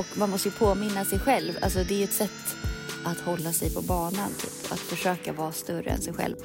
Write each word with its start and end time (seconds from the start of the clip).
Och 0.00 0.18
man 0.18 0.30
måste 0.30 0.48
ju 0.48 0.54
påminna 0.54 1.04
sig 1.04 1.18
själv. 1.18 1.52
Alltså 1.62 1.84
det 1.84 2.00
är 2.00 2.04
ett 2.04 2.12
sätt 2.12 2.56
att 3.04 3.20
hålla 3.20 3.52
sig 3.52 3.74
på 3.74 3.82
banan. 3.82 4.30
Typ. 4.40 4.72
Att 4.72 4.78
försöka 4.78 5.32
vara 5.32 5.52
större 5.52 5.90
än 5.90 6.02
sig 6.02 6.12
själv. 6.12 6.36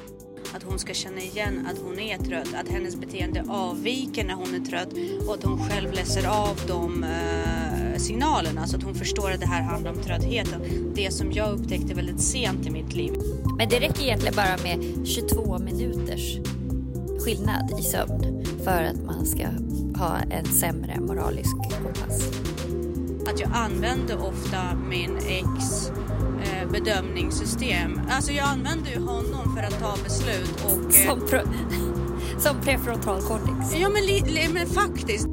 Att 0.56 0.62
hon 0.62 0.78
ska 0.78 0.94
känna 0.94 1.20
igen 1.20 1.68
att 1.72 1.78
hon 1.78 1.98
är 1.98 2.18
trött, 2.18 2.54
att 2.54 2.68
hennes 2.68 2.96
beteende 2.96 3.44
avviker 3.48 4.24
när 4.24 4.34
hon 4.34 4.54
är 4.54 4.70
trött 4.70 4.88
och 5.28 5.34
att 5.34 5.42
hon 5.42 5.68
själv 5.68 5.92
läser 5.92 6.28
av 6.28 6.60
de 6.68 7.04
uh, 7.04 7.98
signalerna 7.98 8.66
så 8.66 8.76
att 8.76 8.82
hon 8.82 8.94
förstår 8.94 9.30
att 9.30 9.40
det 9.40 9.46
här 9.46 9.62
handlar 9.62 9.90
om 9.90 10.02
tröttheten. 10.02 10.92
Det 10.94 11.10
som 11.10 11.32
jag 11.32 11.52
upptäckte 11.52 11.94
väldigt 11.94 12.20
sent 12.20 12.66
i 12.66 12.70
mitt 12.70 12.94
liv. 12.94 13.12
Men 13.58 13.68
det 13.68 13.80
räcker 13.80 14.02
egentligen 14.02 14.34
bara 14.36 14.56
med 14.62 15.06
22 15.06 15.58
minuters 15.58 16.36
skillnad 17.24 17.80
i 17.80 17.82
sömn 17.82 18.44
för 18.64 18.82
att 18.82 19.04
man 19.04 19.26
ska 19.26 19.46
ha 19.98 20.18
en 20.30 20.44
sämre 20.44 21.00
moralisk 21.00 21.56
kompass. 21.56 22.22
Att 23.28 23.40
jag 23.40 23.50
använder 23.52 24.26
ofta 24.26 24.74
min 24.88 25.16
ex 25.16 25.90
eh, 26.44 26.70
bedömningssystem. 26.70 28.00
Alltså 28.10 28.32
jag 28.32 28.46
använder 28.46 28.90
ju 28.90 29.00
honom 29.00 29.56
för 29.56 29.62
att 29.62 29.80
ta 29.80 29.96
beslut 30.04 30.64
och... 30.64 30.94
Eh... 30.94 31.06
Som, 31.06 31.20
pro... 31.28 31.38
som 32.38 32.60
prefrontal 32.60 33.22
cortex. 33.22 33.80
Ja 33.80 33.88
men, 33.88 34.02
li, 34.02 34.48
men 34.52 34.66
faktiskt. 34.66 35.26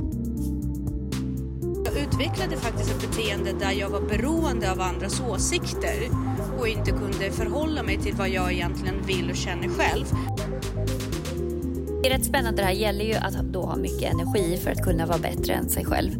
Jag 1.85 1.97
utvecklade 1.97 2.57
faktiskt 2.57 2.91
ett 2.91 3.02
beteende 3.02 3.53
där 3.59 3.71
jag 3.71 3.89
var 3.89 4.02
beroende 4.02 4.71
av 4.71 4.81
andras 4.81 5.21
åsikter 5.21 6.09
och 6.59 6.67
inte 6.67 6.91
kunde 6.91 7.31
förhålla 7.31 7.83
mig 7.83 7.97
till 7.97 8.13
vad 8.13 8.30
jag 8.30 8.53
egentligen 8.53 8.95
vill 9.05 9.30
och 9.30 9.35
känner 9.35 9.67
själv. 9.67 10.05
Det 12.03 12.09
är 12.09 12.17
rätt 12.17 12.25
spännande. 12.25 12.61
Det 12.61 12.66
här 12.66 12.73
gäller 12.73 13.05
ju 13.05 13.13
att 13.13 13.33
då 13.33 13.61
ha 13.61 13.75
mycket 13.75 14.13
energi 14.13 14.59
för 14.63 14.71
att 14.71 14.83
kunna 14.83 15.05
vara 15.05 15.17
bättre 15.17 15.53
än 15.53 15.69
sig 15.69 15.85
själv. 15.85 16.11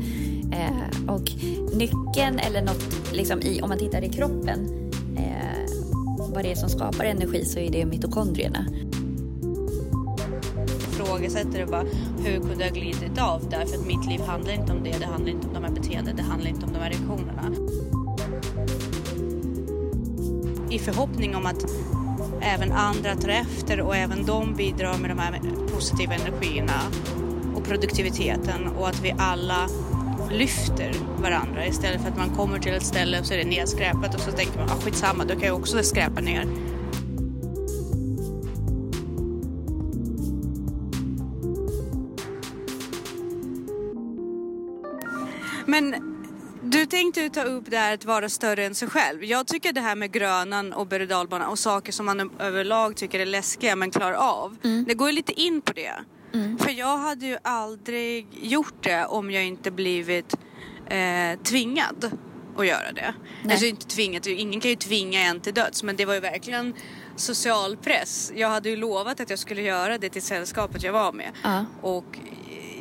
Nyckeln 1.84 2.40
eller 2.40 2.62
något, 2.62 3.12
liksom 3.12 3.42
i, 3.42 3.62
om 3.62 3.70
man 3.70 3.78
tittar 3.78 4.04
i 4.04 4.10
kroppen, 4.10 4.90
eh, 5.18 5.74
vad 6.34 6.44
det 6.44 6.52
är 6.52 6.56
som 6.56 6.70
skapar 6.70 7.06
energi 7.06 7.46
så 7.46 7.60
är 7.60 7.72
det 7.72 7.86
mitokondrierna. 7.86 8.66
Ifrågasätter 10.92 11.60
det 11.60 11.66
bara, 11.66 11.86
hur 12.26 12.40
kunde 12.40 12.66
jag 12.66 12.74
glidit 12.74 13.22
av 13.22 13.50
där? 13.50 13.66
För 13.66 13.78
att 13.78 13.86
mitt 13.86 14.06
liv 14.06 14.22
handlar 14.22 14.54
inte 14.54 14.72
om 14.72 14.84
det, 14.84 15.00
det 15.00 15.06
handlar 15.06 15.32
inte 15.32 15.48
om 15.48 15.54
de 15.54 15.64
här 15.64 15.72
beteendena, 15.72 16.18
det 16.18 16.24
handlar 16.24 16.50
inte 16.50 16.66
om 16.66 16.74
de 16.74 16.80
här 16.80 16.90
reaktionerna. 16.90 17.56
I 20.70 20.80
förhoppning 20.80 21.36
om 21.36 21.46
att 21.46 21.66
även 22.42 22.72
andra 22.72 23.16
tar 23.16 23.30
efter 23.30 23.82
och 23.82 23.96
även 23.96 24.26
de 24.26 24.56
bidrar 24.56 24.98
med 24.98 25.10
de 25.10 25.20
här 25.20 25.42
positiva 25.74 26.14
energierna 26.14 26.82
och 27.56 27.64
produktiviteten 27.64 28.68
och 28.68 28.88
att 28.88 29.04
vi 29.04 29.16
alla 29.18 29.70
lyfter 30.34 30.94
varandra 31.22 31.66
istället 31.68 32.02
för 32.02 32.10
att 32.10 32.18
man 32.18 32.30
kommer 32.30 32.60
till 32.60 32.74
ett 32.74 32.86
ställe 32.86 33.20
och 33.20 33.26
så 33.26 33.34
är 33.34 33.38
det 33.38 33.46
nedskräpat 33.46 34.16
och 34.16 34.22
så 34.22 34.32
tänker 34.32 34.60
man 34.60 34.70
ah, 34.70 34.82
skitsamma, 34.82 35.26
då 35.26 35.34
kan 35.34 35.48
jag 35.48 35.56
också 35.56 35.84
skräpa 35.84 36.22
ner. 36.22 36.48
Men 45.66 45.96
du 46.62 46.86
tänkte 46.86 47.30
ta 47.30 47.44
upp 47.44 47.64
det 47.68 47.78
här 47.78 47.94
att 47.94 48.06
vara 48.06 48.30
större 48.30 48.66
än 48.66 48.76
sig 48.76 48.90
själv. 48.90 49.24
Jag 49.24 49.48
tycker 49.48 49.74
det 49.74 49.82
här 49.82 49.96
med 49.96 50.12
grönan 50.12 50.74
och 50.74 50.88
berg 50.88 51.14
och 51.50 51.60
saker 51.60 51.92
som 51.92 52.06
man 52.06 52.32
överlag 52.40 52.96
tycker 52.96 53.20
är 53.20 53.26
läskiga 53.26 53.76
men 53.76 53.92
klarar 53.92 54.14
av. 54.14 54.58
Mm. 54.64 54.86
Det 54.88 54.94
går 54.94 55.10
ju 55.10 55.16
lite 55.16 55.42
in 55.42 55.62
på 55.62 55.74
det. 55.74 55.94
Mm. 56.34 56.58
För 56.58 56.72
jag 56.72 56.98
hade 56.98 57.26
ju 57.26 57.38
aldrig 57.42 58.28
gjort 58.42 58.84
det 58.84 59.06
om 59.06 59.32
jag 59.32 59.46
inte 59.46 59.72
blivit 59.72 60.36
eh, 60.86 61.40
tvingad 61.44 62.12
att 62.58 62.68
göra 62.68 62.92
det. 62.92 63.14
Nej. 63.44 63.52
Alltså 63.52 63.66
inte 63.66 63.88
tvingad, 63.88 64.28
ingen 64.28 64.60
kan 64.60 64.70
ju 64.70 64.76
tvinga 64.76 65.20
en 65.20 65.40
till 65.40 65.54
döds 65.54 65.84
men 65.84 65.96
det 65.96 66.06
var 66.06 66.14
ju 66.14 66.20
verkligen 66.20 66.74
social 67.16 67.78
press. 67.78 68.32
Jag 68.36 68.50
hade 68.50 68.70
ju 68.70 68.76
lovat 68.76 69.20
att 69.20 69.30
jag 69.30 69.40
skulle 69.40 69.62
göra 69.62 69.98
det 69.98 70.10
till 70.10 70.22
sällskapet 70.22 70.84
jag 70.84 70.94
var 70.94 71.14
med. 71.14 71.32
Uh. 71.46 71.64
Och 71.82 72.20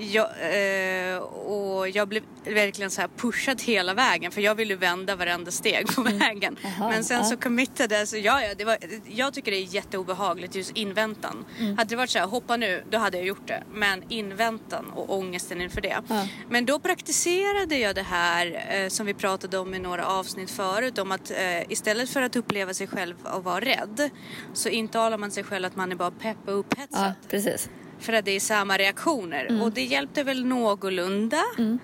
jag, 0.02 0.26
eh, 0.26 1.18
och 1.18 1.88
jag 1.88 2.08
blev 2.08 2.22
verkligen 2.44 2.90
så 2.90 3.00
här 3.00 3.08
pushad 3.16 3.62
hela 3.62 3.94
vägen 3.94 4.32
för 4.32 4.40
jag 4.40 4.54
ville 4.54 4.76
vända 4.76 5.16
varenda 5.16 5.50
steg 5.50 5.94
på 5.94 6.00
mm. 6.00 6.18
vägen. 6.18 6.56
Aha, 6.64 6.88
Men 6.90 7.04
sen 7.04 7.16
ja. 7.16 7.24
så 7.24 7.36
committade, 7.36 8.06
så 8.06 8.16
ja, 8.16 8.42
ja, 8.42 8.54
det 8.58 8.64
var, 8.64 8.78
jag 9.08 9.34
tycker 9.34 9.50
det 9.50 9.56
är 9.56 9.74
jätteobehagligt 9.74 10.54
just 10.54 10.76
inväntan. 10.76 11.44
Mm. 11.58 11.78
Hade 11.78 11.90
det 11.90 11.96
varit 11.96 12.10
så 12.10 12.18
här, 12.18 12.26
hoppa 12.26 12.56
nu, 12.56 12.84
då 12.90 12.98
hade 12.98 13.16
jag 13.16 13.26
gjort 13.26 13.48
det. 13.48 13.62
Men 13.72 14.02
inväntan 14.08 14.90
och 14.90 15.18
ångesten 15.18 15.60
inför 15.60 15.80
det. 15.80 16.02
Ja. 16.08 16.28
Men 16.50 16.66
då 16.66 16.78
praktiserade 16.78 17.78
jag 17.78 17.94
det 17.94 18.02
här 18.02 18.66
eh, 18.70 18.88
som 18.88 19.06
vi 19.06 19.14
pratade 19.14 19.58
om 19.58 19.74
i 19.74 19.78
några 19.78 20.06
avsnitt 20.06 20.50
förut 20.50 20.98
om 20.98 21.12
att 21.12 21.30
eh, 21.30 21.72
istället 21.72 22.10
för 22.10 22.22
att 22.22 22.36
uppleva 22.36 22.74
sig 22.74 22.86
själv 22.86 23.16
och 23.22 23.44
vara 23.44 23.60
rädd 23.60 24.10
så 24.54 24.68
intalar 24.68 25.18
man 25.18 25.30
sig 25.30 25.44
själv 25.44 25.66
att 25.66 25.76
man 25.76 25.92
är 25.92 25.96
bara 25.96 26.10
pepp 26.10 26.48
och 26.48 26.58
upphetsad. 26.58 27.14
Ja, 27.22 27.28
precis. 27.28 27.68
För 28.02 28.12
att 28.12 28.24
det 28.24 28.30
är 28.30 28.40
samma 28.40 28.76
reaktioner. 28.78 29.46
Mm. 29.46 29.62
Och 29.62 29.72
det 29.72 29.82
hjälpte 29.82 30.22
väl 30.22 30.44
någorlunda. 30.44 31.42
Mm. 31.58 31.78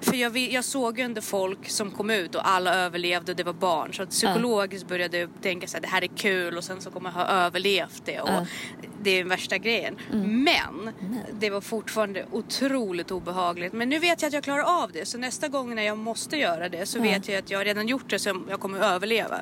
För 0.00 0.16
jag, 0.16 0.38
jag 0.38 0.64
såg 0.64 0.98
ju 0.98 1.04
ändå 1.04 1.20
folk 1.20 1.68
som 1.68 1.90
kom 1.90 2.10
ut 2.10 2.34
och 2.34 2.48
alla 2.48 2.74
överlevde 2.74 3.32
och 3.32 3.36
det 3.36 3.44
var 3.44 3.52
barn. 3.52 3.94
Så 3.94 4.06
psykologiskt 4.06 4.88
började 4.88 5.18
jag 5.18 5.30
tänka 5.42 5.66
att 5.76 5.82
det 5.82 5.88
här 5.88 6.04
är 6.04 6.16
kul 6.16 6.56
och 6.56 6.64
sen 6.64 6.80
så 6.80 6.90
kommer 6.90 7.10
jag 7.10 7.14
ha 7.14 7.26
överlevt 7.26 8.02
det. 8.04 8.20
Och 8.20 8.28
uh. 8.28 8.42
Det 9.02 9.10
är 9.10 9.18
den 9.18 9.28
värsta 9.28 9.58
grejen. 9.58 9.96
Mm. 10.12 10.44
Men 10.44 10.92
det 11.40 11.50
var 11.50 11.60
fortfarande 11.60 12.26
otroligt 12.32 13.10
obehagligt. 13.10 13.72
Men 13.72 13.88
nu 13.88 13.98
vet 13.98 14.22
jag 14.22 14.28
att 14.28 14.34
jag 14.34 14.44
klarar 14.44 14.82
av 14.82 14.92
det. 14.92 15.08
Så 15.08 15.18
nästa 15.18 15.48
gång 15.48 15.74
när 15.74 15.82
jag 15.82 15.98
måste 15.98 16.36
göra 16.36 16.68
det 16.68 16.86
så 16.86 16.98
uh. 16.98 17.04
vet 17.04 17.28
jag 17.28 17.38
att 17.38 17.50
jag 17.50 17.66
redan 17.66 17.88
gjort 17.88 18.10
det 18.10 18.18
så 18.18 18.42
jag 18.50 18.60
kommer 18.60 18.78
överleva. 18.78 19.40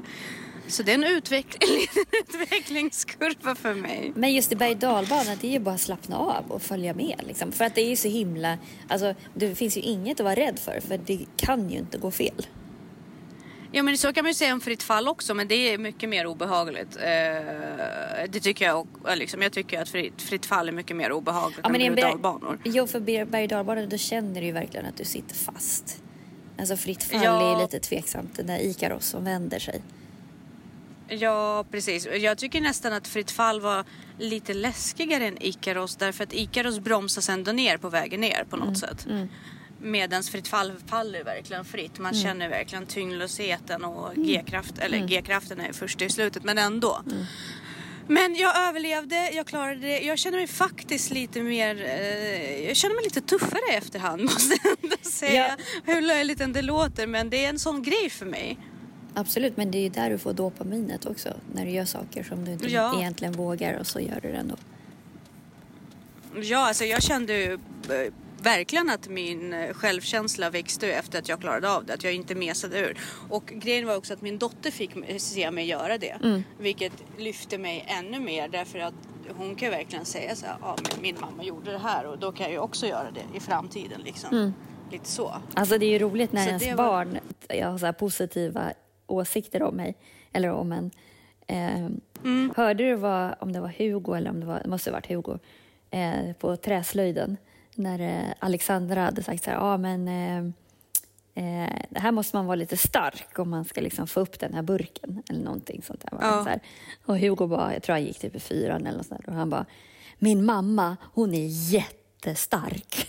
Så 0.68 0.82
det 0.82 0.92
är 0.92 0.94
en 0.94 1.04
utveckling, 1.04 1.86
utvecklingskurva 2.28 3.54
för 3.54 3.74
mig. 3.74 4.12
Men 4.14 4.32
just 4.32 4.52
i 4.52 4.56
berg 4.56 4.74
dalbana, 4.74 5.36
det 5.40 5.46
är 5.48 5.52
ju 5.52 5.58
bara 5.58 5.74
att 5.74 5.80
slappna 5.80 6.18
av 6.18 6.44
och 6.48 6.62
följa 6.62 6.94
med. 6.94 7.20
Liksom. 7.26 7.52
För 7.52 7.64
att 7.64 7.74
det 7.74 7.80
är 7.80 7.88
ju 7.88 7.96
så 7.96 8.08
himla... 8.08 8.58
Alltså, 8.88 9.14
det 9.34 9.54
finns 9.54 9.76
ju 9.76 9.80
inget 9.80 10.20
att 10.20 10.24
vara 10.24 10.34
rädd 10.34 10.58
för, 10.58 10.80
för 10.80 11.00
det 11.06 11.26
kan 11.36 11.70
ju 11.70 11.78
inte 11.78 11.98
gå 11.98 12.10
fel. 12.10 12.46
Ja 13.76 13.82
men 13.82 13.98
så 13.98 14.12
kan 14.12 14.24
man 14.24 14.30
ju 14.30 14.34
säga 14.34 14.54
om 14.54 14.60
fritt 14.60 14.82
fall 14.82 15.08
också 15.08 15.34
men 15.34 15.48
det 15.48 15.54
är 15.54 15.78
mycket 15.78 16.08
mer 16.08 16.26
obehagligt. 16.26 16.96
Eh, 16.96 17.02
det 18.28 18.40
tycker 18.40 18.64
jag 18.64 18.86
liksom, 19.16 19.42
Jag 19.42 19.52
tycker 19.52 19.82
att 19.82 19.88
fritt, 19.88 20.22
fritt 20.22 20.46
fall 20.46 20.68
är 20.68 20.72
mycket 20.72 20.96
mer 20.96 21.12
obehagligt 21.12 21.60
ja, 21.62 21.68
än 21.68 21.94
berg 21.94 22.02
dalbanor. 22.02 22.58
Jo 22.64 22.86
för 22.86 23.00
berg 23.24 23.46
dalbanor 23.48 23.86
då 23.86 23.96
känner 23.96 24.40
du 24.40 24.46
ju 24.46 24.52
verkligen 24.52 24.86
att 24.86 24.96
du 24.96 25.04
sitter 25.04 25.34
fast. 25.34 26.02
Alltså 26.58 26.76
fritt 26.76 27.02
fall 27.02 27.24
ja. 27.24 27.56
är 27.56 27.62
lite 27.62 27.80
tveksamt, 27.80 28.36
den 28.36 28.46
där 28.46 28.58
Ikaros 28.58 29.06
som 29.06 29.24
vänder 29.24 29.58
sig. 29.58 29.82
Ja, 31.08 31.64
precis. 31.70 32.08
Jag 32.18 32.38
tycker 32.38 32.60
nästan 32.60 32.92
att 32.92 33.08
Fritt 33.08 33.30
fall 33.30 33.60
var 33.60 33.84
lite 34.18 34.54
läskigare 34.54 35.26
än 35.26 35.42
Ikaros 35.42 35.96
därför 35.96 36.24
att 36.24 36.32
Ikaros 36.32 36.78
bromsas 36.78 37.28
ändå 37.28 37.52
ner 37.52 37.76
på 37.76 37.88
vägen 37.88 38.20
ner 38.20 38.44
på 38.50 38.56
något 38.56 38.66
mm. 38.66 38.74
sätt. 38.74 39.06
Mm. 39.06 39.28
Medans 39.80 40.30
Fritt 40.30 40.48
fall 40.48 40.72
faller 40.86 41.24
verkligen 41.24 41.64
fritt. 41.64 41.98
Man 41.98 42.12
mm. 42.12 42.24
känner 42.24 42.48
verkligen 42.48 42.86
tyngdlösheten 42.86 43.84
och 43.84 44.12
mm. 44.12 44.26
G-kraft, 44.26 44.78
eller 44.78 44.96
mm. 44.96 45.08
G-kraften 45.08 45.60
är 45.60 45.72
först 45.72 46.02
i 46.02 46.10
slutet 46.10 46.44
men 46.44 46.58
ändå. 46.58 47.00
Mm. 47.06 47.24
Men 48.08 48.34
jag 48.34 48.68
överlevde, 48.68 49.30
jag 49.30 49.46
klarade 49.46 49.80
det. 49.80 50.00
Jag 50.00 50.18
känner 50.18 50.38
mig 50.38 50.46
faktiskt 50.46 51.10
lite 51.10 51.42
mer, 51.42 51.84
eh, 51.84 52.66
jag 52.66 52.76
känner 52.76 52.94
mig 52.94 53.04
lite 53.04 53.20
tuffare 53.20 53.76
efterhand 53.76 54.22
måste 54.32 54.58
jag 54.62 54.76
ändå 54.82 54.96
säga. 55.02 55.56
Ja. 55.58 55.64
Hur 55.92 56.00
löjligt 56.00 56.40
än 56.40 56.52
det 56.52 56.62
låter 56.62 57.06
men 57.06 57.30
det 57.30 57.44
är 57.44 57.48
en 57.48 57.58
sån 57.58 57.82
grej 57.82 58.10
för 58.10 58.26
mig. 58.26 58.58
Absolut, 59.14 59.56
men 59.56 59.70
det 59.70 59.78
är 59.78 59.82
ju 59.82 59.88
där 59.88 60.10
du 60.10 60.18
får 60.18 60.32
dopaminet 60.32 61.06
också. 61.06 61.28
När 61.52 61.64
du 61.64 61.70
gör 61.70 61.84
saker 61.84 62.22
som 62.22 62.44
du 62.44 62.52
inte 62.52 62.66
ja. 62.66 62.98
egentligen 63.00 63.32
vågar 63.32 63.78
och 63.78 63.86
så 63.86 64.00
gör 64.00 64.20
du 64.22 64.32
det 64.32 64.36
ändå. 64.36 64.56
Ja, 66.42 66.68
alltså 66.68 66.84
jag 66.84 67.02
kände 67.02 67.32
ju 67.32 67.52
eh, 67.52 68.12
verkligen 68.42 68.90
att 68.90 69.08
min 69.08 69.52
eh, 69.52 69.72
självkänsla 69.72 70.50
växte 70.50 70.92
efter 70.92 71.18
att 71.18 71.28
jag 71.28 71.40
klarade 71.40 71.70
av 71.70 71.84
det. 71.84 71.94
Att 71.94 72.04
jag 72.04 72.14
inte 72.14 72.34
mesade 72.34 72.78
ur. 72.78 72.98
Och 73.28 73.46
grejen 73.46 73.86
var 73.86 73.96
också 73.96 74.12
att 74.12 74.22
min 74.22 74.38
dotter 74.38 74.70
fick 74.70 74.90
se 75.18 75.50
mig 75.50 75.66
göra 75.66 75.98
det. 75.98 76.16
Mm. 76.22 76.42
Vilket 76.58 76.92
lyfte 77.18 77.58
mig 77.58 77.84
ännu 77.86 78.20
mer 78.20 78.48
därför 78.48 78.78
att 78.78 78.94
hon 79.36 79.56
kan 79.56 79.70
verkligen 79.70 80.04
säga 80.04 80.36
så 80.36 80.46
här, 80.46 80.56
ja 80.60 80.76
men 80.82 81.02
min 81.02 81.16
mamma 81.20 81.44
gjorde 81.44 81.72
det 81.72 81.78
här 81.78 82.06
och 82.06 82.18
då 82.18 82.32
kan 82.32 82.44
jag 82.44 82.52
ju 82.52 82.58
också 82.58 82.86
göra 82.86 83.10
det 83.10 83.36
i 83.36 83.40
framtiden 83.40 84.00
liksom. 84.00 84.36
Mm. 84.36 84.54
Lite 84.92 85.08
så. 85.08 85.34
Alltså 85.54 85.78
det 85.78 85.86
är 85.86 85.90
ju 85.90 85.98
roligt 85.98 86.32
när 86.32 86.42
så 86.42 86.48
ens 86.48 86.66
var... 86.66 86.74
barn 86.74 87.18
har 87.62 87.78
så 87.78 87.92
positiva 87.92 88.72
åsikter 89.06 89.62
om 89.62 89.76
mig, 89.76 89.96
eller 90.32 90.50
om 90.50 90.72
en. 90.72 90.90
Eh, 91.46 91.86
mm. 92.24 92.52
Hörde 92.56 92.84
du 92.84 92.94
vad, 92.94 93.34
om 93.40 93.52
det 93.52 93.60
var 93.60 93.72
Hugo, 93.78 94.14
eller 94.14 94.30
om 94.30 94.40
det 94.40 94.46
var, 94.46 94.60
det 94.62 94.68
måste 94.68 94.90
ha 94.90 94.96
varit 94.96 95.08
Hugo, 95.08 95.38
eh, 95.90 96.32
på 96.38 96.56
träslöjden 96.56 97.36
när 97.74 98.00
eh, 98.00 98.34
Alexandra 98.38 99.00
hade 99.00 99.22
sagt 99.22 99.44
så 99.44 99.50
här, 99.50 99.56
ja 99.56 99.76
men 99.76 100.08
eh, 100.08 100.44
eh, 101.34 101.70
här 101.94 102.12
måste 102.12 102.36
man 102.36 102.46
vara 102.46 102.56
lite 102.56 102.76
stark 102.76 103.38
om 103.38 103.50
man 103.50 103.64
ska 103.64 103.80
liksom 103.80 104.06
få 104.06 104.20
upp 104.20 104.40
den 104.40 104.54
här 104.54 104.62
burken 104.62 105.22
eller 105.30 105.44
någonting 105.44 105.82
sånt 105.82 106.00
där. 106.00 106.18
Ja. 106.20 106.44
Så 106.44 106.48
här. 106.48 106.60
Och 107.04 107.18
Hugo 107.18 107.46
bara, 107.46 107.72
jag 107.72 107.82
tror 107.82 107.94
han 107.94 108.04
gick 108.04 108.18
typ 108.18 108.36
i 108.36 108.40
fyran 108.40 108.86
eller 108.86 108.96
något 108.96 109.06
sånt 109.06 109.20
där, 109.24 109.32
och 109.32 109.38
han 109.38 109.50
bara, 109.50 109.66
min 110.18 110.44
mamma 110.44 110.96
hon 111.14 111.34
är 111.34 111.72
jättestark. 111.72 113.08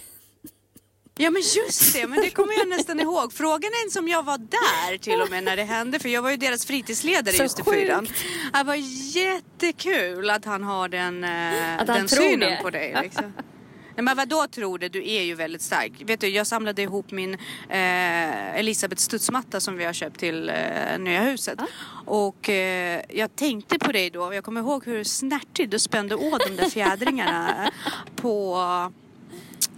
Ja 1.18 1.32
men 1.32 1.42
just 1.42 1.94
det, 1.94 2.08
men 2.08 2.22
det 2.22 2.30
kommer 2.30 2.54
jag 2.54 2.68
nästan 2.68 3.00
ihåg. 3.00 3.34
Frågan 3.34 3.72
är 3.74 3.80
ens 3.80 3.96
om 3.96 4.08
jag 4.08 4.24
var 4.24 4.38
där 4.38 4.98
till 4.98 5.22
och 5.22 5.30
med 5.30 5.44
när 5.44 5.56
det 5.56 5.64
hände 5.64 6.00
för 6.00 6.10
jag 6.10 6.22
var 6.22 6.32
ju 6.32 6.38
deras 6.38 6.66
fritidsledare 6.66 7.36
just 7.36 7.60
i 7.60 7.64
fyran. 7.64 8.08
Det 8.54 8.64
var 8.64 8.76
jättekul 9.16 10.30
att 10.30 10.46
han 10.46 10.64
har 10.64 10.90
den, 10.90 11.24
eh, 11.24 11.80
att 11.80 11.88
den 11.88 12.08
synen 12.08 12.40
det. 12.40 12.60
på 12.62 12.70
dig. 12.70 12.98
Liksom. 13.04 13.34
Nej, 13.96 14.04
men 14.04 14.18
vad 14.18 14.28
då 14.28 14.48
tror 14.48 14.78
du? 14.78 14.90
Du 14.90 15.10
är 15.10 15.22
ju 15.22 15.36
väldigt 15.36 15.62
stark. 15.62 15.92
Vet 16.06 16.20
du, 16.20 16.28
jag 16.28 16.48
samlade 16.48 16.82
ihop 16.82 17.12
min 17.12 17.34
eh, 17.70 18.60
Elisabeth 18.60 19.02
studsmatta 19.02 19.60
som 19.60 19.78
vi 19.78 19.86
har 19.86 19.94
köpt 19.94 20.20
till 20.20 20.50
eh, 20.50 21.00
nya 21.00 21.22
huset. 21.22 21.62
Ah. 21.62 21.66
Och 22.06 22.50
eh, 22.50 23.02
jag 23.10 23.36
tänkte 23.36 23.80
på 23.80 23.92
dig 23.92 24.10
då. 24.10 24.34
Jag 24.34 24.44
kommer 24.44 24.62
ihåg 24.62 24.86
hur 24.86 25.04
snärtigt 25.04 25.72
du 25.72 25.80
spände 25.80 26.16
åt 26.16 26.48
de 26.48 26.56
där 26.56 26.70
fjädringarna 26.70 27.72
på 28.16 28.58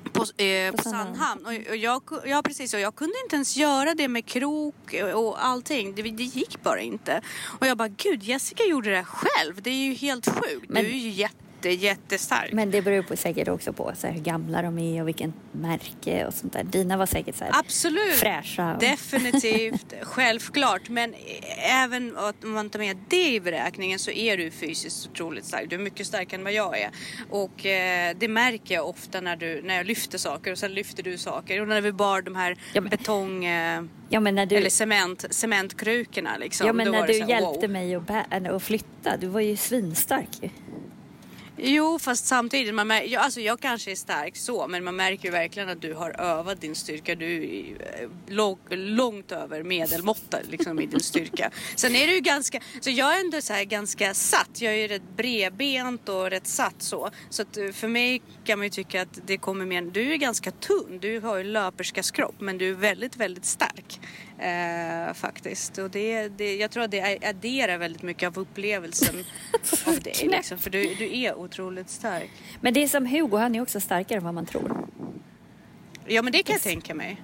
på, 0.09 0.43
eh, 0.43 0.71
på 0.71 0.83
Sandhamn. 0.83 1.45
Och, 1.45 1.69
och 1.69 1.75
jag, 1.75 2.01
ja 2.25 2.41
precis, 2.41 2.73
och 2.73 2.79
jag 2.79 2.95
kunde 2.95 3.13
inte 3.23 3.35
ens 3.35 3.57
göra 3.57 3.93
det 3.93 4.07
med 4.07 4.25
krok 4.25 4.95
och 5.15 5.45
allting. 5.45 5.95
Det, 5.95 6.01
det 6.01 6.23
gick 6.23 6.63
bara 6.63 6.79
inte. 6.79 7.21
Och 7.59 7.67
jag 7.67 7.77
bara, 7.77 7.87
gud 7.87 8.23
Jessica 8.23 8.63
gjorde 8.63 8.89
det 8.89 9.03
själv. 9.03 9.61
Det 9.61 9.69
är 9.69 9.85
ju 9.85 9.93
helt 9.93 10.25
sjukt. 10.25 10.69
Men... 10.69 10.83
Du 10.83 10.89
är 10.89 10.93
ju 10.93 11.09
jätte 11.09 11.46
jätte, 11.65 11.85
jättestark. 11.85 12.53
Men 12.53 12.71
det 12.71 12.81
beror 12.81 13.03
på, 13.03 13.15
säkert 13.17 13.47
också 13.47 13.73
på 13.73 13.93
så 13.97 14.07
här, 14.07 14.13
hur 14.13 14.21
gamla 14.21 14.61
de 14.61 14.79
är 14.79 15.01
och 15.01 15.07
vilken 15.07 15.33
märke 15.51 16.25
och 16.25 16.33
sånt 16.33 16.53
där. 16.53 16.63
Dina 16.63 16.97
var 16.97 17.05
säkert 17.05 17.35
så 17.35 17.43
här 17.43 17.59
Absolut. 17.59 18.13
fräscha. 18.13 18.73
Och... 18.73 18.79
Definitivt, 18.79 19.93
självklart. 20.01 20.89
Men 20.89 21.13
även 21.57 22.17
om 22.17 22.33
man 22.43 22.69
tar 22.69 22.79
med 22.79 22.97
det 23.07 23.33
i 23.33 23.39
beräkningen 23.39 23.99
så 23.99 24.11
är 24.11 24.37
du 24.37 24.51
fysiskt 24.51 25.09
otroligt 25.11 25.45
stark. 25.45 25.69
Du 25.69 25.75
är 25.75 25.79
mycket 25.79 26.07
starkare 26.07 26.39
än 26.39 26.43
vad 26.43 26.53
jag 26.53 26.79
är. 26.79 26.89
Och 27.29 27.65
eh, 27.65 28.15
det 28.19 28.27
märker 28.27 28.75
jag 28.75 28.89
ofta 28.89 29.21
när, 29.21 29.35
du, 29.35 29.61
när 29.61 29.75
jag 29.75 29.85
lyfter 29.85 30.17
saker 30.17 30.51
och 30.51 30.57
sen 30.57 30.73
lyfter 30.73 31.03
du 31.03 31.17
saker. 31.17 31.61
Och 31.61 31.67
när 31.67 31.81
vi 31.81 31.91
bar 31.91 32.21
de 32.21 32.35
här 32.35 32.57
ja, 32.73 32.81
men... 32.81 32.89
betong... 32.89 33.45
Eh, 33.45 33.83
Ja, 34.09 34.19
men 34.19 34.35
när 34.35 34.45
du... 34.45 34.55
Eller 34.55 34.69
cement, 34.69 35.25
cementkrukorna 35.29 36.37
liksom. 36.37 36.67
Ja 36.67 36.73
men 36.73 36.91
när 36.91 37.07
du 37.07 37.13
här, 37.13 37.29
hjälpte 37.29 37.67
wow. 37.67 37.69
mig 37.69 37.95
att, 37.95 38.03
bä- 38.03 38.55
att 38.55 38.63
flytta, 38.63 39.17
du 39.17 39.27
var 39.27 39.41
ju 39.41 39.55
svinstark. 39.55 40.51
Jo, 41.59 41.99
fast 41.99 42.25
samtidigt, 42.25 42.73
man 42.73 42.87
mär, 42.87 43.01
jag, 43.01 43.23
alltså 43.23 43.41
jag 43.41 43.59
kanske 43.59 43.91
är 43.91 43.95
stark 43.95 44.37
så, 44.37 44.67
men 44.67 44.83
man 44.83 44.95
märker 44.95 45.25
ju 45.25 45.31
verkligen 45.31 45.69
att 45.69 45.81
du 45.81 45.93
har 45.93 46.21
övat 46.21 46.61
din 46.61 46.75
styrka. 46.75 47.15
Du 47.15 47.43
är 47.43 48.01
eh, 48.01 48.09
lång, 48.27 48.57
långt 48.69 49.31
över 49.31 49.63
medelmåtta 49.63 50.37
liksom, 50.49 50.79
i 50.79 50.85
din 50.85 50.99
styrka. 50.99 51.51
Sen 51.75 51.95
är 51.95 52.07
du 52.07 52.13
ju 52.13 52.19
ganska, 52.19 52.59
så 52.81 52.89
jag 52.89 53.15
är 53.15 53.19
ändå 53.19 53.41
så 53.41 53.53
här 53.53 53.63
ganska 53.63 54.13
satt. 54.13 54.61
Jag 54.61 54.73
är 54.73 54.77
ju 54.77 54.87
rätt 54.87 55.17
bredbent 55.17 56.09
och 56.09 56.29
rätt 56.29 56.47
satt 56.47 56.81
så. 56.81 57.09
Så 57.29 57.41
att 57.41 57.57
eh, 57.57 57.71
för 57.71 57.87
mig 57.87 58.21
kan 58.43 58.59
man 58.59 58.65
ju 58.65 58.69
tycka 58.69 59.01
att 59.01 59.19
det 59.25 59.37
kommer 59.37 59.65
mer, 59.65 59.81
du 59.81 60.13
är 60.13 60.17
ganska 60.17 60.51
tunn. 60.51 60.99
Du 61.01 61.19
har 61.19 61.37
ju 61.37 61.43
löperskas 61.43 62.11
kropp, 62.11 62.35
men 62.39 62.57
du 62.57 62.69
är 62.69 62.73
väldigt, 62.73 63.15
väldigt 63.15 63.45
stark. 63.45 63.99
Eh, 64.39 65.13
faktiskt. 65.13 65.77
Och 65.77 65.89
det, 65.89 66.27
det, 66.27 66.55
jag 66.55 66.71
tror 66.71 66.83
att 66.83 66.91
det 66.91 67.19
adderar 67.29 67.77
väldigt 67.77 68.01
mycket 68.01 68.27
av 68.27 68.39
upplevelsen 68.39 69.15
av 69.85 69.99
dig. 69.99 70.27
Liksom, 70.27 70.57
för 70.57 70.69
du, 70.69 70.95
du 70.95 71.17
är 71.17 71.35
otroligt 71.35 71.89
stark. 71.89 72.29
Men 72.61 72.73
det 72.73 72.83
är 72.83 72.87
som 72.87 73.05
Hugo, 73.05 73.37
han 73.37 73.55
är 73.55 73.61
också 73.61 73.79
starkare 73.79 74.17
än 74.17 74.23
vad 74.23 74.33
man 74.33 74.45
tror. 74.45 74.87
Ja 76.07 76.21
men 76.21 76.31
det 76.31 76.43
kan 76.43 76.53
jag 76.53 76.61
tänka 76.61 76.93
mig. 76.93 77.21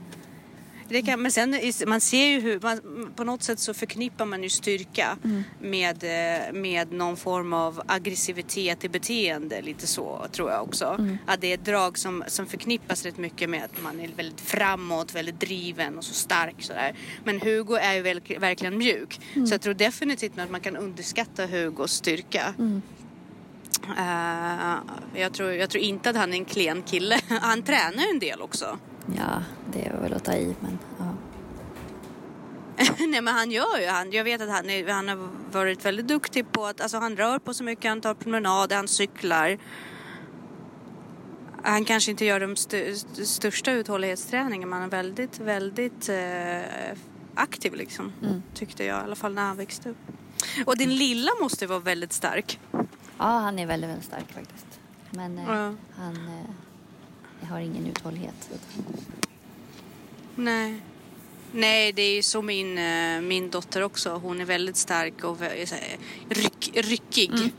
Det 0.94 1.02
kan, 1.02 1.22
men 1.22 1.32
sen 1.32 1.60
man 1.88 2.02
ser 2.02 2.26
ju 2.26 2.40
hur, 2.40 2.60
man, 2.60 2.80
på 3.16 3.24
något 3.24 3.44
sätt 3.44 3.60
så 3.60 3.74
förknippar 3.74 4.26
man 4.26 4.44
ju 4.44 4.50
styrka 4.50 5.18
mm. 5.24 5.44
med, 5.62 6.04
eh, 6.04 6.54
med 6.54 6.92
någon 6.92 7.18
form 7.18 7.54
av 7.54 7.82
aggressivitet 7.86 8.84
i 8.84 8.90
beteende 8.90 9.62
lite 9.62 9.88
så 9.88 10.26
tror 10.32 10.52
jag 10.52 10.64
också. 10.64 10.86
Mm. 10.86 11.18
Att 11.26 11.42
det 11.42 11.48
är 11.48 11.54
ett 11.54 11.66
drag 11.66 11.98
som, 11.98 12.24
som 12.28 12.46
förknippas 12.46 13.06
rätt 13.06 13.18
mycket 13.18 13.50
med 13.50 13.64
att 13.64 13.82
man 13.84 14.00
är 14.00 14.10
väldigt 14.18 14.42
framåt, 14.42 15.16
väldigt 15.16 15.40
driven 15.40 15.98
och 15.98 16.04
så 16.04 16.14
stark 16.14 16.56
sådär. 16.60 16.96
Men 17.24 17.42
Hugo 17.42 17.76
är 17.76 17.94
ju 17.94 18.02
väl, 18.02 18.22
verkligen 18.40 18.78
mjuk. 18.78 19.20
Mm. 19.34 19.48
Så 19.48 19.54
jag 19.54 19.62
tror 19.62 19.74
definitivt 19.74 20.40
att 20.40 20.52
man 20.52 20.62
kan 20.62 20.78
underskatta 20.78 21.46
Hugos 21.46 21.92
styrka. 21.92 22.54
Uh, 23.90 24.76
jag, 25.16 25.34
tror, 25.34 25.52
jag 25.52 25.70
tror 25.70 25.84
inte 25.84 26.10
att 26.10 26.16
han 26.16 26.34
är 26.34 26.38
en 26.38 26.46
klen 26.46 26.82
kille. 26.82 27.20
Han 27.42 27.64
tränar 27.64 28.14
en 28.14 28.20
del 28.20 28.42
också. 28.42 28.78
Ja, 29.18 29.44
det 29.74 29.86
är 29.86 29.98
väl 30.02 30.14
att 30.14 30.24
ta 30.24 30.34
i, 30.34 30.56
men 30.60 30.80
ja. 31.00 31.14
Nej 33.00 33.22
men 33.22 33.28
han 33.28 33.52
gör 33.52 33.80
ju, 33.80 33.88
han, 33.88 34.12
jag 34.12 34.24
vet 34.24 34.42
att 34.42 34.50
han, 34.50 34.70
är, 34.70 34.88
han 34.88 35.08
har 35.08 35.30
varit 35.52 35.86
väldigt 35.86 36.08
duktig 36.08 36.52
på 36.52 36.66
att, 36.66 36.82
alltså 36.82 36.98
han 36.98 37.18
rör 37.18 37.40
på 37.40 37.54
sig 37.54 37.66
mycket, 37.66 37.90
han 37.90 38.02
tar 38.02 38.14
promenader, 38.14 38.76
han 38.76 38.88
cyklar. 38.88 39.58
Han 41.64 41.86
kanske 41.86 42.12
inte 42.12 42.26
gör 42.26 42.40
de 42.40 42.54
st 42.54 42.96
största 43.26 43.72
uthållighetsträningen 43.72 44.70
men 44.70 44.80
han 44.80 44.88
är 44.88 44.92
väldigt, 44.92 45.40
väldigt 45.40 46.10
eh, 46.10 46.98
aktiv 47.36 47.74
liksom. 47.76 48.12
Mm. 48.24 48.44
Tyckte 48.54 48.84
jag 48.86 49.00
i 49.00 49.04
alla 49.04 49.16
fall 49.16 49.34
när 49.34 49.42
han 49.42 49.58
växte 49.58 49.90
upp. 49.90 49.98
Och 50.66 50.78
din 50.78 50.96
lilla 50.96 51.32
måste 51.42 51.68
vara 51.68 51.80
väldigt 51.80 52.14
stark. 52.14 52.60
Ja, 53.18 53.26
han 53.26 53.60
är 53.60 53.66
väldigt, 53.66 53.90
väldigt 53.90 54.06
stark 54.06 54.32
faktiskt. 54.34 54.80
Men 55.12 55.38
eh, 55.38 55.44
ja. 55.48 55.74
han... 55.96 56.16
Eh, 56.16 56.50
jag 57.44 57.50
har 57.50 57.60
ingen 57.60 57.88
uthållighet. 57.88 58.50
Nej. 60.36 60.82
Nej, 61.52 61.92
det 61.92 62.02
är 62.02 62.22
så 62.22 62.42
min, 62.42 62.78
eh, 62.78 63.22
min 63.22 63.50
dotter 63.50 63.82
också. 63.82 64.10
Hon 64.10 64.42
är 64.42 64.46
väldigt 64.46 64.78
stark 64.78 65.24
och 65.24 65.38
ryck, 66.30 66.72
ryckig. 66.74 67.30
Mm. 67.30 67.52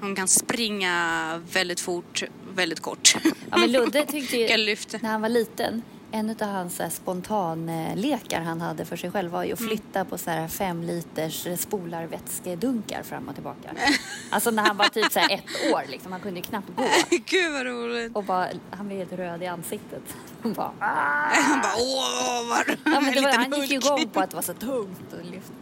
Hon 0.00 0.16
kan 0.16 0.28
springa 0.28 1.42
väldigt 1.52 1.80
fort, 1.80 2.22
väldigt 2.54 2.80
kort. 2.80 3.16
Ja, 3.50 3.58
men 3.58 3.72
Ludde 3.72 4.06
tyckte 4.06 4.36
ju, 4.36 4.46
när 5.00 5.10
han 5.10 5.22
var 5.22 5.28
liten, 5.28 5.82
en 6.14 6.30
av 6.30 6.48
hans 6.48 6.80
spontanlekar 6.94 8.40
han 8.40 8.60
hade 8.60 8.84
för 8.84 8.96
sig 8.96 9.10
själv 9.10 9.30
var 9.30 9.44
ju 9.44 9.52
att 9.52 9.60
mm. 9.60 9.68
flytta 9.68 10.04
på 10.04 10.18
så 10.18 10.30
här 10.30 10.48
fem 10.48 10.82
liters 10.82 11.46
spolarvätskedunkar 11.60 13.02
fram 13.02 13.28
och 13.28 13.34
tillbaka. 13.34 13.70
Alltså 14.30 14.50
när 14.50 14.62
han 14.62 14.76
var 14.76 14.88
typ 14.88 15.12
så 15.12 15.18
ett 15.18 15.72
år 15.72 15.82
liksom, 15.90 16.12
han 16.12 16.20
kunde 16.20 16.40
knappt 16.40 16.76
gå. 16.76 16.84
Gud 17.26 17.52
vad 17.52 17.66
roligt. 17.66 18.16
Och 18.16 18.24
bara, 18.24 18.48
han 18.70 18.86
blev 18.86 18.98
helt 18.98 19.12
röd 19.12 19.42
i 19.42 19.46
ansiktet. 19.46 20.02
Hon 20.42 20.52
bara, 20.56 20.72
Han 20.78 21.60
bara, 21.60 21.74
åh 21.76 22.48
vad 22.48 22.94
ja, 22.94 23.00
men 23.00 23.14
det 23.14 23.20
var, 23.20 23.32
Han 23.32 23.60
gick 23.60 23.70
ju 23.70 23.76
igång 23.76 24.08
på 24.08 24.20
att 24.20 24.30
det 24.30 24.36
var 24.36 24.42
så 24.42 24.54
tungt 24.54 25.12
och 25.12 25.24
lyft. 25.24 25.52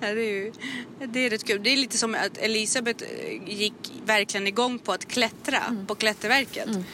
Det, 0.00 0.06
är 0.06 0.14
ju, 0.14 0.52
det 0.98 1.26
är 1.26 1.30
rätt 1.30 1.44
kul. 1.44 1.62
Det 1.62 1.70
är 1.70 1.76
lite 1.76 1.98
som 1.98 2.14
att 2.14 2.38
Elisabeth 2.38 3.04
gick 3.46 3.92
verkligen 4.04 4.46
igång 4.46 4.78
på 4.78 4.92
att 4.92 5.08
klättra 5.08 5.58
mm. 5.58 5.86
på 5.86 5.94
klätterverket. 5.94 6.66
Mm 6.66 6.84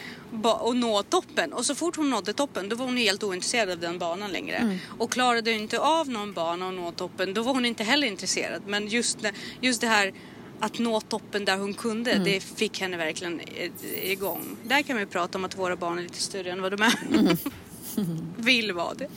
och 0.43 0.77
nå 0.77 1.03
toppen. 1.03 1.53
Och 1.53 1.67
så 1.67 1.75
fort 1.75 1.97
hon 1.97 2.11
nådde 2.11 2.33
toppen 2.33 2.69
då 2.69 2.77
var 2.77 2.87
hon 2.87 2.97
helt 2.97 3.23
ointresserad 3.23 3.71
av 3.71 3.79
den 3.79 3.99
banan 3.99 4.31
längre. 4.33 4.57
Mm. 4.57 4.79
Och 4.99 5.13
klarade 5.13 5.53
inte 5.53 5.79
av 5.79 6.09
någon 6.09 6.33
bana 6.33 6.67
och 6.67 6.75
nå 6.75 6.93
toppen 6.93 7.35
då 7.35 7.43
var 7.43 7.55
hon 7.55 7.65
inte 7.65 7.85
heller 7.85 8.07
intresserad. 8.07 8.63
Men 8.67 8.89
just, 8.89 9.19
just 9.61 9.81
det 9.81 9.87
här 9.87 10.13
att 10.61 10.79
nå 10.79 11.01
toppen 11.01 11.45
där 11.45 11.57
hon 11.57 11.75
kunde, 11.75 12.13
mm. 12.13 12.25
det 12.25 12.41
fick 12.41 12.81
henne 12.81 12.97
verkligen 12.97 13.41
igång. 14.03 14.57
Där 14.65 14.83
kan 14.83 14.97
vi 14.97 15.07
prata 15.07 15.39
om 15.39 15.45
att 15.45 15.59
våra 15.59 15.77
barn 15.77 15.99
är 15.99 16.03
lite 16.03 16.21
större 16.21 16.53
än 16.53 16.63
vad 16.63 16.73
de 16.73 16.83
är. 16.83 16.99
Mm. 17.15 17.37
Vill 18.37 18.73
vara 18.73 18.95
det. 18.95 19.09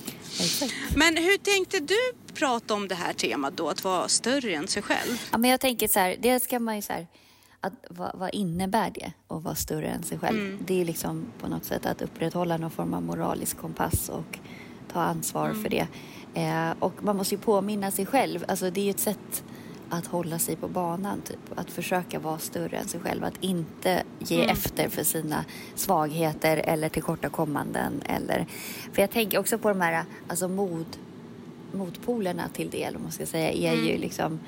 Men 0.96 1.18
hur 1.18 1.38
tänkte 1.38 1.80
du 1.80 1.98
prata 2.34 2.74
om 2.74 2.88
det 2.88 2.96
här 2.96 3.14
temat 3.14 3.58
då, 3.58 3.70
att 3.70 3.84
vara 3.84 4.08
större 4.08 4.54
än 4.54 4.68
sig 4.68 4.82
själv? 4.82 5.22
Ja, 5.32 5.38
men 5.38 5.50
jag 5.50 5.60
tänker 5.60 5.88
så 5.88 6.00
här, 6.00 6.18
dels 6.20 6.48
kan 6.48 6.64
man 6.64 6.76
ju 6.76 6.82
så 6.82 6.94
här 6.94 7.08
att, 7.68 7.74
vad, 7.90 8.12
vad, 8.14 8.30
innebär 8.34 8.92
det 8.94 9.12
att 9.28 9.44
vara 9.44 9.56
större 9.56 9.88
än 9.88 10.04
sig 10.04 10.20
själv? 10.20 10.40
Mm. 10.40 10.58
Det 10.66 10.82
är 10.82 10.86
liksom 10.86 11.26
på 11.40 11.48
något 11.48 11.66
sätt 11.66 11.86
att 11.86 12.02
upprätthålla 12.02 12.58
någon 12.58 12.72
form 12.72 12.94
av 12.94 13.04
moralisk 13.04 13.58
kompass 13.58 14.10
och 14.10 14.40
ta 14.92 15.02
ansvar 15.02 15.50
mm. 15.50 15.64
för 15.64 15.70
det. 15.70 15.88
Eh, 16.34 16.74
och 16.80 17.04
man 17.04 17.18
måste 17.18 17.36
ju 17.36 17.42
påminna 17.42 17.92
sig 17.92 18.06
själv, 18.06 18.46
alltså 18.48 18.70
det 18.70 18.82
är 18.82 18.86
ju 18.86 18.92
ett 18.92 19.00
sätt 19.00 19.44
att 19.90 20.08
hålla 20.08 20.40
sig 20.40 20.56
på 20.56 20.68
banan, 20.68 21.22
typ. 21.22 21.40
att 21.56 21.72
försöka 21.72 22.20
vara 22.20 22.38
större 22.38 22.78
än 22.78 22.88
sig 22.88 23.00
själv, 23.00 23.24
att 23.24 23.44
inte 23.44 24.04
ge 24.20 24.38
mm. 24.38 24.50
efter 24.50 24.90
för 24.90 25.04
sina 25.04 25.46
svagheter 25.76 26.58
eller 26.58 26.90
tillkortakommanden. 26.90 28.02
Eller... 28.06 28.46
För 28.94 29.02
jag 29.02 29.12
tänker 29.12 29.40
också 29.40 29.58
på 29.58 29.70
de 29.70 29.82
här 29.82 30.04
alltså 30.28 30.48
mod, 30.48 30.98
motpolerna 31.72 32.50
till 32.54 32.70
det, 32.70 32.92
om 32.96 33.04
man 33.04 33.12
ska 33.12 33.26
säga, 33.26 33.52
är 33.52 33.76
ju 33.76 33.90
mm. 33.90 34.02
liksom 34.02 34.40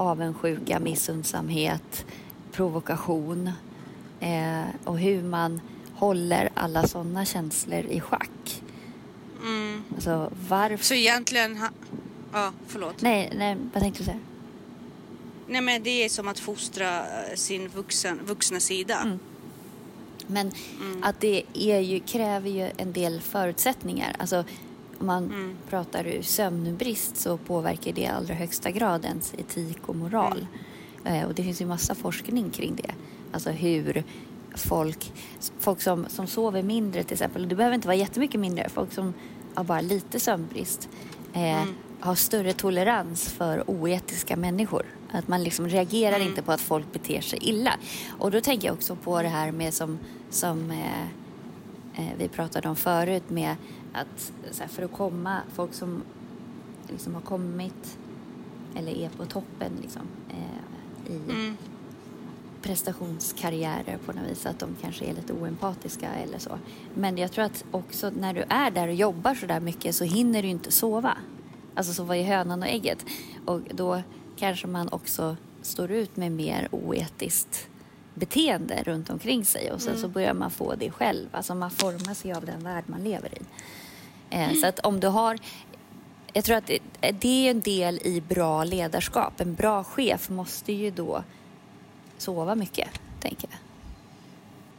avundsjuka, 0.00 0.80
missundsamhet, 0.80 2.04
provokation 2.52 3.50
eh, 4.20 4.62
och 4.84 4.98
hur 4.98 5.22
man 5.22 5.60
håller 5.94 6.50
alla 6.54 6.88
sådana 6.88 7.24
känslor 7.24 7.84
i 7.84 8.00
schack. 8.00 8.62
Mm. 9.42 9.82
Alltså 9.94 10.32
varför... 10.48 10.84
Så 10.84 10.94
egentligen... 10.94 11.56
Ha... 11.56 11.68
Ja, 12.32 12.52
förlåt. 12.66 13.02
Nej, 13.02 13.32
nej, 13.36 13.56
vad 13.72 13.82
tänkte 13.82 14.00
du 14.00 14.04
säga? 14.04 14.18
Nej 15.48 15.60
men 15.60 15.82
det 15.82 16.04
är 16.04 16.08
som 16.08 16.28
att 16.28 16.38
fostra 16.38 16.98
eh, 16.98 17.34
sin 17.34 17.68
vuxen, 17.68 18.20
vuxna 18.24 18.60
sida. 18.60 18.98
Mm. 18.98 19.18
Men 20.26 20.52
mm. 20.80 21.02
att 21.02 21.20
det 21.20 21.42
är 21.54 21.78
ju, 21.78 22.00
kräver 22.00 22.50
ju 22.50 22.70
en 22.76 22.92
del 22.92 23.20
förutsättningar. 23.20 24.16
Alltså 24.18 24.44
om 25.00 25.06
man 25.06 25.24
mm. 25.24 25.56
pratar 25.68 26.06
ur 26.06 26.22
sömnbrist 26.22 27.16
så 27.16 27.36
påverkar 27.36 27.92
det 27.92 28.00
i 28.00 28.06
allra 28.06 28.34
högsta 28.34 28.70
grad 28.70 29.04
ens 29.04 29.34
etik 29.34 29.88
och 29.88 29.96
moral. 29.96 30.46
Mm. 31.04 31.22
Eh, 31.22 31.28
och 31.28 31.34
det 31.34 31.42
finns 31.42 31.60
ju 31.60 31.66
massa 31.66 31.94
forskning 31.94 32.50
kring 32.50 32.76
det. 32.76 32.94
Alltså 33.32 33.50
hur 33.50 34.04
folk, 34.54 35.12
folk 35.58 35.80
som, 35.80 36.06
som 36.08 36.26
sover 36.26 36.62
mindre 36.62 37.02
till 37.02 37.12
exempel, 37.12 37.48
det 37.48 37.54
behöver 37.54 37.74
inte 37.74 37.88
vara 37.88 37.96
jättemycket 37.96 38.40
mindre, 38.40 38.68
folk 38.68 38.92
som 38.92 39.14
har 39.54 39.64
bara 39.64 39.80
lite 39.80 40.20
sömnbrist 40.20 40.88
eh, 41.32 41.62
mm. 41.62 41.74
har 42.00 42.14
större 42.14 42.52
tolerans 42.52 43.28
för 43.28 43.70
oetiska 43.70 44.36
människor. 44.36 44.86
Att 45.12 45.28
man 45.28 45.42
liksom 45.42 45.68
reagerar 45.68 46.16
mm. 46.16 46.28
inte 46.28 46.42
på 46.42 46.52
att 46.52 46.60
folk 46.60 46.92
beter 46.92 47.20
sig 47.20 47.38
illa. 47.42 47.72
Och 48.18 48.30
då 48.30 48.40
tänker 48.40 48.68
jag 48.68 48.74
också 48.74 48.96
på 48.96 49.22
det 49.22 49.28
här 49.28 49.52
med 49.52 49.74
som, 49.74 49.98
som 50.30 50.70
eh, 50.70 51.02
eh, 51.94 52.12
vi 52.18 52.28
pratade 52.28 52.68
om 52.68 52.76
förut 52.76 53.30
med 53.30 53.56
att 53.92 54.32
här, 54.60 54.68
för 54.68 54.82
att 54.82 54.92
komma, 54.92 55.40
folk 55.52 55.74
som 55.74 56.02
liksom 56.88 57.14
har 57.14 57.22
kommit 57.22 57.98
eller 58.74 58.92
är 58.92 59.08
på 59.08 59.24
toppen 59.24 59.72
liksom, 59.82 60.02
eh, 60.28 61.12
i 61.12 61.16
mm. 61.16 61.56
prestationskarriärer 62.62 63.98
på 64.06 64.12
något 64.12 64.30
vis, 64.30 64.46
att 64.46 64.58
de 64.58 64.76
kanske 64.80 65.04
är 65.04 65.14
lite 65.14 65.32
oempatiska 65.32 66.08
eller 66.08 66.38
så. 66.38 66.58
Men 66.94 67.18
jag 67.18 67.32
tror 67.32 67.44
att 67.44 67.64
också 67.70 68.10
när 68.10 68.34
du 68.34 68.44
är 68.48 68.70
där 68.70 68.88
och 68.88 68.94
jobbar 68.94 69.34
så 69.34 69.46
där 69.46 69.60
mycket 69.60 69.94
så 69.94 70.04
hinner 70.04 70.42
du 70.42 70.48
inte 70.48 70.72
sova. 70.72 71.16
Alltså 71.74 71.92
så 71.92 72.04
var 72.04 72.14
ju 72.14 72.22
hönan 72.22 72.62
och 72.62 72.68
ägget. 72.68 73.06
Och 73.44 73.60
då 73.70 74.02
kanske 74.36 74.66
man 74.66 74.88
också 74.88 75.36
står 75.62 75.90
ut 75.90 76.16
med 76.16 76.32
mer 76.32 76.68
oetiskt 76.70 77.69
beteende 78.20 78.82
runt 78.82 79.10
omkring 79.10 79.44
sig 79.44 79.72
och 79.72 79.80
sen 79.80 79.88
mm. 79.88 80.02
så 80.02 80.08
börjar 80.08 80.34
man 80.34 80.50
få 80.50 80.74
det 80.74 80.90
själv. 80.90 81.28
Alltså 81.32 81.54
man 81.54 81.70
formas 81.70 82.24
ju 82.24 82.36
av 82.36 82.44
den 82.44 82.64
värld 82.64 82.84
man 82.86 83.04
lever 83.04 83.28
i. 83.34 83.42
Eh, 84.30 84.48
mm. 84.48 84.60
Så 84.60 84.66
att 84.66 84.78
om 84.78 85.00
du 85.00 85.08
har 85.08 85.38
jag 86.32 86.44
tror 86.44 86.56
att 86.56 86.66
det, 86.66 86.78
det 87.20 87.46
är 87.46 87.50
en 87.50 87.60
del 87.60 88.00
i 88.04 88.20
bra 88.20 88.64
ledarskap. 88.64 89.40
En 89.40 89.54
bra 89.54 89.84
chef 89.84 90.30
måste 90.30 90.72
ju 90.72 90.90
då 90.90 91.24
sova 92.18 92.54
mycket, 92.54 92.88
tänker 93.20 93.48
jag. 93.50 93.58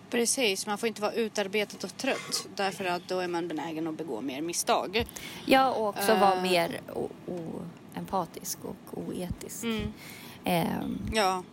Precis, 0.10 0.67
man 0.67 0.77
får 0.77 0.88
inte 0.88 1.01
vara 1.01 1.12
utarbetad 1.12 1.88
och 1.88 1.98
trött 1.98 2.48
därför 2.55 2.86
att 2.86 3.07
då 3.07 3.19
är 3.19 3.27
man 3.27 3.48
benägen 3.48 3.88
att 3.88 3.98
begå 3.98 4.21
mer 4.21 4.41
misstag. 4.41 5.05
Ja, 5.45 5.71
och 5.71 5.88
också 5.88 6.12
uh, 6.12 6.19
vara 6.19 6.41
mer 6.41 6.81
oempatisk 7.95 8.57
och 8.62 8.98
oetisk. 8.98 9.63
Mm. 9.63 9.93
Um, 10.45 11.12
ja. 11.13 11.43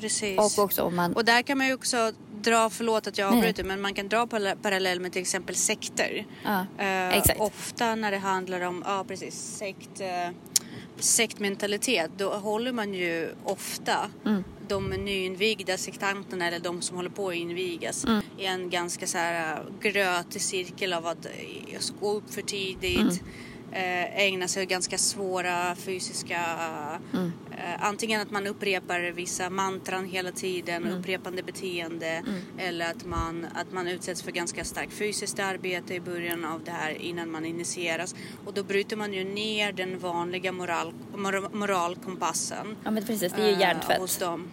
Precis. 0.00 0.38
Och, 0.38 0.64
också 0.64 0.82
om 0.82 0.96
man... 0.96 1.12
och 1.12 1.24
där 1.24 1.42
kan 1.42 1.58
man 1.58 1.66
ju 1.66 1.74
också 1.74 2.12
dra, 2.42 2.70
förlåt 2.70 3.06
att 3.06 3.18
jag 3.18 3.34
avbryter, 3.34 3.64
men 3.64 3.80
man 3.80 3.94
kan 3.94 4.08
dra 4.08 4.26
parallell 4.62 5.00
med 5.00 5.12
till 5.12 5.22
exempel 5.22 5.54
sekter. 5.54 6.26
Ja, 6.44 6.66
exakt. 7.12 7.40
Ofta 7.40 7.94
när 7.94 8.10
det 8.10 8.18
handlar 8.18 8.60
om, 8.60 8.82
ja 8.86 9.04
precis, 9.08 9.34
sekt, 9.34 10.00
uh, 10.00 10.36
sektmentalitet, 10.98 12.10
då 12.16 12.30
håller 12.30 12.72
man 12.72 12.94
ju 12.94 13.28
ofta 13.44 14.10
mm. 14.26 14.44
de 14.68 14.90
nyinvigda 14.90 15.76
sektanterna 15.76 16.46
eller 16.46 16.58
de 16.58 16.82
som 16.82 16.96
håller 16.96 17.10
på 17.10 17.28
att 17.28 17.34
invigas 17.34 18.04
mm. 18.04 18.22
i 18.38 18.46
en 18.46 18.70
ganska 18.70 19.06
så 19.06 19.18
här 19.18 19.52
eh, 19.52 19.90
grötig 19.90 20.42
cirkel 20.42 20.92
av 20.92 21.06
att 21.06 21.26
gå 22.00 22.12
upp 22.12 22.34
för 22.34 22.42
tidigt, 22.42 23.00
mm 23.00 23.16
eh, 23.72 24.20
ägna 24.20 24.48
sig 24.48 24.62
åt 24.62 24.68
ganska 24.68 24.98
svåra 24.98 25.74
fysiska... 25.74 26.40
Mm. 27.14 27.32
Eh, 27.50 27.84
antingen 27.84 28.20
att 28.20 28.30
man 28.30 28.46
upprepar 28.46 29.00
vissa 29.00 29.50
mantran 29.50 30.04
hela 30.04 30.32
tiden, 30.32 30.82
mm. 30.82 30.98
upprepande 30.98 31.42
beteende 31.42 32.06
mm. 32.06 32.40
eller 32.58 32.90
att 32.90 33.04
man, 33.04 33.46
att 33.54 33.72
man 33.72 33.88
utsätts 33.88 34.22
för 34.22 34.30
ganska 34.30 34.64
starkt 34.64 34.92
fysiskt 34.92 35.38
arbete 35.38 35.94
i 35.94 36.00
början 36.00 36.44
av 36.44 36.64
det 36.64 36.70
här 36.70 36.90
innan 36.90 37.30
man 37.30 37.44
initieras. 37.44 38.14
Och 38.46 38.54
då 38.54 38.62
bryter 38.62 38.96
man 38.96 39.12
ju 39.12 39.24
ner 39.24 39.72
den 39.72 39.98
vanliga 39.98 40.52
moral, 40.52 40.92
moral, 41.16 41.48
moralkompassen. 41.52 42.76
Ja 42.84 42.90
men 42.90 43.06
precis, 43.06 43.32
det 43.32 43.42
är 43.42 43.50
ju 43.50 43.60
hjärntvätt. 43.60 43.96
Eh, 43.96 44.00
hos 44.00 44.16
dem. 44.16 44.48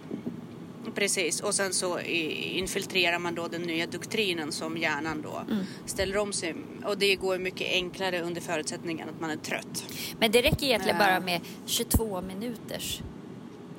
Precis, 0.95 1.41
och 1.41 1.55
sen 1.55 1.73
så 1.73 1.99
infiltrerar 1.99 3.19
man 3.19 3.35
då 3.35 3.47
den 3.47 3.61
nya 3.61 3.87
doktrinen 3.87 4.51
som 4.51 4.77
hjärnan 4.77 5.21
då 5.21 5.41
mm. 5.51 5.65
ställer 5.85 6.17
om 6.17 6.33
sig. 6.33 6.55
Och 6.85 6.97
det 6.97 7.15
går 7.15 7.37
mycket 7.37 7.71
enklare 7.71 8.21
under 8.21 8.41
förutsättningen 8.41 9.09
att 9.09 9.21
man 9.21 9.29
är 9.29 9.37
trött. 9.37 9.85
Men 10.19 10.31
det 10.31 10.41
räcker 10.41 10.65
egentligen 10.65 10.97
bara 10.97 11.19
med 11.19 11.41
22 11.65 12.21
minuters 12.21 13.01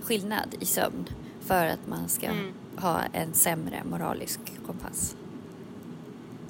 skillnad 0.02 0.56
i 0.60 0.66
sömn 0.66 1.08
för 1.46 1.66
att 1.66 1.86
man 1.86 2.08
ska 2.08 2.26
mm. 2.26 2.52
ha 2.76 3.00
en 3.12 3.34
sämre 3.34 3.82
moralisk 3.84 4.40
kompass. 4.66 5.16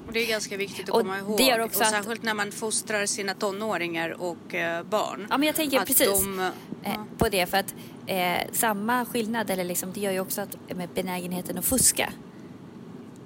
Och 0.07 0.13
det 0.13 0.19
är 0.19 0.27
ganska 0.27 0.57
viktigt 0.57 0.89
att 0.89 0.95
och 0.95 1.01
komma 1.01 1.19
ihåg. 1.19 1.37
Det 1.37 1.43
gör 1.43 1.59
också 1.59 1.79
och 1.79 1.85
särskilt 1.85 2.19
att... 2.19 2.23
när 2.23 2.33
man 2.33 2.51
fostrar 2.51 3.05
sina 3.05 3.33
tonåringar 3.33 4.21
och 4.21 4.55
eh, 4.55 4.83
barn. 4.83 5.27
Ja 5.29 5.37
men 5.37 5.47
jag 5.47 5.55
tänker 5.55 5.79
precis 5.79 6.07
de, 6.07 6.39
eh, 6.83 6.91
på 7.17 7.29
det 7.29 7.45
för 7.45 7.57
att 7.57 7.75
eh, 8.07 8.47
samma 8.51 9.05
skillnad, 9.05 9.49
eller 9.49 9.63
liksom, 9.63 9.91
det 9.93 9.99
gör 9.99 10.11
ju 10.11 10.19
också 10.19 10.41
att 10.41 10.57
benägenheten 10.95 11.57
att 11.57 11.65
fuska 11.65 12.13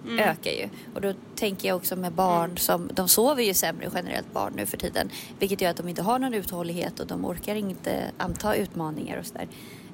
mm. 0.06 0.20
ökar 0.20 0.52
ju. 0.52 0.70
Och 0.96 1.02
då 1.02 1.14
tänker 1.36 1.68
jag 1.68 1.78
också 1.78 1.96
med 1.96 2.14
barn 2.14 2.46
mm. 2.46 2.58
som, 2.58 2.90
de 2.94 3.08
sover 3.08 3.44
ju 3.44 3.54
sämre 3.54 3.90
generellt 3.96 4.34
barn 4.34 4.54
nu 4.56 4.66
för 4.66 4.78
tiden. 4.78 5.10
Vilket 5.40 5.62
gör 5.62 5.70
att 5.70 5.78
de 5.78 5.88
inte 5.88 6.02
har 6.02 6.20
någon 6.20 6.34
uthållighet 6.34 7.00
och 7.00 7.08
de 7.08 7.26
orkar 7.26 7.56
inte 7.56 8.12
anta 8.18 8.56
utmaningar 8.56 9.20
och 9.20 9.26
sådär. 9.26 9.48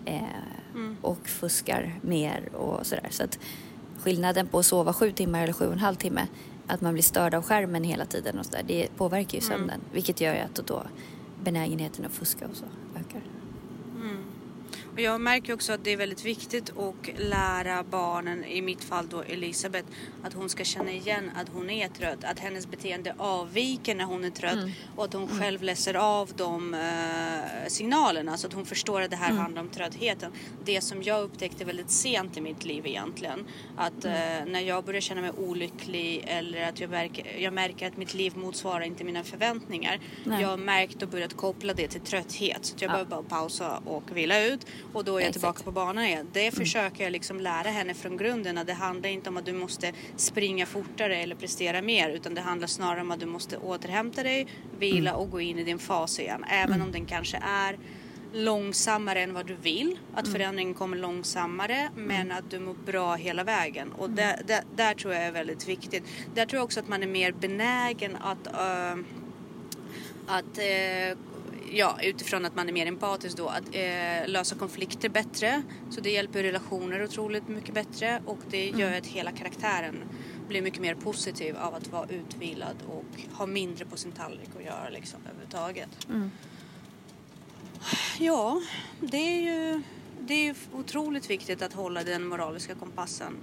Eh, 0.05 0.21
mm. 0.75 0.97
Och 1.01 1.27
fuskar 1.27 1.99
mer 2.01 2.55
och 2.55 2.85
sådär. 2.85 3.07
Så 3.09 3.23
att 3.23 3.39
skillnaden 3.99 4.47
på 4.47 4.59
att 4.59 4.65
sova 4.65 4.93
sju 4.93 5.11
timmar 5.11 5.43
eller 5.43 5.53
sju 5.53 5.65
och 5.65 5.73
en 5.73 5.79
halv 5.79 5.95
timme, 5.95 6.27
att 6.67 6.81
man 6.81 6.93
blir 6.93 7.03
störd 7.03 7.33
av 7.33 7.43
skärmen 7.43 7.83
hela 7.83 8.05
tiden 8.05 8.39
och 8.39 8.45
sådär, 8.45 8.63
det 8.67 8.87
påverkar 8.97 9.37
ju 9.37 9.45
mm. 9.45 9.57
sömnen. 9.57 9.81
Vilket 9.91 10.21
gör 10.21 10.33
ju 10.33 10.39
att 10.39 10.67
då 10.67 10.83
benägenheten 11.43 12.05
att 12.05 12.11
fuska 12.11 12.47
och 12.47 12.55
så. 12.55 12.65
Och 14.97 15.03
jag 15.03 15.21
märker 15.21 15.53
också 15.53 15.73
att 15.73 15.83
det 15.83 15.93
är 15.93 15.97
väldigt 15.97 16.25
viktigt 16.25 16.69
att 16.69 17.19
lära 17.19 17.83
barnen, 17.83 18.45
i 18.45 18.61
mitt 18.61 18.83
fall 18.83 19.07
då 19.09 19.21
Elisabeth, 19.21 19.87
att 20.23 20.33
hon 20.33 20.49
ska 20.49 20.63
känna 20.63 20.91
igen 20.91 21.31
att 21.35 21.49
hon 21.49 21.69
är 21.69 21.87
trött. 21.87 22.23
Att 22.23 22.39
hennes 22.39 22.67
beteende 22.67 23.15
avviker 23.17 23.95
när 23.95 24.05
hon 24.05 24.23
är 24.23 24.29
trött 24.29 24.53
mm. 24.53 24.71
och 24.95 25.05
att 25.05 25.13
hon 25.13 25.23
mm. 25.23 25.39
själv 25.39 25.63
läser 25.63 25.93
av 25.93 26.31
de 26.35 26.73
uh, 26.73 26.79
signalerna 27.67 28.37
så 28.37 28.47
att 28.47 28.53
hon 28.53 28.65
förstår 28.65 29.01
att 29.01 29.09
det 29.09 29.15
här 29.15 29.29
mm. 29.29 29.41
handlar 29.41 29.61
om 29.61 29.69
tröttheten. 29.69 30.31
Det 30.65 30.81
som 30.81 31.03
jag 31.03 31.23
upptäckte 31.23 31.65
väldigt 31.65 31.91
sent 31.91 32.37
i 32.37 32.41
mitt 32.41 32.65
liv 32.65 32.85
egentligen. 32.85 33.47
Att 33.75 34.05
uh, 34.05 34.11
när 34.47 34.61
jag 34.61 34.83
börjar 34.83 35.01
känna 35.01 35.21
mig 35.21 35.31
olycklig 35.37 36.23
eller 36.27 36.69
att 36.69 36.79
jag 36.79 36.89
märker, 36.89 37.37
jag 37.39 37.53
märker 37.53 37.87
att 37.87 37.97
mitt 37.97 38.13
liv 38.13 38.37
motsvarar 38.37 38.81
inte 38.81 39.03
mina 39.03 39.23
förväntningar. 39.23 39.99
Nej. 40.23 40.41
Jag 40.41 40.49
har 40.49 40.57
märkt 40.57 41.03
och 41.03 41.09
börjat 41.09 41.37
koppla 41.37 41.73
det 41.73 41.87
till 41.87 42.01
trötthet. 42.01 42.65
Så 42.65 42.75
jag 42.79 42.89
ja. 42.89 42.91
behöver 42.91 43.09
bara 43.09 43.23
pausa 43.23 43.81
och 43.85 44.17
vila 44.17 44.43
ut 44.43 44.65
och 44.93 45.05
då 45.05 45.17
är 45.17 45.23
jag 45.23 45.33
tillbaka 45.33 45.63
på 45.63 45.71
banan 45.71 46.03
igen. 46.03 46.27
Det 46.33 46.41
mm. 46.41 46.51
försöker 46.51 47.03
jag 47.03 47.11
liksom 47.11 47.39
lära 47.39 47.69
henne 47.69 47.93
från 47.93 48.17
grunden. 48.17 48.57
Att 48.57 48.67
det 48.67 48.73
handlar 48.73 49.09
inte 49.09 49.29
om 49.29 49.37
att 49.37 49.45
du 49.45 49.53
måste 49.53 49.91
springa 50.15 50.65
fortare 50.65 51.17
eller 51.17 51.35
prestera 51.35 51.81
mer 51.81 52.09
utan 52.09 52.33
det 52.33 52.41
handlar 52.41 52.67
snarare 52.67 53.01
om 53.01 53.11
att 53.11 53.19
du 53.19 53.25
måste 53.25 53.57
återhämta 53.57 54.23
dig, 54.23 54.47
vila 54.79 55.09
mm. 55.09 55.21
och 55.21 55.31
gå 55.31 55.41
in 55.41 55.59
i 55.59 55.63
din 55.63 55.79
fas 55.79 56.19
igen. 56.19 56.45
Även 56.49 56.73
mm. 56.75 56.87
om 56.87 56.91
den 56.91 57.05
kanske 57.05 57.37
är 57.37 57.77
långsammare 58.33 59.21
än 59.21 59.33
vad 59.33 59.45
du 59.47 59.55
vill. 59.55 59.99
Att 60.13 60.25
mm. 60.25 60.33
förändringen 60.33 60.73
kommer 60.73 60.97
långsammare 60.97 61.89
men 61.95 62.31
att 62.31 62.51
du 62.51 62.59
mår 62.59 62.75
bra 62.85 63.15
hela 63.15 63.43
vägen. 63.43 63.91
Och 63.91 64.09
där, 64.09 64.41
där, 64.47 64.63
där, 64.75 64.93
tror 64.93 65.13
jag 65.13 65.23
är 65.23 65.31
väldigt 65.31 65.67
viktigt. 65.67 66.03
Där 66.35 66.45
tror 66.45 66.57
jag 66.57 66.65
också 66.65 66.79
att 66.79 66.87
man 66.87 67.03
är 67.03 67.07
mer 67.07 67.31
benägen 67.31 68.15
att, 68.15 68.47
uh, 68.47 69.03
att 70.27 70.57
uh, 70.57 71.17
ja, 71.71 71.99
utifrån 72.03 72.45
att 72.45 72.55
man 72.55 72.69
är 72.69 72.73
mer 72.73 72.85
empatisk 72.85 73.37
då, 73.37 73.47
att 73.47 73.63
eh, 73.71 74.27
lösa 74.27 74.55
konflikter 74.55 75.09
bättre. 75.09 75.63
Så 75.89 76.01
det 76.01 76.09
hjälper 76.09 76.43
relationer 76.43 77.03
otroligt 77.03 77.47
mycket 77.47 77.73
bättre 77.73 78.21
och 78.25 78.39
det 78.49 78.65
gör 78.65 78.87
mm. 78.87 78.99
att 78.99 79.05
hela 79.05 79.31
karaktären 79.31 80.03
blir 80.47 80.61
mycket 80.61 80.81
mer 80.81 80.95
positiv 80.95 81.57
av 81.57 81.75
att 81.75 81.87
vara 81.87 82.09
utvilad 82.09 82.75
och 82.87 83.37
ha 83.37 83.45
mindre 83.45 83.85
på 83.85 83.97
sin 83.97 84.11
tallrik 84.11 84.49
att 84.57 84.65
göra 84.65 84.89
liksom 84.89 85.19
överhuvudtaget. 85.25 86.07
Mm. 86.09 86.31
Ja, 88.19 88.61
det 89.01 89.17
är 89.17 89.41
ju 89.41 89.81
det 90.19 90.47
är 90.47 90.55
otroligt 90.73 91.29
viktigt 91.29 91.61
att 91.61 91.73
hålla 91.73 92.03
den 92.03 92.27
moraliska 92.27 92.75
kompassen 92.75 93.33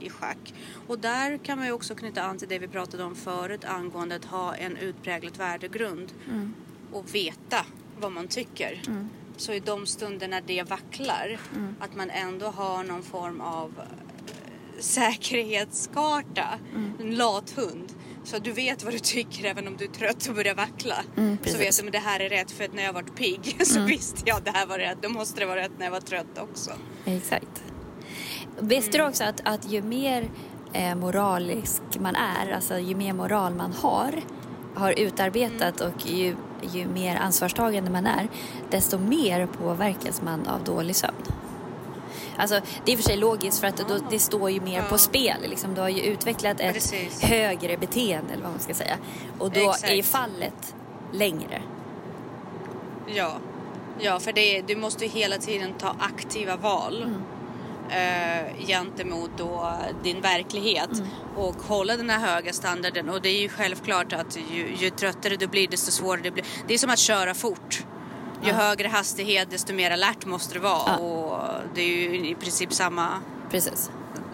i 0.00 0.10
schack. 0.10 0.54
Och 0.86 0.98
där 0.98 1.38
kan 1.38 1.58
man 1.58 1.66
ju 1.66 1.72
också 1.72 1.94
knyta 1.94 2.22
an 2.22 2.38
till 2.38 2.48
det 2.48 2.58
vi 2.58 2.68
pratade 2.68 3.04
om 3.04 3.14
förut 3.14 3.64
angående 3.64 4.16
att 4.16 4.24
ha 4.24 4.54
en 4.54 4.76
utpräglad 4.76 5.36
värdegrund. 5.36 6.12
Mm 6.28 6.54
och 6.92 7.14
veta 7.14 7.66
vad 8.00 8.12
man 8.12 8.28
tycker. 8.28 8.82
Mm. 8.86 9.08
Så 9.36 9.52
i 9.52 9.60
de 9.60 9.86
stunder 9.86 10.28
när 10.28 10.42
det 10.46 10.62
vacklar, 10.62 11.38
mm. 11.56 11.76
att 11.80 11.96
man 11.96 12.10
ändå 12.10 12.46
har 12.46 12.84
någon 12.84 13.02
form 13.02 13.40
av 13.40 13.72
eh, 13.78 14.80
säkerhetskarta, 14.80 16.58
mm. 16.74 16.92
en 17.00 17.14
lat 17.14 17.50
hund. 17.50 17.92
Så 18.24 18.38
du 18.38 18.52
vet 18.52 18.84
vad 18.84 18.92
du 18.92 18.98
tycker 18.98 19.44
även 19.44 19.68
om 19.68 19.76
du 19.76 19.84
är 19.84 19.88
trött 19.88 20.28
och 20.28 20.34
börjar 20.34 20.54
vackla. 20.54 20.94
Mm, 21.16 21.38
så 21.44 21.58
vet 21.58 21.80
du 21.80 21.86
att 21.86 21.92
det 21.92 21.98
här 21.98 22.20
är 22.20 22.28
rätt 22.28 22.50
för 22.50 22.64
att 22.64 22.74
när 22.74 22.82
jag 22.82 22.92
varit 22.92 23.16
pigg 23.16 23.56
så 23.66 23.76
mm. 23.76 23.88
visste 23.88 24.22
jag 24.24 24.36
att 24.36 24.44
det 24.44 24.50
här 24.50 24.66
var 24.66 24.78
rätt. 24.78 24.98
Då 25.02 25.08
måste 25.08 25.40
det 25.40 25.46
vara 25.46 25.60
rätt 25.60 25.72
när 25.78 25.86
jag 25.86 25.92
var 25.92 26.00
trött 26.00 26.38
också. 26.38 26.70
Exakt. 27.04 27.62
Visste 28.60 28.90
du 28.90 28.98
mm. 28.98 29.10
också 29.10 29.24
att, 29.24 29.40
att 29.44 29.72
ju 29.72 29.82
mer 29.82 30.30
eh, 30.72 30.94
moralisk 30.94 31.82
man 32.00 32.16
är, 32.16 32.52
alltså 32.52 32.78
ju 32.78 32.94
mer 32.94 33.12
moral 33.12 33.54
man 33.54 33.72
har, 33.72 34.12
har 34.74 34.92
utarbetat 34.98 35.80
och 35.80 36.06
ju 36.06 36.36
ju 36.72 36.86
mer 36.86 37.16
ansvarstagande 37.16 37.90
man 37.90 38.06
är, 38.06 38.28
desto 38.70 38.98
mer 38.98 39.46
påverkas 39.46 40.22
man 40.22 40.46
av 40.46 40.64
dålig 40.64 40.96
sömn. 40.96 41.22
Alltså, 42.36 42.60
det 42.84 42.92
är 42.92 42.96
för 42.96 43.04
sig 43.04 43.16
logiskt 43.16 43.60
för 43.60 43.66
att 43.66 43.76
då, 43.76 43.98
det 44.10 44.18
står 44.18 44.50
ju 44.50 44.60
mer 44.60 44.78
ja. 44.78 44.84
på 44.88 44.98
spel. 44.98 45.36
Liksom. 45.48 45.74
Du 45.74 45.80
har 45.80 45.88
ju 45.88 46.02
utvecklat 46.02 46.60
ett 46.60 46.74
Precis. 46.74 47.22
högre 47.22 47.76
beteende 47.76 48.32
eller 48.32 48.42
vad 48.42 48.52
man 48.52 48.60
ska 48.60 48.74
säga. 48.74 48.96
Och 49.38 49.50
då 49.50 49.60
Exakt. 49.60 49.84
är 49.84 49.94
ju 49.94 50.02
fallet 50.02 50.74
längre. 51.12 51.62
Ja, 53.06 53.32
ja 54.00 54.20
för 54.20 54.32
det, 54.32 54.62
du 54.62 54.76
måste 54.76 55.04
ju 55.04 55.10
hela 55.10 55.38
tiden 55.38 55.72
ta 55.78 55.96
aktiva 55.98 56.56
val. 56.56 57.02
Mm 57.02 57.22
eh, 57.90 58.66
gentemot 58.66 59.30
då 59.38 59.72
din 60.02 60.20
verklighet 60.20 60.92
mm. 60.92 61.08
och 61.36 61.54
hålla 61.54 61.96
den 61.96 62.10
här 62.10 62.34
höga 62.34 62.52
standarden. 62.52 63.08
Och 63.08 63.22
det 63.22 63.28
är 63.28 63.40
ju 63.40 63.48
självklart 63.48 64.12
att 64.12 64.38
ju, 64.52 64.76
ju 64.76 64.90
tröttare 64.90 65.36
du 65.36 65.46
blir 65.46 65.68
desto 65.68 65.90
svårare 65.90 66.22
det 66.22 66.30
blir. 66.30 66.44
Det 66.68 66.74
är 66.74 66.78
som 66.78 66.90
att 66.90 66.98
köra 66.98 67.34
fort. 67.34 67.84
Ju 68.42 68.48
ja. 68.48 68.54
högre 68.54 68.88
hastighet 68.88 69.50
desto 69.50 69.72
mer 69.72 69.90
alert 69.90 70.26
måste 70.26 70.54
du 70.54 70.60
vara 70.60 70.82
ja. 70.86 70.96
och 70.96 71.40
det 71.74 71.80
är 71.80 71.86
ju 71.86 72.30
i 72.30 72.34
princip 72.34 72.72
samma 72.72 73.08
Precis 73.50 73.90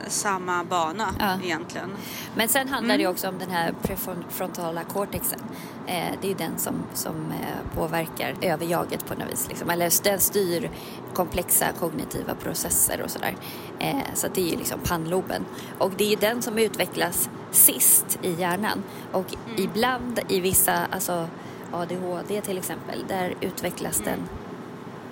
samma 0.07 0.65
bana 0.65 1.15
ja. 1.19 1.39
egentligen. 1.45 1.91
Men 2.35 2.49
sen 2.49 2.69
handlar 2.69 2.95
mm. 2.95 3.05
det 3.05 3.11
också 3.11 3.29
om 3.29 3.39
den 3.39 3.51
här 3.51 3.75
prefrontala 3.83 4.85
cortexen. 4.85 5.41
Eh, 5.87 6.13
det 6.21 6.31
är 6.31 6.35
den 6.35 6.59
som, 6.59 6.75
som 6.95 7.17
eh, 7.31 7.75
påverkar 7.75 8.35
överjaget 8.41 9.07
på 9.07 9.15
något 9.15 9.33
vis. 9.33 9.49
Liksom. 9.49 9.71
Eller 9.71 10.05
den 10.05 10.21
styr 10.21 10.71
komplexa 11.15 11.67
kognitiva 11.81 12.35
processer 12.35 13.03
och 13.03 13.11
sådär. 13.11 13.37
Eh, 13.79 14.15
så 14.15 14.29
det 14.35 14.41
är 14.41 14.51
ju 14.51 14.57
liksom 14.57 14.81
pannloben. 14.81 15.45
Och 15.79 15.93
det 15.97 16.13
är 16.13 16.17
den 16.17 16.43
som 16.43 16.59
utvecklas 16.59 17.31
sist 17.51 18.19
i 18.23 18.33
hjärnan. 18.33 18.83
Och 19.13 19.35
mm. 19.47 19.63
ibland 19.63 20.21
i 20.29 20.41
vissa, 20.41 20.87
alltså 20.91 21.29
ADHD 21.73 22.41
till 22.41 22.59
exempel, 22.59 23.05
där 23.09 23.35
utvecklas 23.41 24.01
mm. 24.01 24.13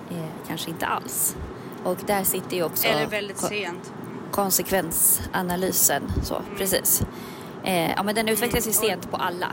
den 0.09 0.17
eh, 0.17 0.29
kanske 0.47 0.69
inte 0.69 0.85
alls. 0.85 1.35
Och 1.83 1.97
där 2.05 2.23
sitter 2.23 2.57
ju 2.57 2.63
också... 2.63 2.87
Eller 2.87 3.07
väldigt 3.07 3.37
sent 3.37 3.93
konsekvensanalysen. 4.35 6.11
Så, 6.23 6.41
precis. 6.57 7.03
Eh, 7.63 7.91
ja, 7.91 8.03
men 8.03 8.15
den 8.15 8.29
utvecklas 8.29 8.67
ju 8.67 8.71
sent 8.71 9.11
på 9.11 9.17
alla. 9.17 9.51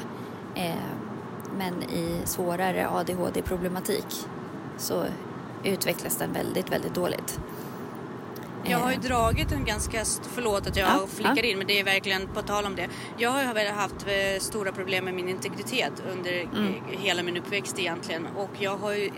Eh, 0.55 0.75
men 1.59 1.83
i 1.83 2.21
svårare 2.25 2.89
ADHD-problematik 2.89 4.27
så 4.79 5.05
utvecklas 5.65 6.17
den 6.17 6.33
väldigt, 6.33 6.73
väldigt 6.73 6.95
dåligt. 6.95 7.41
Jag 8.65 8.79
har 8.79 8.91
ju 8.91 8.97
eh. 8.97 9.03
dragit 9.03 9.53
en 9.53 9.65
ganska, 9.65 10.05
förlåt 10.35 10.67
att 10.67 10.77
jag 10.77 10.89
ja, 10.89 11.07
flickar 11.09 11.37
ja. 11.37 11.43
in 11.43 11.59
men 11.59 11.67
det 11.67 11.81
är 11.81 11.85
verkligen 11.85 12.29
på 12.29 12.43
tal 12.43 12.65
om 12.65 12.77
det. 12.77 12.89
Jag 13.19 13.31
har 13.31 13.55
väl 13.55 13.73
haft 13.73 14.07
eh, 14.07 14.41
stora 14.41 14.73
problem 14.73 15.05
med 15.05 15.15
min 15.15 15.29
integritet 15.29 15.93
under 16.13 16.43
mm. 16.43 16.75
hela 16.89 17.23
min 17.23 17.37
uppväxt 17.37 17.79
egentligen 17.79 18.27
och 18.37 18.51
jag 18.59 18.77
har 18.77 18.93
ju 18.93 19.11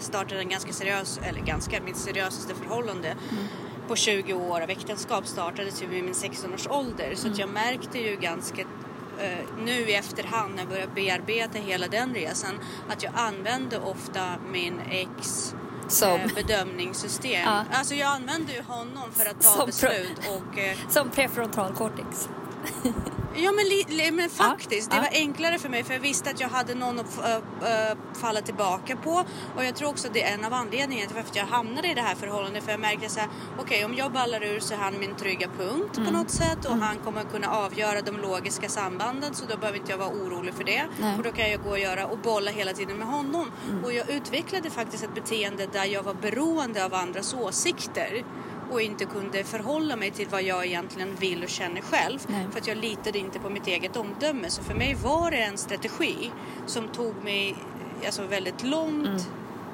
startat 0.00 0.32
en 0.32 0.48
ganska 0.48 0.72
seriös, 0.72 1.20
eller 1.22 1.40
ganska, 1.40 1.82
mitt 1.82 1.96
seriösaste 1.96 2.54
förhållande 2.54 3.08
mm 3.08 3.46
på 3.88 3.96
20 3.96 4.32
år 4.32 4.60
av 4.60 4.70
äktenskap 4.70 5.26
startades 5.26 5.82
ju 5.82 5.86
vid 5.86 6.04
min 6.04 6.14
16 6.14 6.54
års 6.54 6.66
ålder 6.66 7.14
så 7.14 7.26
mm. 7.26 7.32
att 7.32 7.38
jag 7.38 7.48
märkte 7.48 7.98
ju 7.98 8.16
ganska 8.16 8.62
uh, 8.62 9.64
nu 9.64 9.72
i 9.72 9.94
efterhand 9.94 10.54
när 10.54 10.62
jag 10.62 10.68
började 10.68 10.92
bearbeta 10.92 11.58
hela 11.58 11.88
den 11.88 12.14
resan 12.14 12.60
att 12.88 13.02
jag 13.02 13.12
använde 13.16 13.78
ofta 13.78 14.34
min 14.52 14.80
ex 14.90 15.54
som. 15.88 16.20
Eh, 16.20 16.34
bedömningssystem. 16.34 17.42
Ja. 17.44 17.64
Alltså 17.72 17.94
jag 17.94 18.08
använde 18.08 18.52
ju 18.52 18.62
honom 18.62 19.12
för 19.12 19.26
att 19.26 19.40
ta 19.40 19.48
som 19.48 19.66
beslut 19.66 20.18
och... 20.18 20.58
Eh, 20.58 20.76
som 20.88 21.10
prefrontal 21.10 21.74
cortex. 21.74 22.28
Ja 23.34 23.52
men, 23.52 23.64
li, 23.96 24.10
men 24.12 24.30
faktiskt, 24.30 24.88
ja, 24.90 24.96
det 24.96 25.02
var 25.02 25.18
enklare 25.18 25.58
för 25.58 25.68
mig 25.68 25.84
för 25.84 25.94
jag 25.94 26.00
visste 26.00 26.30
att 26.30 26.40
jag 26.40 26.48
hade 26.48 26.74
någon 26.74 27.00
att 27.00 27.20
falla 28.20 28.40
tillbaka 28.40 28.96
på. 28.96 29.24
Och 29.56 29.64
jag 29.64 29.76
tror 29.76 29.88
också 29.88 30.08
det 30.12 30.22
är 30.22 30.34
en 30.34 30.44
av 30.44 30.52
anledningarna 30.52 31.06
till 31.06 31.16
varför 31.16 31.36
jag 31.36 31.46
hamnade 31.46 31.88
i 31.88 31.94
det 31.94 32.00
här 32.00 32.14
förhållandet. 32.14 32.64
För 32.64 32.70
jag 32.70 32.80
märkte 32.80 33.08
så 33.08 33.20
här, 33.20 33.28
okej 33.58 33.64
okay, 33.64 33.84
om 33.84 33.94
jag 33.94 34.12
ballar 34.12 34.44
ur 34.44 34.60
så 34.60 34.74
är 34.74 34.78
han 34.78 34.98
min 34.98 35.14
trygga 35.14 35.48
punkt 35.58 35.96
mm. 35.96 36.06
på 36.06 36.18
något 36.18 36.30
sätt. 36.30 36.58
Och 36.64 36.72
mm. 36.72 36.82
han 36.82 36.96
kommer 36.98 37.22
kunna 37.22 37.48
avgöra 37.48 38.00
de 38.00 38.16
logiska 38.16 38.68
sambanden 38.68 39.34
så 39.34 39.46
då 39.46 39.56
behöver 39.56 39.78
inte 39.78 39.90
jag 39.90 39.98
vara 39.98 40.10
orolig 40.10 40.54
för 40.54 40.64
det. 40.64 40.84
Nej. 41.00 41.16
Och 41.16 41.22
då 41.22 41.32
kan 41.32 41.50
jag 41.50 41.62
gå 41.62 41.70
och 41.70 41.78
göra 41.78 42.06
och 42.06 42.18
bolla 42.18 42.50
hela 42.50 42.72
tiden 42.72 42.96
med 42.96 43.06
honom. 43.06 43.50
Mm. 43.70 43.84
Och 43.84 43.92
jag 43.92 44.10
utvecklade 44.10 44.70
faktiskt 44.70 45.04
ett 45.04 45.14
beteende 45.14 45.66
där 45.72 45.84
jag 45.84 46.02
var 46.02 46.14
beroende 46.14 46.84
av 46.84 46.94
andras 46.94 47.34
åsikter 47.34 48.24
och 48.72 48.80
inte 48.80 49.04
kunde 49.04 49.44
förhålla 49.44 49.96
mig 49.96 50.10
till 50.10 50.28
vad 50.28 50.42
jag 50.42 50.66
egentligen 50.66 51.14
vill 51.14 51.42
och 51.42 51.48
känner 51.48 51.80
själv. 51.80 52.18
Nej. 52.26 52.46
För 52.50 52.60
att 52.60 52.66
jag 52.66 52.76
litade 52.76 53.18
inte 53.18 53.38
på 53.38 53.50
mitt 53.50 53.66
eget 53.66 53.96
omdöme. 53.96 54.50
Så 54.50 54.62
för 54.62 54.74
mig 54.74 54.94
var 54.94 55.30
det 55.30 55.42
en 55.42 55.58
strategi 55.58 56.30
som 56.66 56.88
tog 56.88 57.24
mig 57.24 57.56
alltså, 58.06 58.26
väldigt 58.26 58.62
långt 58.62 59.06
mm. 59.06 59.20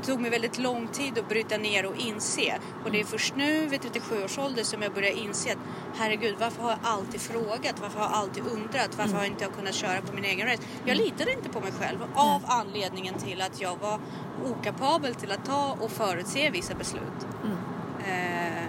tog 0.03 0.21
mig 0.21 0.31
väldigt 0.31 0.59
lång 0.59 0.89
tid 0.89 1.19
att 1.19 1.29
bryta 1.29 1.57
ner 1.57 1.87
och 1.87 1.97
inse. 1.97 2.59
Och 2.85 2.91
det 2.91 3.01
är 3.01 3.05
först 3.05 3.37
nu 3.37 3.67
vid 3.67 3.83
37 3.83 4.25
års 4.25 4.39
ålder 4.39 4.63
som 4.63 4.83
jag 4.83 4.95
börjar 4.95 5.19
inse 5.19 5.53
att 5.53 5.59
herregud, 5.97 6.37
varför 6.41 6.63
har 6.63 6.71
jag 6.71 6.79
alltid 6.83 7.21
frågat? 7.21 7.81
Varför 7.81 7.99
har 7.99 8.07
jag 8.07 8.15
alltid 8.15 8.43
undrat? 8.47 8.89
Varför 8.91 9.03
mm. 9.03 9.17
har 9.17 9.23
jag 9.23 9.33
inte 9.33 9.45
kunnat 9.45 9.75
köra 9.75 10.01
på 10.01 10.15
min 10.15 10.25
egen 10.25 10.47
rätt? 10.47 10.67
Jag 10.85 10.97
mm. 10.97 11.05
litade 11.05 11.33
inte 11.33 11.49
på 11.49 11.61
mig 11.61 11.73
själv 11.73 11.99
av 12.15 12.43
anledningen 12.47 13.15
till 13.15 13.41
att 13.41 13.61
jag 13.61 13.77
var 13.77 14.01
okapabel 14.45 15.15
till 15.15 15.33
att 15.33 15.45
ta 15.45 15.77
och 15.81 15.91
förutse 15.91 16.51
vissa 16.51 16.75
beslut. 16.75 17.27
Mm. 17.45 17.57
Eh, 17.99 18.63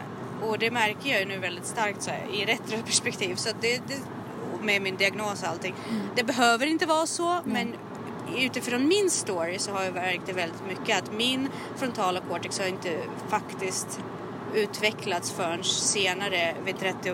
och 0.49 0.59
det 0.59 0.71
märker 0.71 1.09
jag 1.09 1.19
ju 1.19 1.25
nu 1.25 1.37
väldigt 1.37 1.65
starkt 1.65 2.01
så 2.01 2.11
här, 2.11 2.27
i 2.33 2.45
retroperspektiv. 2.45 3.35
Så 3.35 3.49
det, 3.61 3.81
det, 3.87 3.99
med 4.61 4.81
min 4.81 4.95
diagnos 4.95 5.43
och 5.43 5.49
allting. 5.49 5.75
Mm. 5.89 6.01
Det 6.15 6.23
behöver 6.23 6.65
inte 6.65 6.85
vara 6.85 7.07
så 7.07 7.29
mm. 7.29 7.43
men 7.45 7.75
utifrån 8.37 8.87
min 8.87 9.09
story 9.09 9.59
så 9.59 9.71
har 9.71 9.83
jag 9.83 9.93
märkt 9.93 10.21
det 10.25 10.33
väldigt 10.33 10.65
mycket 10.67 10.97
att 10.97 11.13
min 11.13 11.49
frontala 11.75 12.21
cortex 12.29 12.59
har 12.59 12.67
inte 12.67 12.97
faktiskt 13.29 13.99
utvecklats 14.53 15.31
förrän 15.31 15.63
senare, 15.63 16.55
vid 16.65 16.79
30, 16.79 17.13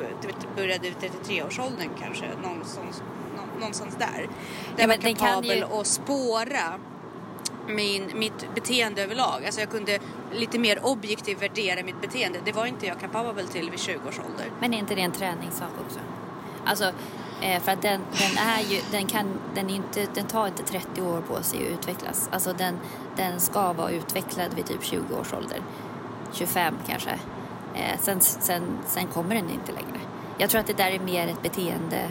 började 0.55 0.83
vid 0.83 1.11
33-årsåldern 1.11 1.89
kanske, 1.99 2.25
någonstans, 2.43 3.03
någonstans 3.59 3.95
där. 3.99 4.27
Där 4.77 4.83
ja, 4.83 4.87
var 4.87 5.15
kapabel 5.15 5.57
ju... 5.57 5.79
att 5.79 5.87
spåra 5.87 6.79
min, 7.67 8.11
mitt 8.13 8.55
beteende 8.55 9.03
överlag. 9.03 9.45
Alltså 9.45 9.61
jag 9.61 9.69
kunde 9.69 9.99
lite 10.31 10.59
mer 10.59 10.85
objektivt 10.85 11.41
värdera 11.41 11.83
mitt 11.83 12.01
beteende. 12.01 12.39
Det 12.45 12.51
var 12.51 12.65
inte 12.65 12.85
jag 12.85 12.99
kapabel 12.99 13.47
till 13.47 13.69
vid 13.69 13.79
20 13.79 13.93
års 14.07 14.19
ålder. 14.19 14.51
Men 14.59 14.73
är 14.73 14.77
inte 14.77 14.95
det 14.95 15.01
en 15.01 15.11
träningssak 15.11 15.71
också? 15.85 15.99
Alltså, 16.65 16.91
eh, 17.41 17.61
för 17.61 17.71
att 17.71 17.81
den, 17.81 18.01
den 18.11 18.37
är 18.37 18.61
ju, 18.61 18.81
den 18.91 19.07
kan, 19.07 19.25
den, 19.55 19.69
är 19.69 19.75
inte, 19.75 20.07
den 20.13 20.27
tar 20.27 20.47
inte 20.47 20.63
30 20.63 21.01
år 21.01 21.21
på 21.21 21.43
sig 21.43 21.59
att 21.59 21.79
utvecklas. 21.79 22.29
Alltså 22.31 22.53
den, 22.53 22.77
den 23.15 23.39
ska 23.39 23.73
vara 23.73 23.91
utvecklad 23.91 24.53
vid 24.53 24.65
typ 24.65 24.83
20 24.83 25.15
års 25.15 25.33
ålder. 25.33 25.59
25 26.33 26.77
kanske. 26.87 27.19
Eh, 27.75 27.99
sen, 27.99 28.21
sen, 28.21 28.63
sen 28.85 29.07
kommer 29.07 29.35
den 29.35 29.49
inte 29.49 29.71
längre. 29.71 29.99
Jag 30.37 30.49
tror 30.49 30.61
att 30.61 30.67
det 30.67 30.77
där 30.77 30.91
är 30.91 30.99
mer 30.99 31.27
ett 31.27 31.41
beteende, 31.41 32.09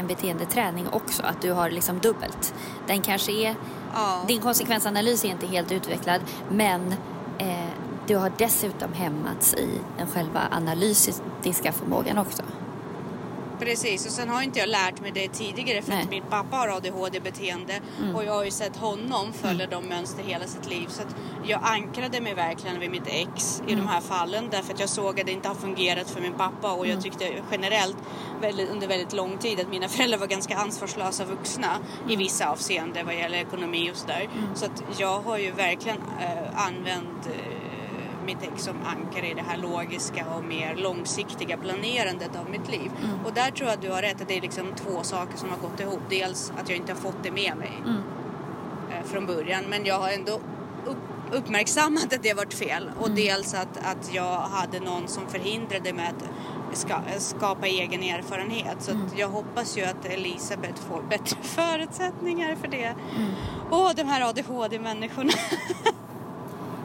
en 0.00 0.06
beteendeträning 0.06 0.88
också. 0.92 1.22
Att 1.22 1.42
du 1.42 1.52
har 1.52 1.70
liksom 1.70 1.98
dubbelt. 1.98 2.54
Den 2.86 3.02
kanske 3.02 3.32
är 3.32 3.54
Ja. 3.94 4.24
Din 4.28 4.40
konsekvensanalys 4.40 5.24
är 5.24 5.28
inte 5.28 5.46
helt 5.46 5.72
utvecklad 5.72 6.20
men 6.50 6.94
eh, 7.38 7.70
du 8.06 8.16
har 8.16 8.32
dessutom 8.38 8.92
hämmats 8.92 9.54
i 9.54 9.68
den 9.98 10.06
själva 10.06 10.40
analytiska 10.50 11.72
förmågan 11.72 12.18
också. 12.18 12.42
Precis, 13.60 14.06
och 14.06 14.12
sen 14.12 14.28
har 14.28 14.42
inte 14.42 14.58
jag 14.58 14.68
lärt 14.68 15.00
mig 15.00 15.10
det 15.14 15.28
tidigare 15.28 15.82
för 15.82 15.90
Nej. 15.90 16.02
att 16.02 16.10
min 16.10 16.22
pappa 16.30 16.56
har 16.56 16.68
ADHD-beteende 16.68 17.80
mm. 17.98 18.16
och 18.16 18.24
jag 18.24 18.32
har 18.32 18.44
ju 18.44 18.50
sett 18.50 18.76
honom 18.76 19.32
följa 19.32 19.64
mm. 19.64 19.82
de 19.82 19.88
mönster 19.88 20.22
hela 20.22 20.46
sitt 20.46 20.70
liv. 20.70 20.86
Så 20.88 21.02
att 21.02 21.16
jag 21.44 21.60
ankrade 21.62 22.20
mig 22.20 22.34
verkligen 22.34 22.80
vid 22.80 22.90
mitt 22.90 23.06
ex 23.06 23.62
i 23.66 23.72
mm. 23.72 23.84
de 23.84 23.90
här 23.90 24.00
fallen 24.00 24.48
därför 24.50 24.74
att 24.74 24.80
jag 24.80 24.88
såg 24.88 25.20
att 25.20 25.26
det 25.26 25.32
inte 25.32 25.48
har 25.48 25.54
fungerat 25.54 26.10
för 26.10 26.20
min 26.20 26.32
pappa 26.32 26.72
och 26.72 26.86
jag 26.86 26.90
mm. 26.90 27.02
tyckte 27.02 27.42
generellt 27.50 27.96
väldigt, 28.40 28.70
under 28.70 28.88
väldigt 28.88 29.12
lång 29.12 29.38
tid 29.38 29.60
att 29.60 29.68
mina 29.68 29.88
föräldrar 29.94 30.18
var 30.18 30.26
ganska 30.26 30.56
ansvarslösa 30.56 31.24
vuxna 31.24 31.78
i 32.00 32.02
mm. 32.02 32.18
vissa 32.18 32.50
avseenden 32.50 33.06
vad 33.06 33.14
gäller 33.14 33.38
ekonomi 33.38 33.90
och 33.92 33.96
sådär. 33.96 34.28
Mm. 34.34 34.54
Så 34.54 34.64
att 34.64 34.82
jag 34.98 35.20
har 35.20 35.38
ju 35.38 35.50
verkligen 35.50 35.98
äh, 35.98 36.66
använt 36.66 37.28
ex 38.42 38.62
som 38.62 38.76
ankare 38.84 39.28
i 39.30 39.34
det 39.34 39.42
här 39.42 39.56
logiska 39.56 40.26
och 40.36 40.44
mer 40.44 40.74
långsiktiga 40.76 41.56
planerandet 41.56 42.36
av 42.36 42.50
mitt 42.50 42.70
liv. 42.70 42.90
Mm. 43.04 43.24
Och 43.24 43.32
där 43.32 43.50
tror 43.50 43.68
jag 43.68 43.74
att 43.76 43.82
du 43.82 43.90
har 43.90 44.02
rätt 44.02 44.20
att 44.20 44.28
det 44.28 44.36
är 44.36 44.40
liksom 44.40 44.74
två 44.76 45.02
saker 45.02 45.36
som 45.38 45.48
har 45.48 45.56
gått 45.56 45.80
ihop. 45.80 46.00
Dels 46.10 46.52
att 46.60 46.68
jag 46.68 46.78
inte 46.78 46.92
har 46.92 47.00
fått 47.00 47.22
det 47.22 47.30
med 47.30 47.56
mig 47.56 47.72
mm. 47.84 47.96
eh, 48.90 49.04
från 49.04 49.26
början 49.26 49.64
men 49.68 49.84
jag 49.84 49.98
har 49.98 50.10
ändå 50.10 50.40
upp, 50.86 50.98
uppmärksammat 51.32 52.12
att 52.12 52.22
det 52.22 52.34
varit 52.34 52.54
fel 52.54 52.90
och 52.98 53.06
mm. 53.06 53.16
dels 53.16 53.54
att, 53.54 53.76
att 53.76 54.14
jag 54.14 54.38
hade 54.38 54.80
någon 54.80 55.08
som 55.08 55.26
förhindrade 55.28 55.92
mig 55.92 56.06
att 56.06 56.24
ska, 56.72 57.00
skapa 57.18 57.66
egen 57.66 58.02
erfarenhet. 58.02 58.76
Så 58.80 58.90
mm. 58.90 59.06
jag 59.16 59.28
hoppas 59.28 59.78
ju 59.78 59.84
att 59.84 60.04
Elisabeth 60.04 60.82
får 60.88 61.02
bättre 61.02 61.36
förutsättningar 61.42 62.56
för 62.56 62.68
det. 62.68 62.94
Mm. 63.16 63.30
Och 63.70 63.94
de 63.94 64.04
här 64.04 64.28
ADHD-människorna. 64.28 65.32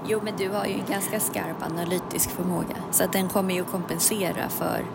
Jo, 0.08 0.20
men 0.24 0.38
du 0.38 0.50
har 0.50 0.66
ju 0.66 0.74
en 0.74 0.86
ganska 0.90 1.20
skarp 1.20 1.64
analytisk 1.64 2.30
förmåga. 2.30 2.76
Så 2.92 3.04
att 3.04 3.14
den 3.14 3.30
kommer 3.30 3.54
ju 3.54 3.64
kompensera 3.64 4.50
för... 4.50 4.86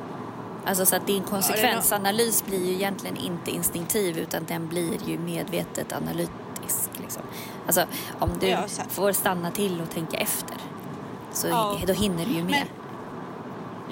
Alltså 0.64 0.86
så 0.86 0.96
att 0.96 1.06
din 1.06 1.22
konsekvensanalys 1.22 2.44
blir 2.46 2.66
ju 2.66 2.72
egentligen 2.72 3.16
inte 3.16 3.50
instinktiv 3.50 4.18
utan 4.18 4.44
den 4.44 4.68
blir 4.68 5.08
ju 5.08 5.18
medvetet 5.18 5.92
analytisk. 5.92 6.90
Liksom. 6.96 7.22
Alltså 7.66 7.84
om 8.18 8.30
du 8.40 8.56
får 8.88 9.12
stanna 9.12 9.50
till 9.50 9.80
och 9.80 9.90
tänka 9.90 10.16
efter 10.16 10.56
så 11.32 11.48
ja. 11.48 11.78
då 11.86 11.92
hinner 11.92 12.26
du 12.26 12.32
ju 12.32 12.44
med. 12.44 12.66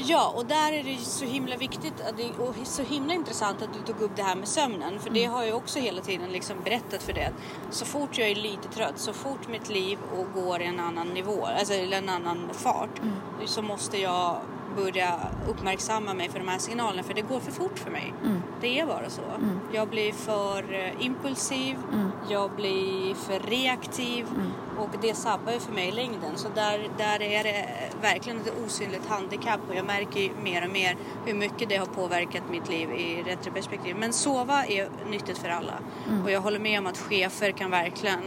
Ja, 0.07 0.33
och 0.37 0.47
där 0.47 0.73
är 0.73 0.83
det 0.83 0.97
så 0.97 1.25
himla 1.25 1.57
viktigt 1.57 2.03
och 2.39 2.67
så 2.67 2.83
himla 2.83 3.15
intressant 3.15 3.63
att 3.63 3.75
du 3.75 3.93
tog 3.93 4.03
upp 4.03 4.17
det 4.17 4.23
här 4.23 4.37
med 4.37 4.49
sömnen. 4.49 5.01
För 5.01 5.11
det 5.11 5.25
mm. 5.25 5.37
har 5.37 5.45
jag 5.45 5.57
också 5.57 5.79
hela 5.79 6.03
tiden 6.03 6.31
liksom 6.33 6.57
berättat 6.65 7.03
för 7.03 7.13
det. 7.13 7.33
Så 7.71 7.85
fort 7.85 8.19
jag 8.19 8.29
är 8.29 8.35
lite 8.35 8.69
trött, 8.69 8.99
så 8.99 9.13
fort 9.13 9.49
mitt 9.49 9.69
liv 9.69 9.99
går 10.35 10.61
i 10.61 10.65
en 10.65 10.81
annan 10.81 11.09
nivå, 11.09 11.47
alltså 11.47 11.75
i 11.75 11.95
en 11.95 12.09
annan 12.09 12.49
fart, 12.53 12.99
mm. 12.99 13.15
så 13.47 13.63
måste 13.63 13.99
jag 13.99 14.37
börja 14.79 15.15
uppmärksamma 15.49 16.15
mig 16.15 16.29
för 16.29 16.39
de 16.39 16.49
här 16.49 16.59
signalerna 16.59 17.03
för 17.03 17.15
det 17.15 17.23
går 17.23 17.41
för 17.41 17.53
fort 17.53 17.79
för 17.79 17.91
mig. 17.91 18.15
Mm. 18.25 18.43
Det 18.61 18.81
är 18.81 18.87
bara 18.87 19.11
så. 19.11 19.23
Mm. 19.23 19.61
Jag 19.73 19.89
blir 19.89 20.13
för 20.13 20.75
eh, 20.75 21.07
impulsiv, 21.07 21.77
mm. 21.93 22.11
jag 22.29 22.51
blir 22.51 23.15
för 23.15 23.39
reaktiv 23.39 24.27
mm. 24.27 24.53
och 24.79 24.91
det 25.03 25.15
sabbar 25.15 25.53
ju 25.53 25.61
för 25.61 25.73
mig 25.73 25.89
i 25.89 25.93
längden. 25.93 26.37
Så 26.37 26.49
där, 26.55 26.89
där 26.99 27.23
är 27.23 27.45
det 27.45 27.69
verkligen 28.03 28.41
ett 28.41 28.53
osynligt 28.67 29.07
handikapp 29.09 29.61
och 29.69 29.75
jag 29.75 29.87
märker 29.87 30.31
mer 30.43 30.65
och 30.65 30.73
mer 30.73 30.97
hur 31.27 31.35
mycket 31.35 31.69
det 31.69 31.77
har 31.77 31.87
påverkat 31.87 32.43
mitt 32.51 32.69
liv 32.69 32.91
i 32.91 33.23
retroperspektiv. 33.23 33.97
Men 33.97 34.13
sova 34.13 34.65
är 34.65 34.89
nyttigt 35.11 35.39
för 35.39 35.49
alla 35.49 35.75
mm. 36.09 36.25
och 36.25 36.31
jag 36.31 36.41
håller 36.41 36.59
med 36.59 36.79
om 36.79 36.87
att 36.87 36.99
chefer 36.99 37.51
kan 37.51 37.71
verkligen 37.71 38.21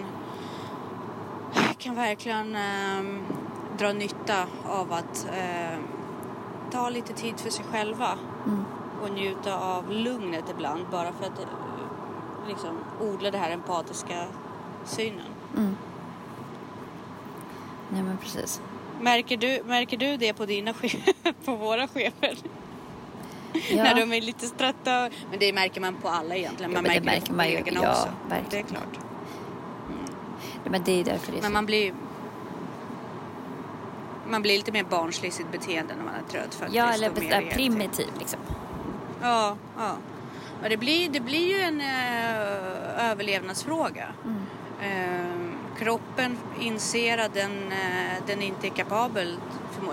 kan 1.78 1.96
verkligen 1.96 2.56
um, 2.56 3.26
dra 3.78 3.94
nytta 3.94 4.48
av 4.66 4.94
att 4.94 5.28
um, 5.28 6.01
ta 6.72 6.90
lite 6.90 7.14
tid 7.14 7.40
för 7.40 7.50
sig 7.50 7.66
själva 7.72 8.18
mm. 8.46 8.66
och 9.02 9.12
njuta 9.12 9.60
av 9.60 9.92
lugnet 9.92 10.46
ibland 10.50 10.86
bara 10.92 11.12
för 11.12 11.26
att 11.26 11.40
eh, 11.40 11.46
liksom, 12.48 12.78
odla 13.00 13.32
den 13.32 13.42
här 13.42 13.52
empatiska 13.52 14.26
synen. 14.86 15.28
Mm. 15.58 15.76
Nej 17.90 18.04
men 18.04 18.18
precis. 18.18 18.62
Märker 19.02 19.38
du, 19.38 19.64
märker 19.66 19.98
du 19.98 20.18
det 20.18 20.34
på 20.34 20.46
dina 20.46 20.74
på 21.46 21.56
våra 21.56 21.88
chefer? 21.88 22.38
Ja. 23.70 23.84
När 23.84 23.96
de 23.96 24.14
är 24.14 24.22
lite 24.22 24.48
trötta. 24.48 25.10
Men 25.30 25.40
det 25.40 25.54
märker 25.54 25.82
man 25.82 25.96
på 25.96 26.08
alla 26.10 26.36
egentligen. 26.36 26.74
Man 26.74 26.86
ja, 26.86 26.90
märker 26.90 27.00
det, 27.00 27.06
märker 27.06 27.22
det 27.22 27.30
på 27.30 27.36
man 27.36 27.50
ju, 27.50 27.82
ja, 27.84 27.92
också. 27.92 28.10
Verkligen. 28.30 28.50
Det 28.50 28.58
är 28.58 28.78
klart. 28.78 29.00
Mm. 29.90 30.72
Men 30.72 30.84
det 30.84 31.00
är 31.00 31.04
därför 31.04 31.32
det 31.32 31.38
är 31.38 31.42
Men 31.42 31.54
man 31.54 31.66
blir 31.66 31.94
man 34.32 34.42
blir 34.42 34.58
lite 34.58 34.72
mer 34.72 34.84
barnslig 34.84 35.30
i 35.30 35.32
sitt 35.32 35.52
beteende 35.52 35.96
när 35.96 36.04
man 36.04 36.14
är 36.14 36.32
trött 36.32 36.56
faktiskt. 36.56 36.76
Ja, 36.76 36.94
eller 36.94 37.10
mer 37.10 37.52
primitiv 37.52 38.08
liksom. 38.20 38.40
Ja, 39.22 39.56
ja. 39.78 39.96
Och 40.64 40.70
det, 40.70 40.78
blir, 40.78 41.10
det 41.10 41.20
blir 41.20 41.48
ju 41.48 41.62
en 41.62 41.82
uh, 41.82 43.12
överlevnadsfråga. 43.12 44.08
Mm. 44.26 44.42
Uh, 44.82 45.52
kroppen 45.80 46.38
inser 46.60 47.18
att 47.18 47.34
den, 47.34 47.52
uh, 47.52 48.26
den 48.28 48.42
inte 48.42 48.68
är 48.68 48.72
kapabel, 48.72 49.38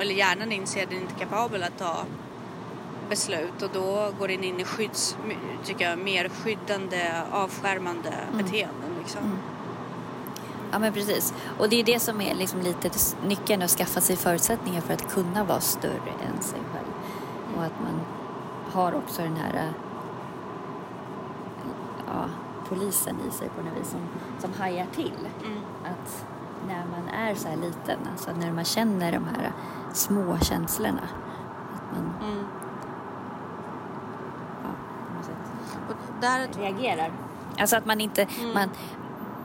eller 0.00 0.14
hjärnan 0.14 0.52
inser 0.52 0.82
att 0.82 0.90
den 0.90 1.00
inte 1.00 1.14
är 1.14 1.18
kapabel 1.18 1.62
att 1.62 1.78
ta 1.78 2.04
beslut 3.08 3.62
och 3.62 3.70
då 3.72 4.12
går 4.18 4.28
den 4.28 4.44
in 4.44 4.60
i 4.60 4.64
skydds, 4.64 5.16
tycker 5.64 5.90
jag, 5.90 5.98
mer 5.98 6.28
skyddande, 6.28 7.12
avskärmande 7.32 8.08
mm. 8.32 8.44
beteenden. 8.44 8.90
Liksom. 9.02 9.20
Mm. 9.20 9.38
Ja 10.72 10.78
men 10.78 10.92
precis. 10.92 11.34
Och 11.58 11.68
det 11.68 11.80
är 11.80 11.84
det 11.84 12.00
som 12.00 12.20
är 12.20 12.34
liksom 12.34 12.60
lite 12.60 12.90
nyckeln 13.26 13.62
att 13.62 13.70
skaffa 13.70 14.00
sig 14.00 14.16
förutsättningar 14.16 14.80
för 14.80 14.94
att 14.94 15.12
kunna 15.12 15.44
vara 15.44 15.60
större 15.60 16.12
än 16.26 16.42
sig 16.42 16.60
själv. 16.72 16.92
Och 17.56 17.64
att 17.64 17.80
man 17.82 18.00
har 18.72 18.94
också 18.94 19.22
den 19.22 19.36
här 19.36 19.72
ja, 22.06 22.24
polisen 22.68 23.16
i 23.28 23.30
sig 23.30 23.48
på 23.48 23.62
något 23.62 23.80
vis 23.80 23.90
som, 23.90 24.00
som 24.38 24.52
hajar 24.60 24.86
till. 24.94 25.28
Mm. 25.44 25.58
Att 25.84 26.26
när 26.66 26.86
man 26.86 27.08
är 27.08 27.34
så 27.34 27.48
här 27.48 27.56
liten, 27.56 27.98
alltså 28.12 28.30
när 28.32 28.52
man 28.52 28.64
känner 28.64 29.12
de 29.12 29.24
här 29.24 29.52
små 29.92 30.38
känslorna. 30.38 31.08
Att 31.74 31.96
man 31.96 32.30
mm. 32.30 32.44
ja, 34.62 34.70
på 35.06 35.14
något 35.14 35.24
sätt 35.24 35.34
och 35.88 36.20
där... 36.20 36.48
reagerar. 36.62 37.12
Alltså 37.58 37.76
att 37.76 37.86
man 37.86 38.00
inte, 38.00 38.22
mm. 38.22 38.54
man, 38.54 38.70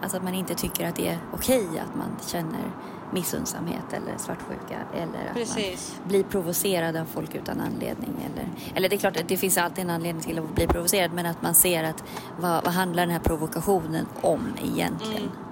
Alltså 0.03 0.17
att 0.17 0.23
man 0.23 0.33
inte 0.33 0.55
tycker 0.55 0.87
att 0.87 0.95
det 0.95 1.07
är 1.07 1.17
okej 1.33 1.67
att 1.79 1.95
man 1.95 2.17
känner 2.27 2.71
missundsamhet 3.11 3.93
eller 3.93 4.17
svartsjuka 4.17 4.77
eller 4.93 5.27
att 5.27 5.33
Precis. 5.33 5.95
man 5.99 6.07
blir 6.07 6.23
provocerad 6.23 6.95
av 6.95 7.05
folk 7.05 7.35
utan 7.35 7.61
anledning. 7.61 8.13
Eller, 8.31 8.49
eller 8.75 8.89
det 8.89 8.95
är 8.95 8.97
klart 8.97 9.17
att 9.17 9.27
det 9.27 9.37
finns 9.37 9.57
alltid 9.57 9.83
en 9.83 9.89
anledning 9.89 10.23
till 10.23 10.39
att 10.39 10.55
bli 10.55 10.67
provocerad 10.67 11.13
men 11.13 11.25
att 11.25 11.41
man 11.41 11.55
ser 11.55 11.83
att 11.83 12.03
vad, 12.39 12.63
vad 12.63 12.73
handlar 12.73 13.03
den 13.03 13.11
här 13.11 13.19
provokationen 13.19 14.05
om 14.21 14.47
egentligen? 14.63 15.21
Mm. 15.23 15.42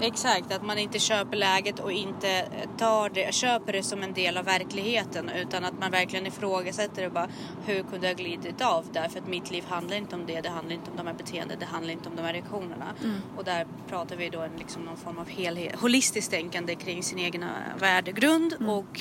Exakt, 0.00 0.52
att 0.52 0.62
man 0.62 0.78
inte 0.78 0.98
köper 0.98 1.36
läget 1.36 1.80
och 1.80 1.92
inte 1.92 2.44
tar 2.78 3.10
det, 3.10 3.34
köper 3.34 3.72
det 3.72 3.82
som 3.82 4.02
en 4.02 4.12
del 4.12 4.36
av 4.36 4.44
verkligheten 4.44 5.28
utan 5.28 5.64
att 5.64 5.80
man 5.80 5.90
verkligen 5.90 6.26
ifrågasätter 6.26 7.02
det 7.02 7.10
bara 7.10 7.28
hur 7.66 7.82
kunde 7.82 8.06
jag 8.06 8.16
glidit 8.16 8.60
av 8.60 8.84
därför 8.92 9.18
att 9.18 9.28
mitt 9.28 9.50
liv 9.50 9.64
handlar 9.68 9.96
inte 9.96 10.14
om 10.14 10.26
det, 10.26 10.40
det 10.40 10.48
handlar 10.48 10.74
inte 10.74 10.90
om 10.90 10.96
de 10.96 11.06
här 11.06 11.14
beteendena, 11.14 11.60
det 11.60 11.66
handlar 11.66 11.92
inte 11.92 12.08
om 12.08 12.16
de 12.16 12.22
här 12.22 12.32
reaktionerna. 12.32 12.94
Mm. 13.04 13.16
Och 13.36 13.44
där 13.44 13.66
pratar 13.88 14.16
vi 14.16 14.28
då 14.28 14.46
liksom 14.58 14.82
någon 14.82 14.96
form 14.96 15.18
av 15.18 15.28
helhet, 15.28 15.80
holistiskt 15.80 16.30
tänkande 16.30 16.74
kring 16.74 17.02
sin 17.02 17.18
egen 17.18 17.44
värdegrund 17.78 18.54
mm. 18.60 18.70
och 18.70 19.00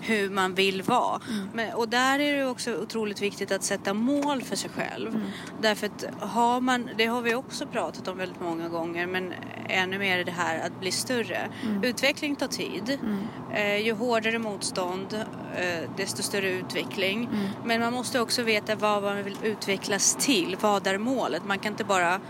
hur 0.00 0.30
man 0.30 0.54
vill 0.54 0.82
vara. 0.82 1.20
Mm. 1.28 1.48
Men, 1.54 1.74
och 1.74 1.88
där 1.88 2.18
är 2.18 2.36
det 2.36 2.46
också 2.46 2.76
otroligt 2.76 3.22
viktigt 3.22 3.52
att 3.52 3.62
sätta 3.62 3.94
mål 3.94 4.42
för 4.42 4.56
sig 4.56 4.70
själv. 4.70 5.08
Mm. 5.08 5.26
Därför 5.60 5.86
att 5.86 6.04
har 6.20 6.60
man, 6.60 6.90
det 6.96 7.06
har 7.06 7.22
vi 7.22 7.34
också 7.34 7.66
pratat 7.66 8.08
om 8.08 8.18
väldigt 8.18 8.40
många 8.40 8.68
gånger 8.68 9.06
men 9.06 9.32
ännu 9.68 9.98
mer 9.98 10.24
det 10.24 10.32
här 10.32 10.66
att 10.66 10.80
bli 10.80 10.90
större. 10.90 11.50
Mm. 11.62 11.84
Utveckling 11.84 12.36
tar 12.36 12.48
tid. 12.48 12.98
Mm. 13.02 13.26
Eh, 13.54 13.86
ju 13.86 13.92
hårdare 13.92 14.38
motstånd 14.38 15.14
eh, 15.56 15.90
desto 15.96 16.22
större 16.22 16.50
utveckling. 16.50 17.24
Mm. 17.24 17.48
Men 17.64 17.80
man 17.80 17.92
måste 17.92 18.20
också 18.20 18.42
veta 18.42 18.76
vad 18.76 19.02
man 19.02 19.24
vill 19.24 19.36
utvecklas 19.42 20.16
till. 20.20 20.56
Vad 20.60 20.86
är 20.86 20.98
målet? 20.98 21.44
Man 21.44 21.58
kan 21.58 21.72
inte 21.72 21.84
bara 21.84 22.20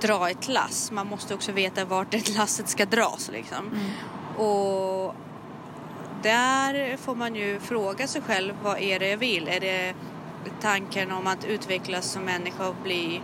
dra 0.00 0.30
ett 0.30 0.48
lass. 0.48 0.90
Man 0.90 1.06
måste 1.06 1.34
också 1.34 1.52
veta 1.52 1.84
vart 1.84 2.10
det 2.10 2.36
lasset 2.36 2.68
ska 2.68 2.86
dras. 2.86 3.30
Liksom. 3.32 3.66
Mm. 3.66 4.46
Och 4.48 5.14
där 6.22 6.96
får 6.96 7.14
man 7.14 7.34
ju 7.34 7.60
fråga 7.60 8.06
sig 8.06 8.22
själv 8.22 8.54
vad 8.62 8.78
är 8.78 8.98
det 8.98 9.08
jag 9.08 9.16
vill? 9.16 9.48
Är 9.48 9.60
det 9.60 9.94
tanken 10.60 11.12
om 11.12 11.26
att 11.26 11.44
utvecklas 11.44 12.10
som 12.10 12.22
människa 12.22 12.68
och 12.68 12.76
bli 12.82 13.20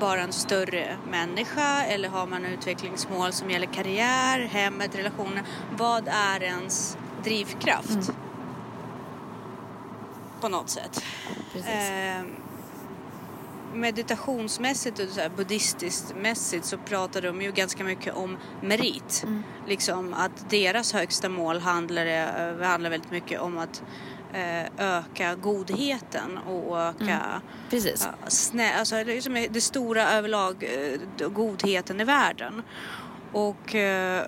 bara 0.00 0.20
en 0.20 0.32
större 0.32 0.96
människa 1.10 1.84
eller 1.84 2.08
har 2.08 2.26
man 2.26 2.44
utvecklingsmål 2.44 3.32
som 3.32 3.50
gäller 3.50 3.66
karriär, 3.66 4.40
hemmet, 4.40 4.94
relationer? 4.94 5.42
Vad 5.76 6.08
är 6.08 6.42
ens 6.42 6.98
drivkraft? 7.24 7.90
Mm. 7.90 8.16
På 10.40 10.48
något 10.48 10.70
sätt. 10.70 11.04
Eh, 11.54 12.22
meditationsmässigt 13.74 14.98
och 14.98 15.08
så 15.08 15.20
här 15.20 15.28
buddhistiskt 15.28 16.14
mässigt 16.16 16.64
så 16.64 16.78
pratar 16.78 17.22
de 17.22 17.42
ju 17.42 17.52
ganska 17.52 17.84
mycket 17.84 18.14
om 18.14 18.36
merit. 18.62 19.22
Mm. 19.22 19.42
Liksom 19.66 20.14
att 20.14 20.50
deras 20.50 20.92
högsta 20.92 21.28
mål 21.28 21.60
handlar, 21.60 22.06
eh, 22.06 22.66
handlar 22.68 22.90
väldigt 22.90 23.10
mycket 23.10 23.40
om 23.40 23.58
att 23.58 23.82
öka 24.78 25.34
godheten 25.34 26.38
och 26.38 26.80
öka 26.80 27.04
mm. 27.04 27.40
Precis. 27.70 28.08
Snä, 28.26 28.78
alltså 28.78 29.02
liksom 29.02 29.46
det 29.50 29.60
stora 29.60 30.10
överlag 30.10 30.64
eh, 30.64 31.28
godheten 31.28 32.00
i 32.00 32.04
världen. 32.04 32.62
Och 33.32 33.74
eh, 33.74 34.26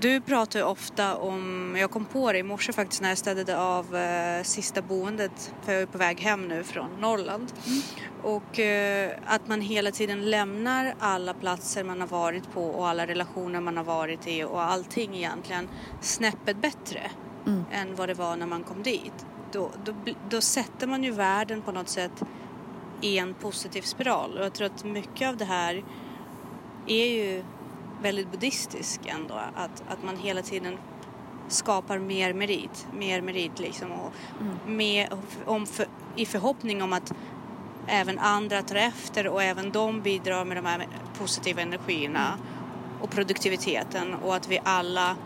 du 0.00 0.20
pratar 0.20 0.58
ju 0.58 0.64
ofta 0.64 1.16
om, 1.16 1.76
jag 1.78 1.90
kom 1.90 2.04
på 2.04 2.32
det 2.32 2.38
i 2.38 2.42
morse 2.42 2.72
faktiskt 2.72 3.02
när 3.02 3.08
jag 3.08 3.18
städade 3.18 3.58
av 3.58 3.96
eh, 3.96 4.42
sista 4.42 4.82
boendet 4.82 5.54
för 5.62 5.72
jag 5.72 5.82
är 5.82 5.86
på 5.86 5.98
väg 5.98 6.20
hem 6.20 6.48
nu 6.48 6.64
från 6.64 6.90
Norrland. 7.00 7.52
Mm. 7.66 7.82
Och 8.22 8.58
eh, 8.58 9.10
att 9.26 9.48
man 9.48 9.60
hela 9.60 9.90
tiden 9.90 10.30
lämnar 10.30 10.94
alla 10.98 11.34
platser 11.34 11.84
man 11.84 12.00
har 12.00 12.08
varit 12.08 12.52
på 12.52 12.64
och 12.64 12.88
alla 12.88 13.06
relationer 13.06 13.60
man 13.60 13.76
har 13.76 13.84
varit 13.84 14.26
i 14.26 14.44
och 14.44 14.62
allting 14.62 15.16
egentligen 15.16 15.68
snäppet 16.00 16.56
bättre 16.56 17.10
mm. 17.46 17.64
än 17.72 17.96
vad 17.96 18.08
det 18.08 18.14
var 18.14 18.36
när 18.36 18.46
man 18.46 18.62
kom 18.62 18.82
dit 18.82 19.26
då, 19.52 19.70
då, 19.84 19.92
då 20.28 20.40
sätter 20.40 20.86
man 20.86 21.04
ju 21.04 21.10
världen 21.10 21.62
på 21.62 21.72
något 21.72 21.88
sätt 21.88 22.22
i 23.00 23.18
en 23.18 23.34
positiv 23.34 23.82
spiral. 23.82 24.38
Och 24.38 24.44
jag 24.44 24.52
tror 24.52 24.66
att 24.66 24.84
mycket 24.84 25.28
av 25.28 25.36
det 25.36 25.44
här 25.44 25.84
är 26.86 27.06
ju 27.06 27.44
väldigt 28.02 28.30
buddhistiskt 28.30 29.06
ändå. 29.06 29.34
Att, 29.54 29.82
att 29.88 30.04
man 30.04 30.16
hela 30.16 30.42
tiden 30.42 30.78
skapar 31.48 31.98
mer 31.98 32.32
merit, 32.32 32.86
mer 32.92 33.20
merit 33.20 33.58
liksom. 33.58 33.92
Och 33.92 34.12
mm. 34.40 34.76
med, 34.76 35.08
om 35.46 35.66
för, 35.66 35.86
I 36.16 36.26
förhoppning 36.26 36.82
om 36.82 36.92
att 36.92 37.12
även 37.86 38.18
andra 38.18 38.62
tar 38.62 38.74
efter 38.74 39.26
och 39.26 39.42
även 39.42 39.70
de 39.70 40.00
bidrar 40.00 40.44
med 40.44 40.56
de 40.56 40.64
här 40.64 40.88
positiva 41.18 41.62
energierna 41.62 42.26
mm. 42.26 43.02
och 43.02 43.10
produktiviteten 43.10 44.14
och 44.14 44.34
att 44.36 44.48
vi 44.48 44.60
alla 44.64 45.16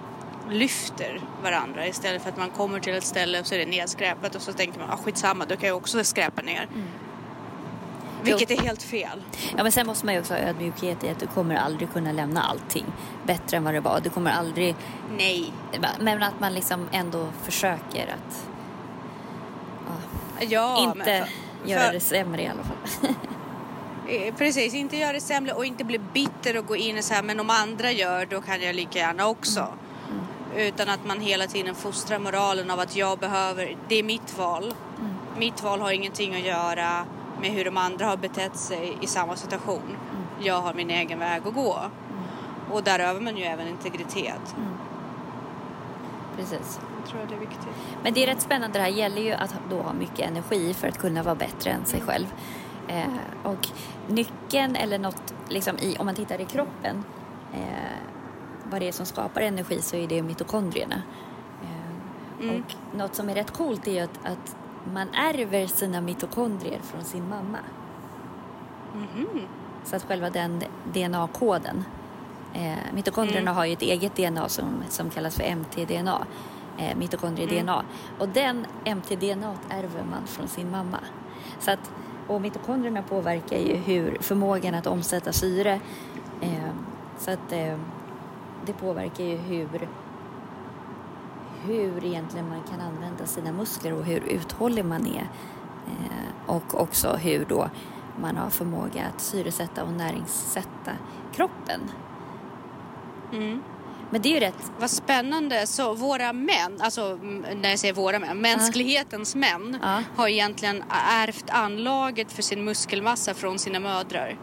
lyfter 0.51 1.21
varandra 1.43 1.87
istället 1.87 2.23
för 2.23 2.31
att 2.31 2.37
man 2.37 2.51
kommer 2.51 2.81
till 2.81 2.95
ett 2.95 3.05
ställe 3.05 3.41
och 3.41 3.47
så 3.47 3.55
är 3.55 3.59
det 3.59 3.67
nedskräpat 3.67 4.35
och 4.35 4.43
så 4.43 4.53
tänker 4.53 4.81
man 4.81 4.91
ah, 4.91 4.97
skitsamma, 4.97 5.45
då 5.45 5.57
kan 5.57 5.69
jag 5.69 5.77
också 5.77 6.05
skräpa 6.05 6.43
ner. 6.43 6.69
Mm. 6.75 6.87
Vilket 8.23 8.51
är 8.51 8.63
helt 8.63 8.83
fel. 8.83 9.23
Ja 9.57 9.63
men 9.63 9.73
sen 9.73 9.87
måste 9.87 10.07
man 10.07 10.15
ju 10.15 10.21
också 10.21 10.35
ha 10.35 10.41
ödmjukhet 10.41 11.05
i 11.05 11.09
att 11.09 11.21
du 11.21 11.27
kommer 11.27 11.57
aldrig 11.57 11.93
kunna 11.93 12.13
lämna 12.13 12.43
allting 12.43 12.85
bättre 13.27 13.57
än 13.57 13.65
vad 13.65 13.75
det 13.75 13.81
var. 13.81 14.01
Du 14.01 14.11
kommer 14.11 14.31
aldrig... 14.31 14.75
Nej. 15.19 15.53
Men 16.01 16.23
att 16.23 16.41
man 16.41 16.55
liksom 16.55 16.89
ändå 16.93 17.29
försöker 17.43 18.03
att 18.03 18.49
Ja, 20.41 20.95
inte 20.97 21.29
för, 21.63 21.71
göra 21.71 21.93
det 21.93 22.01
sämre 22.01 22.43
i 22.43 22.47
alla 22.47 22.63
fall. 22.63 23.15
Eh, 24.09 24.35
precis, 24.35 24.75
inte 24.75 24.97
göra 24.97 25.13
det 25.13 25.21
sämre 25.21 25.53
och 25.53 25.65
inte 25.65 25.85
bli 25.85 25.99
bitter 25.99 26.57
och 26.57 26.67
gå 26.67 26.77
in 26.77 26.99
och 26.99 27.05
säga 27.05 27.23
men 27.23 27.41
om 27.41 27.51
andra 27.51 27.93
gör 27.93 28.27
då 28.27 28.41
kan 28.41 28.63
jag 28.63 28.75
lika 28.75 28.99
gärna 28.99 29.27
också. 29.27 29.61
Mm. 29.61 29.75
Utan 30.57 30.89
att 30.89 31.05
man 31.05 31.21
hela 31.21 31.47
tiden 31.47 31.75
fostrar 31.75 32.19
moralen 32.19 32.71
av 32.71 32.81
att 32.81 32.97
jag 32.97 33.19
behöver, 33.19 33.77
det 33.89 33.95
är 33.95 34.03
mitt 34.03 34.39
val. 34.39 34.75
Mm. 34.99 35.15
Mitt 35.39 35.63
val 35.63 35.81
har 35.81 35.91
ingenting 35.91 36.35
att 36.35 36.47
göra 36.47 37.07
med 37.41 37.51
hur 37.51 37.65
de 37.65 37.77
andra 37.77 38.07
har 38.07 38.17
betett 38.17 38.57
sig 38.57 38.99
i 39.01 39.07
samma 39.07 39.37
situation. 39.37 39.83
Mm. 39.83 40.47
Jag 40.47 40.61
har 40.61 40.75
min 40.75 40.91
egen 40.91 41.19
väg 41.19 41.43
att 41.47 41.55
gå. 41.55 41.75
Mm. 41.77 42.73
Och 42.73 42.83
där 42.83 42.99
övar 42.99 43.21
man 43.21 43.37
ju 43.37 43.45
även 43.45 43.69
integritet. 43.69 44.55
Mm. 44.57 44.75
Precis. 46.37 46.81
Jag 47.01 47.11
tror 47.11 47.23
att 47.23 47.29
det 47.29 47.35
är 47.35 47.41
viktigt. 47.41 47.69
Men 48.03 48.15
det 48.15 48.23
är 48.23 48.27
rätt 48.27 48.41
spännande. 48.43 48.79
Det 48.79 48.83
här 48.83 48.91
gäller 48.91 49.23
ju 49.23 49.33
att 49.33 49.55
då 49.71 49.83
ha 49.83 49.93
mycket 49.93 50.31
energi 50.31 50.75
för 50.75 50.89
att 50.89 50.99
kunna 50.99 51.23
vara 51.23 51.35
bättre 51.35 51.71
än 51.71 51.85
sig 51.85 52.01
själv. 52.01 52.27
Eh, 52.89 53.05
och 53.43 53.69
nyckeln 54.09 54.77
eller 54.77 54.99
något, 54.99 55.35
liksom 55.49 55.79
i, 55.79 55.97
om 55.99 56.07
man 56.07 56.15
tittar 56.15 56.41
i 56.41 56.45
kroppen, 56.45 57.05
eh, 57.53 58.15
vad 58.71 58.81
det 58.81 58.89
är 58.89 58.93
som 58.93 59.07
skapar 59.07 59.41
energi 59.41 59.83
så 59.83 59.97
är 59.97 60.09
det 60.09 60.23
mitokondrierna. 60.23 61.03
Eh, 61.63 62.45
mm. 62.45 62.63
Och 62.63 62.97
något 62.99 63.15
som 63.15 63.29
är 63.29 63.35
rätt 63.35 63.51
coolt 63.51 63.89
är 63.89 64.05
att, 64.05 64.19
att 64.25 64.57
man 64.93 65.09
ärver 65.09 65.67
sina 65.67 66.01
mitokondrier 66.01 66.81
från 66.83 67.05
sin 67.05 67.29
mamma. 67.29 67.59
Mm. 68.95 69.27
Så 69.85 69.97
att 69.97 70.05
själva 70.05 70.31
den 70.31 70.63
DNA-koden 70.93 71.85
Eh, 72.55 72.95
mitokondrierna 72.95 73.51
mm. 73.51 73.55
har 73.55 73.65
ju 73.65 73.73
ett 73.73 73.83
eget 73.83 74.17
DNA 74.17 74.49
som, 74.49 74.85
som 74.89 75.11
kallas 75.11 75.37
för 75.37 75.57
mtDNA, 75.57 76.27
eh, 76.79 76.97
mitokondrie-DNA. 76.97 77.75
Mm. 77.75 77.87
Och 78.19 78.29
den 78.29 78.67
mtDNA 78.85 79.55
ärver 79.69 80.05
man 80.11 80.27
från 80.27 80.49
sin 80.49 80.71
mamma. 80.71 80.99
Så 81.59 81.71
att, 81.71 81.91
och 82.29 82.41
mitokondrierna 82.41 83.03
påverkar 83.03 83.59
ju 83.59 83.75
hur 83.75 84.19
förmågan 84.21 84.75
att 84.75 84.87
omsätta 84.87 85.33
syre. 85.33 85.81
Eh, 86.41 86.71
så 87.19 87.31
att 87.31 87.53
eh, 87.53 87.77
det 88.67 88.73
påverkar 88.73 89.25
ju 89.25 89.37
hur 89.37 89.89
hur 91.67 92.05
egentligen 92.05 92.49
man 92.49 92.63
kan 92.63 92.81
använda 92.81 93.27
sina 93.27 93.53
muskler 93.53 93.93
och 93.93 94.05
hur 94.05 94.21
uthållig 94.21 94.85
man 94.85 95.07
är. 95.07 95.29
Eh, 95.87 96.47
och 96.47 96.81
också 96.81 97.13
hur 97.13 97.45
då 97.49 97.71
man 98.21 98.37
har 98.37 98.51
förmåga 98.51 99.07
att 99.15 99.21
syresätta 99.21 99.85
och 99.85 99.93
näringssätta 99.93 100.93
kroppen. 101.33 101.81
Mm. 103.33 103.63
Men 104.11 104.23
det 104.23 104.29
är 104.29 104.35
ju 104.35 104.41
rätt. 104.41 104.73
Vad 104.79 104.91
spännande. 104.91 105.67
Så 105.67 105.95
våra 105.95 106.33
män, 106.33 106.81
alltså 106.81 107.19
när 107.63 107.71
jag 107.71 107.79
säger 107.79 107.95
våra 107.95 108.19
män, 108.19 108.39
mänsklighetens 108.39 109.35
män 109.35 109.79
ja. 109.83 110.03
har 110.17 110.29
egentligen 110.29 110.85
ärvt 111.09 111.51
anlaget 111.51 112.33
för 112.33 112.43
sin 112.43 112.65
muskelmassa 112.65 113.35
från 113.35 113.59
sina 113.59 113.81
mödrar. 113.81 114.37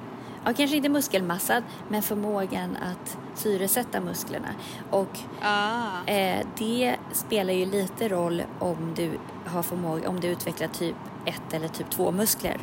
Ja, 0.45 0.53
kanske 0.53 0.77
inte 0.77 0.89
muskelmassa, 0.89 1.61
men 1.89 2.01
förmågan 2.01 2.77
att 2.81 3.17
syresätta 3.35 4.01
musklerna. 4.01 4.47
Och 4.89 5.19
ah. 5.41 6.05
eh, 6.05 6.45
det 6.57 6.95
spelar 7.11 7.53
ju 7.53 7.65
lite 7.65 8.09
roll 8.09 8.43
om 8.59 8.93
du 8.95 9.11
har 9.45 9.63
förmåga, 9.63 10.09
om 10.09 10.19
du 10.19 10.27
utvecklar 10.27 10.67
typ 10.67 10.95
1 11.25 11.53
eller 11.53 11.67
typ 11.67 11.89
2 11.89 12.11
muskler. 12.11 12.57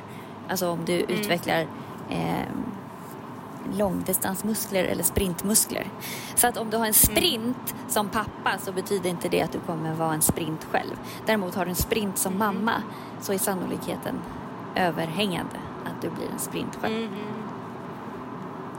Alltså 0.49 0.71
om 0.71 0.85
du 0.85 0.95
mm. 0.95 1.11
utvecklar 1.11 1.67
eh, 2.11 2.49
långdistansmuskler 3.77 4.85
eller 4.85 5.05
sprintmuskler. 5.05 5.87
Så 6.35 6.47
att 6.47 6.57
om 6.57 6.71
du 6.71 6.77
har 6.77 6.87
en 6.87 6.95
sprint 6.95 7.73
mm. 7.73 7.89
som 7.89 8.09
pappa 8.09 8.59
så 8.59 8.73
betyder 8.73 9.11
inte 9.11 9.29
det 9.29 9.43
att 9.43 9.53
du 9.53 9.61
kommer 9.61 9.95
vara 9.95 10.15
en 10.15 10.23
sprint 10.23 10.65
själv. 10.65 10.97
Däremot 11.27 11.55
har 11.55 11.65
du 11.65 11.71
en 11.71 11.77
sprint 11.77 12.19
som 12.19 12.33
mm. 12.33 12.39
mamma 12.39 12.83
så 13.21 13.33
är 13.33 13.39
sannolikheten 13.39 14.15
överhängande 14.75 15.57
att 15.85 16.03
du 16.03 16.11
blir 16.11 16.29
en 16.33 16.39
sprint 16.39 16.77
själv. 16.77 16.97
Mm. 16.97 17.38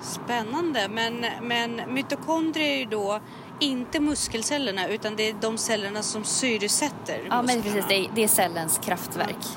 Spännande, 0.01 0.87
men, 0.89 1.25
men 1.41 1.81
mitokondrier 1.93 2.73
är 2.73 2.77
ju 2.77 2.85
då 2.85 3.19
inte 3.59 3.99
muskelcellerna 3.99 4.87
utan 4.87 5.15
det 5.15 5.29
är 5.29 5.35
de 5.41 5.57
cellerna 5.57 6.03
som 6.03 6.23
syresätter 6.23 7.27
Ja, 7.29 7.41
men 7.41 7.61
precis. 7.61 7.85
Det 7.87 7.95
är, 7.95 8.09
det 8.15 8.23
är 8.23 8.27
cellens 8.27 8.79
kraftverk. 8.83 9.47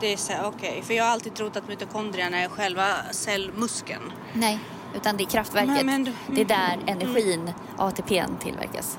Det 0.00 0.12
är 0.12 0.16
så 0.16 0.32
okej. 0.32 0.70
Okay. 0.70 0.82
För 0.82 0.94
jag 0.94 1.04
har 1.04 1.10
alltid 1.10 1.34
trott 1.34 1.56
att 1.56 1.68
mitokondrierna 1.68 2.38
är 2.38 2.48
själva 2.48 2.86
cellmuskeln. 3.10 4.12
Nej, 4.32 4.58
utan 4.94 5.16
det 5.16 5.24
är 5.24 5.26
kraftverket. 5.26 5.84
Men, 5.84 5.86
men, 5.86 6.14
det 6.28 6.40
är 6.40 6.44
där 6.44 6.74
mm. 6.74 6.88
energin, 6.88 7.40
mm. 7.40 7.54
ATPn, 7.76 8.36
tillverkas. 8.40 8.98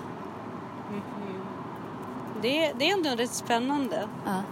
Mm. 0.89 1.02
Det, 2.41 2.74
det 2.78 2.89
är 2.89 2.94
ändå 2.94 3.10
rätt 3.10 3.34
spännande. 3.34 4.08
Ja. 4.26 4.44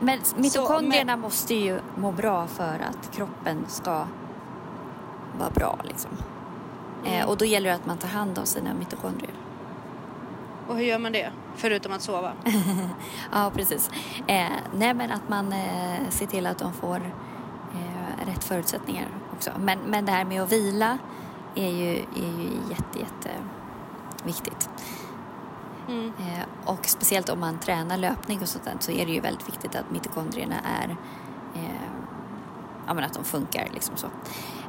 Men 0.00 0.20
mitokondrierna 0.36 1.12
men... 1.12 1.20
måste 1.20 1.54
ju 1.54 1.80
må 1.96 2.12
bra 2.12 2.46
för 2.46 2.80
att 2.90 3.16
kroppen 3.16 3.64
ska 3.68 4.06
vara 5.38 5.50
bra. 5.50 5.78
Liksom. 5.84 6.10
Mm. 7.04 7.20
Eh, 7.20 7.28
och 7.28 7.36
då 7.36 7.44
gäller 7.44 7.68
det 7.68 7.74
att 7.74 7.86
man 7.86 7.98
tar 7.98 8.08
hand 8.08 8.38
om 8.38 8.46
sina 8.46 8.74
mitokondrier. 8.74 9.34
Och 10.68 10.76
hur 10.76 10.84
gör 10.84 10.98
man 10.98 11.12
det? 11.12 11.30
Förutom 11.56 11.92
att 11.92 12.02
sova? 12.02 12.32
ja, 13.32 13.50
precis. 13.54 13.90
Eh, 14.26 14.46
nej, 14.74 14.94
men 14.94 15.10
att 15.10 15.28
man 15.28 15.52
eh, 15.52 16.08
ser 16.08 16.26
till 16.26 16.46
att 16.46 16.58
de 16.58 16.72
får 16.72 16.96
eh, 17.74 18.26
rätt 18.26 18.44
förutsättningar 18.44 19.08
också. 19.32 19.50
Men, 19.58 19.78
men 19.78 20.06
det 20.06 20.12
här 20.12 20.24
med 20.24 20.42
att 20.42 20.52
vila 20.52 20.98
är 21.54 21.70
ju, 21.70 21.90
är 21.96 22.42
ju 22.42 22.50
jätte, 22.70 22.98
jätte 22.98 23.30
viktigt. 24.24 24.68
Mm. 25.88 26.12
Eh, 26.18 26.44
och 26.64 26.86
speciellt 26.86 27.28
om 27.28 27.40
man 27.40 27.58
tränar 27.58 27.96
löpning 27.96 28.40
och 28.40 28.48
sånt 28.48 28.64
där, 28.64 28.76
så 28.80 28.92
är 28.92 29.06
det 29.06 29.12
ju 29.12 29.20
väldigt 29.20 29.48
viktigt 29.48 29.74
att 29.74 29.90
mitokondrierna 29.90 30.56
är 30.80 30.96
eh, 31.54 31.88
ja, 32.86 32.94
men 32.94 33.04
att 33.04 33.14
de 33.14 33.24
funkar 33.24 33.68
liksom 33.72 33.96
så. 33.96 34.06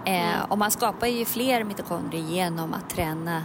Eh. 0.06 0.44
Och 0.50 0.58
man 0.58 0.72
skapar 0.72 1.08
ju 1.08 1.26
fler 1.26 1.64
mitokondrier 1.64 2.24
genom 2.24 2.74
att 2.74 2.90
träna 2.90 3.44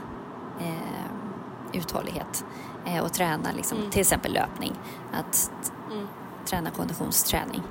uthållighet 1.73 2.45
eh, 2.87 3.05
och 3.05 3.13
träna 3.13 3.53
liksom, 3.57 3.79
mm. 3.79 3.91
till 3.91 4.01
exempel 4.01 4.33
löpning. 4.33 4.75
Att 5.13 5.51
mm. 5.93 6.09
träna 6.45 6.71
konditionsträning. 6.71 7.63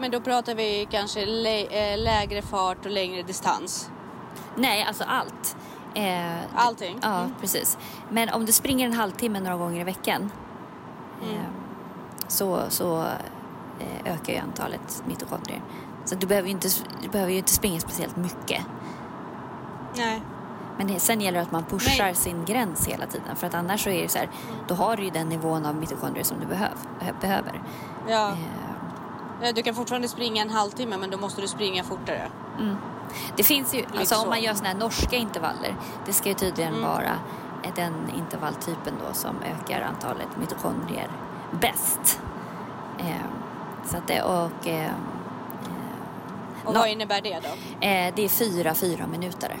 Men 0.00 0.10
då 0.10 0.20
pratar 0.20 0.54
vi 0.54 0.88
kanske 0.90 1.26
lä 1.26 1.60
eh, 1.60 1.98
lägre 1.98 2.42
fart 2.42 2.84
och 2.84 2.90
längre 2.90 3.22
distans? 3.22 3.90
Nej, 4.56 4.84
alltså 4.84 5.04
allt. 5.04 5.56
Eh, 5.94 6.38
Allting? 6.54 6.98
Ja, 7.02 7.18
mm. 7.18 7.34
precis. 7.40 7.78
Men 8.10 8.28
om 8.28 8.46
du 8.46 8.52
springer 8.52 8.86
en 8.86 8.92
halvtimme 8.92 9.40
några 9.40 9.56
gånger 9.56 9.80
i 9.80 9.84
veckan 9.84 10.30
mm. 11.22 11.34
eh, 11.34 11.42
så, 12.28 12.60
så 12.68 13.00
eh, 13.80 14.12
ökar 14.14 14.32
ju 14.32 14.38
antalet 14.38 15.02
mitokondrier. 15.06 15.62
Så 16.04 16.14
du 16.14 16.26
behöver 16.26 16.48
ju 16.48 16.52
inte, 16.52 16.68
du 17.02 17.08
behöver 17.08 17.32
ju 17.32 17.38
inte 17.38 17.52
springa 17.52 17.80
speciellt 17.80 18.16
mycket. 18.16 18.64
Nej. 19.96 20.22
Men 20.78 21.00
sen 21.00 21.20
gäller 21.20 21.38
det 21.38 21.42
att 21.42 21.52
man 21.52 21.64
pushar 21.64 22.04
Nej. 22.04 22.14
sin 22.14 22.44
gräns 22.44 22.88
hela 22.88 23.06
tiden 23.06 23.36
för 23.36 23.46
att 23.46 23.54
annars 23.54 23.84
så 23.84 23.90
är 23.90 24.02
det 24.02 24.08
så 24.08 24.18
här, 24.18 24.30
då 24.68 24.74
har 24.74 24.96
du 24.96 25.04
ju 25.04 25.10
den 25.10 25.28
nivån 25.28 25.66
av 25.66 25.74
mitokondrier 25.74 26.24
som 26.24 26.40
du 26.40 26.46
behöv, 26.46 26.76
behöver. 27.20 27.62
Ja. 28.08 28.30
Eh. 29.42 29.54
Du 29.54 29.62
kan 29.62 29.74
fortfarande 29.74 30.08
springa 30.08 30.42
en 30.42 30.50
halvtimme 30.50 30.96
men 30.96 31.10
då 31.10 31.18
måste 31.18 31.40
du 31.40 31.48
springa 31.48 31.84
fortare. 31.84 32.30
Mm. 32.58 32.76
Det 33.36 33.42
finns 33.42 33.74
ju, 33.74 33.84
alltså 33.98 34.14
om 34.16 34.28
man 34.28 34.42
gör 34.42 34.54
såna 34.54 34.68
här 34.68 34.76
norska 34.76 35.16
intervaller, 35.16 35.76
det 36.06 36.12
ska 36.12 36.28
ju 36.28 36.34
tydligen 36.34 36.74
mm. 36.74 36.88
vara 36.88 37.18
den 37.74 37.94
intervalltypen 38.16 38.94
då 39.06 39.14
som 39.14 39.36
ökar 39.42 39.80
antalet 39.80 40.28
mitokondrier 40.40 41.10
bäst. 41.60 42.20
Eh, 42.98 43.26
så 43.84 43.96
att 43.96 44.06
det, 44.06 44.22
och, 44.22 44.68
eh, 44.68 44.90
och 46.64 46.74
vad 46.74 46.88
innebär 46.88 47.20
det 47.20 47.40
då? 47.42 47.86
Eh, 47.86 48.14
det 48.16 48.24
är 48.24 48.28
fyra 48.28 48.74
fyra 48.74 49.06
minuter. 49.06 49.56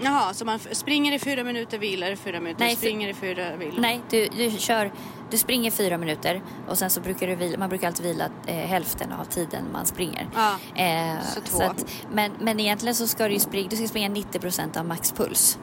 Jaha, 0.00 0.34
så 0.34 0.44
man 0.44 0.58
springer 0.58 1.12
i 1.12 1.18
fyra 1.18 1.44
minuter, 1.44 1.78
vilar 1.78 2.10
i 2.10 2.16
fyra 2.16 2.40
minuter, 2.40 2.64
Nej, 2.64 2.76
springer 2.76 3.08
i 3.08 3.14
fyra, 3.14 3.56
vilar? 3.56 3.80
Nej, 3.80 4.00
du, 4.10 4.28
du 4.28 4.50
kör, 4.50 4.92
du 5.30 5.38
springer 5.38 5.70
fyra 5.70 5.98
minuter 5.98 6.42
och 6.68 6.78
sen 6.78 6.90
så 6.90 7.00
brukar 7.00 7.26
du 7.26 7.34
vila, 7.34 7.58
man 7.58 7.68
brukar 7.68 7.86
alltid 7.86 8.06
vila 8.06 8.28
eh, 8.46 8.54
hälften 8.54 9.12
av 9.12 9.24
tiden 9.24 9.64
man 9.72 9.86
springer. 9.86 10.28
Ja, 10.34 10.82
eh, 10.82 11.22
så 11.34 11.40
två. 11.40 11.58
Så 11.58 11.62
att, 11.62 11.86
men, 12.12 12.32
men 12.40 12.60
egentligen 12.60 12.94
så 12.94 13.06
ska 13.06 13.28
du 13.28 13.34
ju 13.34 13.40
springa, 13.40 13.68
du 13.68 13.76
ska 13.76 13.88
springa 13.88 14.08
90 14.08 14.38
procent 14.38 14.76
av 14.76 14.84
maxpuls. 14.84 15.58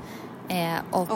Eh, 0.47 0.79
och, 0.91 1.09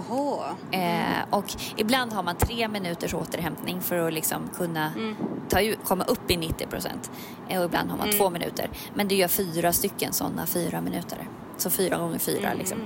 eh, 0.73 1.23
och 1.29 1.45
ibland 1.75 2.13
har 2.13 2.23
man 2.23 2.35
tre 2.35 2.67
minuters 2.67 3.13
återhämtning 3.13 3.81
för 3.81 4.07
att 4.07 4.13
liksom 4.13 4.49
kunna 4.55 4.93
mm. 4.93 5.15
ta 5.49 5.59
komma 5.83 6.03
upp 6.03 6.31
i 6.31 6.37
90 6.37 6.67
procent. 6.67 7.11
Eh, 7.49 7.59
och 7.59 7.65
ibland 7.65 7.89
har 7.89 7.97
man 7.97 8.07
mm. 8.07 8.19
två 8.19 8.29
minuter. 8.29 8.69
Men 8.93 9.07
du 9.07 9.15
gör 9.15 9.27
fyra 9.27 9.73
stycken 9.73 10.13
sådana 10.13 10.45
fyra 10.45 10.81
minuter. 10.81 11.27
Så 11.57 11.69
fyra 11.69 11.97
gånger 11.97 12.19
fyra 12.19 12.47
mm. 12.47 12.57
liksom. 12.57 12.77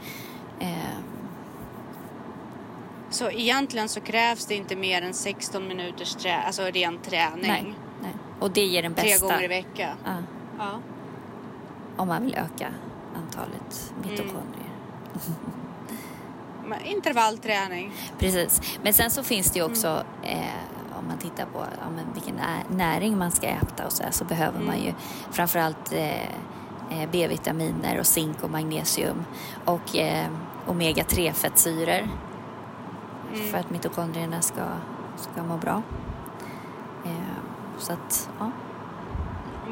Eh. 0.60 0.67
Så 3.10 3.32
egentligen 3.32 3.89
så 3.89 4.01
krävs 4.01 4.45
det 4.45 4.56
inte 4.56 4.75
mer 4.75 5.01
än 5.01 5.13
16 5.13 5.67
minuters 5.67 6.15
trä 6.15 6.41
alltså 6.45 6.63
ren 6.63 6.97
träning? 6.97 7.41
Nej, 7.41 7.75
nej. 8.01 8.13
Och 8.39 8.51
det 8.51 8.65
ger 8.65 8.84
den 8.84 8.93
bästa. 8.93 9.27
Tre 9.27 9.27
gånger 9.27 9.43
i 9.43 9.47
veckan? 9.47 9.97
Ja. 10.06 10.15
ja. 10.58 10.80
Om 11.97 12.08
man 12.08 12.23
vill 12.23 12.36
öka 12.36 12.67
antalet 13.15 13.93
mitokondrier. 14.04 14.71
Mm. 16.77 16.97
Intervallträning. 16.97 17.91
Precis. 18.19 18.62
Men 18.84 18.93
sen 18.93 19.12
så 19.12 19.23
finns 19.23 19.51
det 19.51 19.60
ju 19.60 19.65
också 19.65 19.88
mm. 20.23 20.39
eh, 20.39 20.71
man 21.07 21.17
tittar 21.17 21.45
på 21.45 21.60
ja, 21.60 21.89
men 21.95 22.13
vilken 22.13 22.41
näring 22.67 23.17
man 23.17 23.31
ska 23.31 23.47
äta 23.47 23.86
och 23.86 23.91
så, 23.91 24.03
här, 24.03 24.12
så 24.12 24.25
behöver 24.25 24.55
mm. 24.55 24.67
man 24.67 24.79
ju 24.79 24.93
framförallt 25.31 25.93
eh, 25.93 26.23
eh, 26.91 27.10
B-vitaminer 27.12 27.99
och 27.99 28.07
zink 28.07 28.43
och 28.43 28.49
magnesium 28.49 29.25
och 29.65 29.95
eh, 29.95 30.27
omega-3 30.67 31.31
fettsyror 31.31 32.10
mm. 33.34 33.47
för 33.51 33.57
att 33.57 33.69
mitokondrierna 33.69 34.41
ska, 34.41 34.62
ska 35.17 35.43
må 35.43 35.57
bra. 35.57 35.81
Eh, 37.05 37.12
så 37.77 37.93
att, 37.93 38.29
ja. 38.39 38.51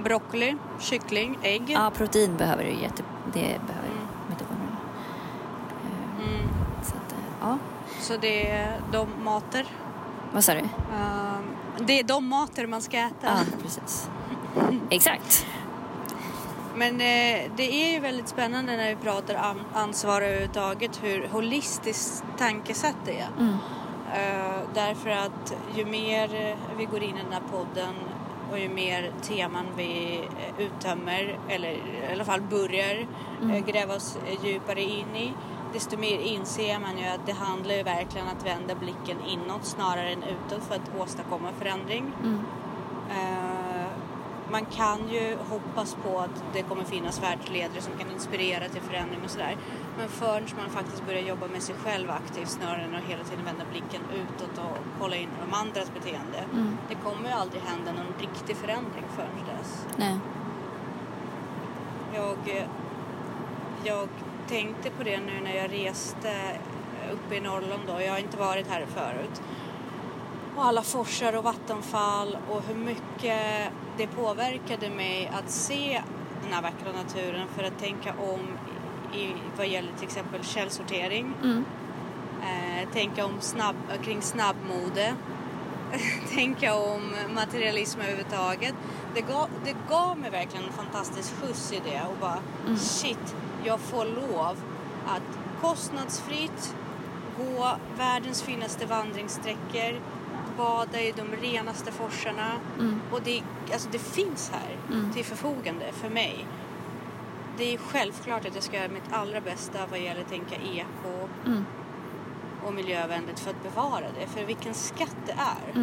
Broccoli, 0.03 0.55
kyckling, 0.79 1.37
ägg. 1.41 1.69
Ja, 1.69 1.91
protein 1.95 2.37
behöver 2.37 2.63
du 2.63 2.71
jätte... 2.71 3.03
Det 3.33 3.59
behöver 3.67 3.78
så 8.09 8.17
det 8.17 8.49
är 8.49 8.81
de 8.91 9.23
mater? 9.23 9.65
Vad 10.33 10.43
sa 10.43 10.53
du? 10.53 10.59
Uh, 10.59 11.39
det 11.79 11.99
är 11.99 12.03
de 12.03 12.27
mater 12.27 12.67
man 12.67 12.81
ska 12.81 12.97
äta. 12.97 13.13
Ja, 13.23 13.39
precis. 13.61 14.09
Exakt. 14.89 15.45
Men 16.75 16.93
eh, 16.93 17.51
det 17.55 17.83
är 17.83 17.93
ju 17.93 17.99
väldigt 17.99 18.27
spännande 18.27 18.77
när 18.77 18.89
vi 18.89 18.95
pratar 18.95 19.55
ansvar 19.73 20.21
överhuvudtaget 20.21 21.03
hur 21.03 21.27
holistiskt 21.27 22.23
tankesätt 22.37 22.95
det 23.05 23.19
är. 23.19 23.29
Mm. 23.39 23.53
Uh, 23.53 24.59
därför 24.73 25.09
att 25.09 25.53
ju 25.75 25.85
mer 25.85 26.55
vi 26.77 26.85
går 26.85 27.03
in 27.03 27.17
i 27.17 27.23
den 27.23 27.33
här 27.33 27.43
podden 27.51 27.93
och 28.51 28.59
ju 28.59 28.69
mer 28.69 29.11
teman 29.21 29.65
vi 29.77 30.17
eh, 30.17 30.65
uttömmer 30.65 31.39
eller 31.49 31.71
i 31.71 32.13
alla 32.13 32.25
fall 32.25 32.41
börjar 32.41 33.07
mm. 33.41 33.65
gräva 33.65 33.95
oss 33.95 34.17
djupare 34.43 34.81
in 34.81 35.15
i 35.15 35.33
desto 35.73 35.97
mer 35.97 36.19
inser 36.19 36.79
man 36.79 36.97
ju 36.97 37.05
att 37.05 37.25
det 37.25 37.33
handlar 37.33 37.75
ju 37.75 37.83
verkligen 37.83 38.27
att 38.27 38.45
vända 38.45 38.75
blicken 38.75 39.17
inåt 39.27 39.65
snarare 39.65 40.09
än 40.09 40.23
utåt 40.23 40.63
för 40.63 40.75
att 40.75 41.01
åstadkomma 41.01 41.51
förändring. 41.59 42.13
Mm. 42.23 42.39
Uh, 43.09 43.87
man 44.51 44.65
kan 44.65 45.09
ju 45.09 45.37
hoppas 45.49 45.97
på 46.03 46.19
att 46.19 46.43
det 46.53 46.61
kommer 46.61 46.83
finnas 46.83 47.23
världsledare 47.23 47.81
som 47.81 47.93
kan 47.99 48.11
inspirera 48.11 48.69
till 48.69 48.81
förändring 48.81 49.19
och 49.23 49.29
sådär. 49.29 49.57
Men 49.97 50.09
förrän 50.09 50.47
man 50.57 50.69
faktiskt 50.69 51.05
börjar 51.05 51.21
jobba 51.21 51.47
med 51.47 51.61
sig 51.61 51.75
själv 51.75 52.11
aktivt 52.11 52.49
snarare 52.49 52.81
än 52.81 52.95
att 52.95 53.03
hela 53.03 53.23
tiden 53.23 53.45
vända 53.45 53.63
blicken 53.71 54.01
utåt 54.13 54.57
och 54.57 54.77
kolla 54.99 55.15
in 55.15 55.29
de 55.45 55.53
andras 55.53 55.91
beteende. 55.93 56.43
Mm. 56.53 56.77
Det 56.89 56.95
kommer 56.95 57.29
ju 57.29 57.35
aldrig 57.35 57.61
hända 57.61 57.91
någon 57.91 58.13
riktig 58.19 58.55
förändring 58.55 59.05
förrän 59.15 59.57
dess. 59.57 59.87
Nej. 59.97 60.19
Jag, 62.13 62.67
jag 63.83 64.09
tänkte 64.49 64.89
på 64.89 65.03
det 65.03 65.19
nu 65.19 65.41
när 65.43 65.55
jag 65.55 65.73
reste 65.73 66.31
uppe 67.13 67.35
i 67.35 67.39
Norrland 67.39 67.81
då. 67.87 68.01
Jag 68.01 68.11
har 68.11 68.19
inte 68.19 68.37
varit 68.37 68.67
här 68.67 68.85
förut 68.85 69.41
och 70.59 70.65
alla 70.65 70.81
forsar 70.81 71.35
och 71.35 71.43
vattenfall 71.43 72.37
och 72.49 72.61
hur 72.67 72.75
mycket 72.75 73.71
det 73.97 74.07
påverkade 74.07 74.89
mig 74.89 75.31
att 75.33 75.51
se 75.51 76.01
den 76.43 76.53
här 76.53 76.61
vackra 76.61 76.91
naturen 76.91 77.47
för 77.55 77.63
att 77.63 77.79
tänka 77.79 78.13
om 78.13 78.39
i, 79.19 79.33
vad 79.57 79.67
gäller 79.67 79.91
till 79.93 80.07
exempel 80.07 80.43
källsortering. 80.43 81.33
Mm. 81.43 81.65
Eh, 82.41 82.89
tänka 82.93 83.25
om 83.25 83.41
snabb, 83.41 83.75
kring 84.03 84.21
snabbmode. 84.21 85.15
tänka 86.33 86.75
om 86.75 87.15
materialism 87.35 87.99
överhuvudtaget. 87.99 88.73
Det 89.15 89.21
gav, 89.21 89.49
det 89.65 89.75
gav 89.89 90.17
mig 90.17 90.31
verkligen 90.31 90.65
en 90.65 90.73
fantastisk 90.73 91.33
skjuts 91.35 91.71
i 91.73 91.81
det 91.85 92.01
och 92.01 92.17
bara 92.21 92.39
mm. 92.65 92.77
shit, 92.77 93.35
jag 93.65 93.79
får 93.79 94.05
lov 94.05 94.57
att 95.07 95.39
kostnadsfritt 95.61 96.75
gå 97.37 97.75
världens 97.97 98.41
finaste 98.41 98.85
vandringssträckor 98.85 99.99
bada 100.57 101.01
i 101.01 101.11
de 101.11 101.47
renaste 101.47 101.91
forsarna. 101.91 102.51
Mm. 102.79 103.01
Och 103.11 103.21
det, 103.23 103.43
alltså 103.73 103.89
det 103.91 103.99
finns 103.99 104.51
här 104.53 104.77
mm. 104.95 105.13
till 105.13 105.25
förfogande 105.25 105.91
för 105.91 106.09
mig. 106.09 106.45
Det 107.57 107.73
är 107.73 107.77
självklart 107.77 108.45
att 108.45 108.55
jag 108.55 108.63
ska 108.63 108.77
göra 108.77 108.89
mitt 108.89 109.11
allra 109.11 109.41
bästa 109.41 109.79
vad 109.91 109.99
gäller 109.99 110.21
att 110.21 110.29
tänka 110.29 110.55
eko 110.55 111.29
mm. 111.45 111.65
och 112.65 112.73
miljövänligt 112.73 113.39
för 113.39 113.49
att 113.49 113.63
bevara 113.63 114.05
det. 114.19 114.27
För 114.27 114.45
vilken 114.45 114.73
skatt 114.73 115.15
det 115.25 115.31
är. 115.31 115.79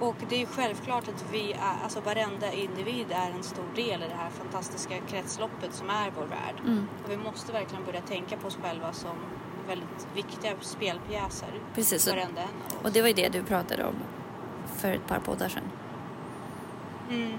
Och 0.00 0.16
det 0.28 0.42
är 0.42 0.46
självklart 0.46 1.08
att 1.08 1.24
vi 1.32 1.52
är, 1.52 1.82
alltså 1.84 2.00
varenda 2.00 2.52
individ 2.52 3.06
är 3.10 3.30
en 3.30 3.42
stor 3.42 3.64
del 3.74 4.02
i 4.02 4.06
det 4.08 4.14
här 4.14 4.30
fantastiska 4.30 4.94
kretsloppet 4.98 5.74
som 5.74 5.90
är 5.90 6.12
vår 6.16 6.26
värld. 6.26 6.54
Mm. 6.64 6.88
Och 7.04 7.10
vi 7.12 7.16
måste 7.16 7.52
verkligen 7.52 7.84
börja 7.84 8.00
tänka 8.00 8.36
på 8.36 8.46
oss 8.46 8.58
själva 8.62 8.92
som 8.92 9.16
väldigt 9.66 10.08
viktiga 10.14 10.52
spelpjäser. 10.60 11.48
Precis. 11.74 12.08
Varenda 12.08 12.40
en. 12.42 12.48
Och 12.82 12.92
det 12.92 13.00
var 13.00 13.08
ju 13.08 13.14
det 13.14 13.28
du 13.28 13.42
pratade 13.42 13.84
om 13.84 13.94
för 14.76 14.92
ett 14.92 15.06
par 15.06 15.18
poddar 15.18 15.48
sedan. 15.48 15.62
Mm. 17.10 17.38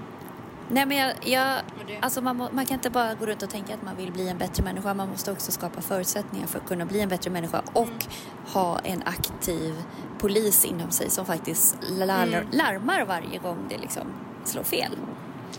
Nej 0.72 0.86
men 0.86 0.96
jag, 0.96 1.12
jag 1.24 1.62
alltså 2.00 2.20
man, 2.20 2.36
må, 2.36 2.48
man, 2.52 2.66
kan 2.66 2.74
inte 2.74 2.90
bara 2.90 3.14
gå 3.14 3.26
runt 3.26 3.42
och 3.42 3.50
tänka 3.50 3.74
att 3.74 3.82
man 3.82 3.96
vill 3.96 4.12
bli 4.12 4.28
en 4.28 4.38
bättre 4.38 4.62
människa. 4.62 4.94
Man 4.94 5.08
måste 5.08 5.32
också 5.32 5.52
skapa 5.52 5.80
förutsättningar 5.80 6.46
för 6.46 6.58
att 6.58 6.66
kunna 6.66 6.86
bli 6.86 7.00
en 7.00 7.08
bättre 7.08 7.30
människa 7.30 7.62
och 7.72 7.82
mm. 7.82 7.98
ha 8.46 8.78
en 8.78 9.02
aktiv 9.06 9.74
polis 10.18 10.64
inom 10.64 10.90
sig 10.90 11.10
som 11.10 11.26
faktiskt 11.26 11.76
lar, 11.98 12.26
mm. 12.26 12.46
larmar 12.52 13.04
varje 13.04 13.38
gång 13.38 13.66
det 13.68 13.78
liksom 13.78 14.02
slår 14.44 14.62
fel. 14.62 14.96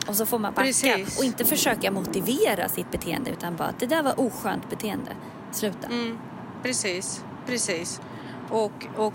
Och 0.07 0.15
så 0.15 0.25
får 0.25 0.39
man 0.39 0.53
backa 0.53 0.65
Precis. 0.65 1.19
och 1.19 1.23
inte 1.23 1.45
försöka 1.45 1.91
motivera 1.91 2.69
sitt 2.69 2.91
beteende 2.91 3.31
utan 3.31 3.55
bara 3.55 3.67
att 3.67 3.79
det 3.79 3.85
där 3.85 4.03
var 4.03 4.19
oskönt 4.19 4.69
beteende. 4.69 5.11
Sluta. 5.51 5.87
Mm. 5.87 6.17
Precis, 6.63 7.23
precis. 7.45 8.01
Och, 8.49 8.87
och 8.97 9.13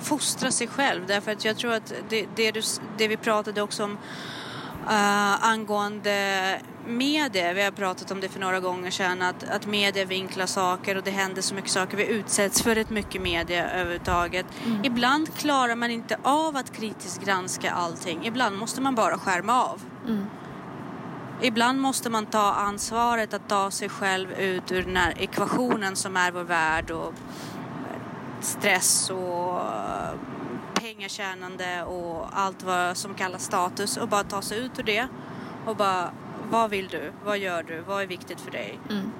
fostra 0.00 0.50
sig 0.50 0.66
själv 0.66 1.06
därför 1.06 1.32
att 1.32 1.44
jag 1.44 1.56
tror 1.56 1.72
att 1.72 1.92
det, 2.08 2.26
det, 2.36 2.50
du, 2.50 2.60
det 2.98 3.08
vi 3.08 3.16
pratade 3.16 3.62
också 3.62 3.84
om 3.84 3.98
uh, 4.88 5.44
angående 5.44 6.60
media, 6.86 7.52
vi 7.52 7.62
har 7.62 7.70
pratat 7.70 8.10
om 8.10 8.20
det 8.20 8.28
för 8.28 8.40
några 8.40 8.60
gånger 8.60 8.90
sedan, 8.90 9.22
att, 9.22 9.44
att 9.48 9.66
media 9.66 10.04
vinklar 10.04 10.46
saker 10.46 10.96
och 10.96 11.02
det 11.02 11.10
händer 11.10 11.42
så 11.42 11.54
mycket 11.54 11.70
saker. 11.70 11.96
Vi 11.96 12.06
utsätts 12.06 12.62
för 12.62 12.74
rätt 12.74 12.90
mycket 12.90 13.22
media 13.22 13.70
överhuvudtaget. 13.70 14.46
Mm. 14.66 14.84
Ibland 14.84 15.34
klarar 15.34 15.74
man 15.74 15.90
inte 15.90 16.18
av 16.22 16.56
att 16.56 16.76
kritiskt 16.76 17.24
granska 17.24 17.70
allting. 17.72 18.26
Ibland 18.26 18.58
måste 18.58 18.80
man 18.80 18.94
bara 18.94 19.18
skärma 19.18 19.64
av. 19.64 19.80
Mm. 20.06 20.26
Ibland 21.42 21.80
måste 21.80 22.10
man 22.10 22.26
ta 22.26 22.52
ansvaret 22.52 23.34
att 23.34 23.48
ta 23.48 23.70
sig 23.70 23.88
själv 23.88 24.32
ut 24.32 24.72
ur 24.72 24.82
den 24.82 24.96
här 24.96 25.14
ekvationen 25.18 25.96
som 25.96 26.16
är 26.16 26.32
vår 26.32 26.44
värld 26.44 26.90
och 26.90 27.14
stress 28.40 29.10
och 29.10 29.60
pengatjänande 30.80 31.82
och 31.82 32.38
allt 32.38 32.62
vad 32.62 32.96
som 32.96 33.14
kallas 33.14 33.44
status 33.44 33.96
och 33.96 34.08
bara 34.08 34.24
ta 34.24 34.42
sig 34.42 34.58
ut 34.58 34.78
ur 34.78 34.82
det 34.82 35.08
och 35.66 35.76
bara 35.76 36.10
vad 36.50 36.70
vill 36.70 36.88
du? 36.88 37.12
Vad 37.24 37.38
gör 37.38 37.62
du? 37.62 37.80
Vad 37.80 38.02
är 38.02 38.06
viktigt 38.06 38.40
för 38.40 38.50
dig? 38.50 38.78
Mm. 38.90 39.10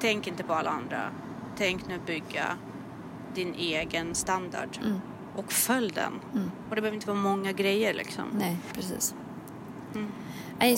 Tänk 0.00 0.26
inte 0.26 0.42
på 0.42 0.54
alla 0.54 0.70
andra. 0.70 1.10
Tänk 1.56 1.86
nu 1.88 2.00
bygga 2.06 2.56
din 3.34 3.54
egen 3.54 4.14
standard 4.14 4.78
mm. 4.84 5.00
och 5.36 5.52
följ 5.52 5.92
den. 5.92 6.20
Mm. 6.34 6.50
Och 6.68 6.74
det 6.74 6.80
behöver 6.80 6.94
inte 6.94 7.06
vara 7.06 7.18
många 7.18 7.52
grejer 7.52 7.94
liksom. 7.94 8.24
Nej, 8.32 8.58
precis. 8.74 9.14
Mm. 9.94 10.12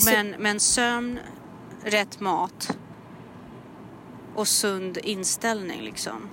Men, 0.05 0.35
men 0.39 0.59
sömn, 0.59 1.19
rätt 1.83 2.19
mat 2.19 2.77
och 4.35 4.47
sund 4.47 4.97
inställning 4.97 5.81
liksom. 5.81 6.29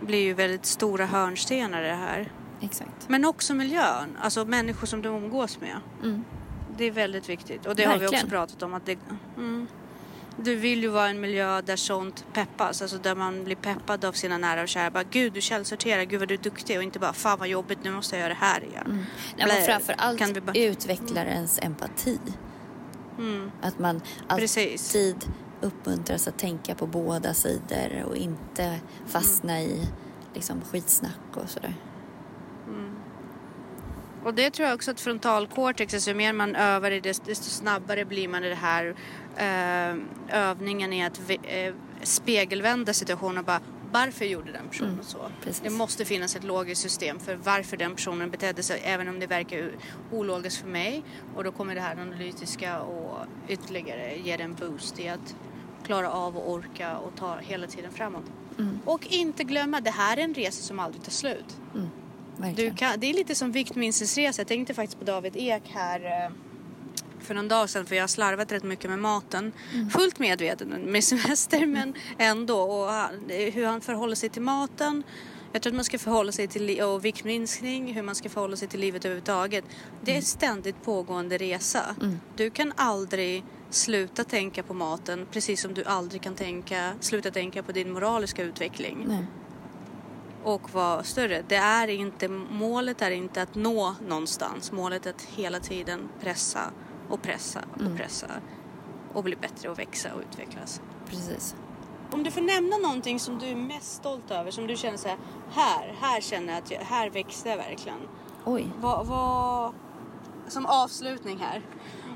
Blir 0.00 0.22
ju 0.22 0.34
väldigt 0.34 0.66
stora 0.66 1.06
hörnstenar 1.06 1.82
i 1.82 1.86
det 1.86 1.94
här. 1.94 2.32
Exakt. 2.60 3.08
Men 3.08 3.24
också 3.24 3.54
miljön, 3.54 4.16
alltså 4.20 4.44
människor 4.44 4.86
som 4.86 5.02
du 5.02 5.08
umgås 5.08 5.60
med. 5.60 5.80
Mm. 6.02 6.24
Det 6.76 6.84
är 6.84 6.90
väldigt 6.90 7.28
viktigt 7.28 7.66
och 7.66 7.76
det 7.76 7.86
Verkligen. 7.86 7.90
har 7.90 8.10
vi 8.10 8.16
också 8.16 8.26
pratat 8.26 8.62
om 8.62 8.74
att 8.74 8.86
det, 8.86 8.98
mm, 9.36 9.66
du 10.36 10.56
vill 10.56 10.82
ju 10.82 10.88
vara 10.88 11.08
en 11.08 11.20
miljö 11.20 11.60
där 11.60 11.76
sånt 11.76 12.24
peppas, 12.32 12.82
alltså 12.82 12.98
där 12.98 13.14
man 13.14 13.44
blir 13.44 13.56
peppad 13.56 14.04
av 14.04 14.12
sina 14.12 14.38
nära 14.38 14.62
och 14.62 14.68
kära. 14.68 14.90
Bara, 14.90 15.04
Gud 15.10 15.32
du 15.32 15.40
källsorterar, 15.40 16.02
gud 16.02 16.18
vad 16.18 16.28
du 16.28 16.34
är 16.34 16.38
duktig 16.38 16.76
och 16.76 16.82
inte 16.82 16.98
bara 16.98 17.12
fan 17.12 17.38
vad 17.38 17.48
jobbigt, 17.48 17.78
nu 17.82 17.90
måste 17.90 18.16
jag 18.16 18.20
göra 18.20 18.28
det 18.28 18.46
här 18.46 18.64
igen. 18.64 18.86
Mm. 18.86 19.04
Ja, 19.36 19.46
men 19.46 19.62
framförallt 19.62 20.18
kan 20.18 20.32
vi 20.32 20.40
bara... 20.40 20.56
utvecklar 20.56 21.26
ens 21.26 21.58
empati. 21.62 22.18
Mm. 23.18 23.50
Att 23.62 23.78
man 23.78 24.00
alltid 24.28 24.42
Precis. 24.42 24.92
Uppmuntras 25.62 26.28
att 26.28 26.38
tänka 26.38 26.74
på 26.74 26.86
båda 26.86 27.34
sidor 27.34 28.04
och 28.04 28.16
inte 28.16 28.80
fastna 29.06 29.58
mm. 29.58 29.70
i 29.70 29.88
liksom, 30.34 30.60
skitsnack 30.60 31.36
och 31.36 31.50
sådär. 31.50 31.74
Mm. 32.68 32.94
Och 34.24 34.34
det 34.34 34.50
tror 34.50 34.68
jag 34.68 34.74
också 34.74 34.90
att 34.90 35.00
frontalkortex, 35.00 35.94
alltså 35.94 36.10
ju 36.10 36.16
mer 36.16 36.32
man 36.32 36.56
övar 36.56 36.90
i 36.90 37.00
det, 37.00 37.24
desto 37.26 37.50
snabbare 37.50 38.04
blir 38.04 38.28
man 38.28 38.44
i 38.44 38.48
det 38.48 38.54
här 38.54 38.94
eh, 39.36 39.96
övningen 40.40 40.92
är 40.92 41.06
att 41.06 41.20
eh, 41.42 41.74
spegelvända 42.02 42.94
situationen 42.94 43.38
och 43.38 43.44
bara 43.44 43.60
varför 43.92 44.24
gjorde 44.24 44.52
den 44.52 44.68
personen 44.68 44.92
mm, 44.92 45.04
så? 45.04 45.18
Precis. 45.42 45.62
Det 45.64 45.70
måste 45.70 46.04
finnas 46.04 46.36
ett 46.36 46.44
logiskt 46.44 46.82
system 46.82 47.20
för 47.20 47.34
varför 47.34 47.76
den 47.76 47.94
personen 47.94 48.30
betedde 48.30 48.62
sig 48.62 48.80
även 48.84 49.08
om 49.08 49.20
det 49.20 49.26
verkar 49.26 49.70
ologiskt 50.12 50.60
för 50.60 50.68
mig 50.68 51.02
och 51.36 51.44
då 51.44 51.52
kommer 51.52 51.74
det 51.74 51.80
här 51.80 51.96
analytiska 51.96 52.80
och 52.80 53.26
ytterligare 53.48 54.16
ge 54.16 54.36
den 54.36 54.50
en 54.50 54.54
boost 54.54 55.00
i 55.00 55.08
att 55.08 55.34
klara 55.86 56.12
av 56.12 56.36
och 56.36 56.50
orka 56.50 56.98
och 56.98 57.16
ta 57.16 57.36
hela 57.36 57.66
tiden 57.66 57.92
framåt. 57.92 58.24
Mm. 58.58 58.78
Och 58.84 59.06
inte 59.06 59.44
glömma, 59.44 59.80
det 59.80 59.90
här 59.90 60.16
är 60.16 60.22
en 60.22 60.34
resa 60.34 60.62
som 60.62 60.78
aldrig 60.78 61.02
tar 61.02 61.12
slut. 61.12 61.56
Mm. 61.74 62.54
Du 62.54 62.74
kan, 62.74 63.00
det 63.00 63.10
är 63.10 63.14
lite 63.14 63.34
som 63.34 63.52
viktminskningsresa. 63.52 64.40
Jag 64.40 64.48
tänkte 64.48 64.74
faktiskt 64.74 64.98
på 64.98 65.04
David 65.04 65.36
Ek 65.36 65.62
här 65.66 66.04
eh, 66.04 66.32
för 67.20 67.34
någon 67.34 67.48
dag 67.48 67.70
sedan 67.70 67.86
för 67.86 67.94
jag 67.96 68.02
har 68.02 68.08
slarvat 68.08 68.52
rätt 68.52 68.62
mycket 68.62 68.90
med 68.90 68.98
maten. 68.98 69.52
Mm. 69.74 69.90
Fullt 69.90 70.18
medveten 70.18 70.68
med 70.68 71.04
semester 71.04 71.66
men 71.76 71.94
ändå. 72.18 72.60
Och 72.60 72.90
hur 73.28 73.66
han 73.66 73.80
förhåller 73.80 74.14
sig 74.14 74.28
till 74.28 74.42
maten. 74.42 75.02
Jag 75.52 75.62
tror 75.62 75.70
att 75.70 75.76
man 75.76 75.84
ska 75.84 75.98
förhålla 75.98 76.32
sig 76.32 76.48
till 76.48 76.80
och 76.82 77.04
viktminskning, 77.04 77.94
hur 77.94 78.02
man 78.02 78.14
ska 78.14 78.28
förhålla 78.28 78.56
sig 78.56 78.68
till 78.68 78.80
livet 78.80 79.04
överhuvudtaget. 79.04 79.64
Det 80.04 80.12
är 80.12 80.16
en 80.16 80.22
ständigt 80.22 80.82
pågående 80.82 81.38
resa. 81.38 81.96
Mm. 82.00 82.20
Du 82.36 82.50
kan 82.50 82.72
aldrig 82.76 83.44
sluta 83.70 84.24
tänka 84.24 84.62
på 84.62 84.74
maten 84.74 85.26
precis 85.30 85.60
som 85.60 85.74
du 85.74 85.84
aldrig 85.84 86.22
kan 86.22 86.34
tänka, 86.34 86.92
sluta 87.00 87.30
tänka 87.30 87.62
på 87.62 87.72
din 87.72 87.92
moraliska 87.92 88.42
utveckling. 88.42 89.04
Nej. 89.08 89.26
Och 90.44 90.74
vara 90.74 91.02
större. 91.02 91.42
Det 91.48 91.56
är 91.56 91.88
inte, 91.88 92.28
målet 92.28 93.02
är 93.02 93.10
inte 93.10 93.42
att 93.42 93.54
nå 93.54 93.94
någonstans. 94.08 94.72
Målet 94.72 95.06
är 95.06 95.10
att 95.10 95.22
hela 95.22 95.60
tiden 95.60 96.08
pressa 96.20 96.60
och 97.08 97.22
pressa 97.22 97.60
och 97.74 97.80
mm. 97.80 97.96
pressa 97.96 98.26
och 99.12 99.24
bli 99.24 99.36
bättre 99.36 99.68
och 99.68 99.78
växa 99.78 100.14
och 100.14 100.20
utvecklas. 100.20 100.80
Precis. 101.06 101.54
Om 102.12 102.22
du 102.22 102.30
får 102.30 102.40
nämna 102.40 102.76
någonting 102.76 103.20
som 103.20 103.38
du 103.38 103.46
är 103.46 103.56
mest 103.56 103.92
stolt 103.92 104.30
över, 104.30 104.50
som 104.50 104.66
du 104.66 104.76
känner 104.76 104.96
så 104.96 105.08
här, 105.08 105.18
här, 105.50 105.94
här 106.00 106.20
känner 106.20 106.52
jag 106.52 106.62
att 106.62 106.70
jag, 106.70 106.80
här 106.80 107.10
växte 107.10 107.48
jag 107.48 107.56
verkligen. 107.56 107.98
Oj. 108.44 108.66
Vad, 108.80 109.06
vad, 109.06 109.72
som 110.48 110.66
avslutning 110.66 111.38
här, 111.38 111.62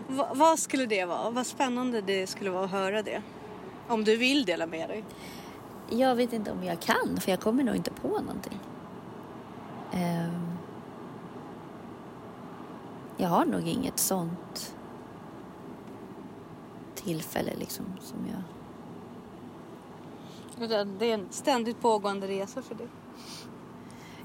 vad, 0.08 0.36
vad 0.36 0.58
skulle 0.58 0.86
det 0.86 1.04
vara? 1.04 1.30
Vad 1.30 1.46
spännande 1.46 2.00
det 2.00 2.26
skulle 2.26 2.50
vara 2.50 2.64
att 2.64 2.70
höra 2.70 3.02
det. 3.02 3.22
Om 3.88 4.04
du 4.04 4.16
vill 4.16 4.44
dela 4.44 4.66
med 4.66 4.88
dig. 4.88 5.04
Jag 5.90 6.14
vet 6.14 6.32
inte 6.32 6.52
om 6.52 6.64
jag 6.64 6.80
kan, 6.80 7.20
för 7.20 7.30
jag 7.30 7.40
kommer 7.40 7.62
nog 7.64 7.76
inte 7.76 7.90
på 7.90 8.08
någonting. 8.08 8.60
Um, 9.92 10.58
jag 13.16 13.28
har 13.28 13.44
nog 13.44 13.68
inget 13.68 13.98
sånt 13.98 14.74
tillfälle 16.94 17.52
liksom 17.58 17.84
som 18.00 18.18
jag... 18.26 18.42
Det 20.58 21.10
är 21.10 21.14
en 21.14 21.26
ständigt 21.30 21.80
pågående 21.80 22.28
resa 22.28 22.62
för 22.62 22.74
dig. 22.74 22.88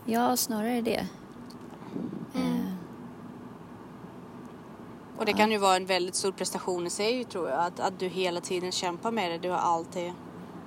Ja, 0.06 0.38
snarare 0.38 0.82
det. 0.82 1.08
Mm. 2.36 2.58
Eh. 2.58 2.74
Och 5.18 5.26
det 5.26 5.34
kan 5.34 5.52
ju 5.52 5.58
vara 5.58 5.76
en 5.76 5.86
väldigt 5.86 6.16
stor 6.16 6.32
prestation 6.32 6.88
i 6.88 6.90
sig 6.90 7.24
tror 7.24 7.50
jag. 7.50 7.60
Att, 7.60 7.80
att 7.80 8.00
du 8.00 8.08
hela 8.08 8.42
tiden 8.42 8.72
kämpar 8.72 9.12
med 9.12 9.32
det. 9.32 9.38
Du 9.38 9.50
har 9.50 9.58
alltid 9.58 10.14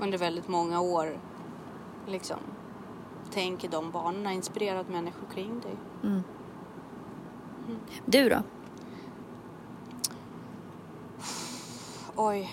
under 0.01 0.19
väldigt 0.19 0.49
många 0.49 0.81
år 0.81 1.21
liksom 2.07 2.39
tänker 3.33 3.69
de 3.69 3.91
banorna, 3.91 4.33
inspirerat 4.33 4.89
människor 4.89 5.27
kring 5.35 5.61
dig. 5.61 5.77
Mm. 6.03 6.23
Mm. 7.67 7.81
Du 8.07 8.29
då? 8.29 8.43
Oj, 12.17 12.51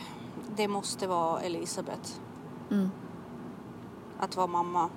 det 0.55 0.67
måste 0.67 1.07
vara 1.07 1.41
Elisabeth. 1.41 2.19
Mm. 2.71 2.89
Att 4.19 4.35
vara 4.35 4.47
mamma. 4.47 4.89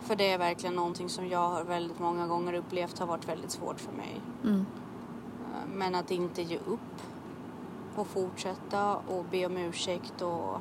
För 0.00 0.16
det 0.16 0.32
är 0.32 0.38
verkligen 0.38 0.74
någonting 0.74 1.08
som 1.08 1.28
jag 1.28 1.48
har 1.48 1.64
väldigt 1.64 1.98
många 1.98 2.26
gånger 2.26 2.54
upplevt 2.54 2.98
har 2.98 3.06
varit 3.06 3.28
väldigt 3.28 3.50
svårt 3.50 3.80
för 3.80 3.92
mig. 3.92 4.20
Mm. 4.44 4.66
Eh, 5.54 5.68
men 5.74 5.94
att 5.94 6.10
inte 6.10 6.42
ge 6.42 6.58
upp 6.58 7.02
och 7.96 8.06
fortsätta 8.06 8.96
och 8.96 9.24
be 9.30 9.46
om 9.46 9.56
ursäkt 9.56 10.22
och, 10.22 10.54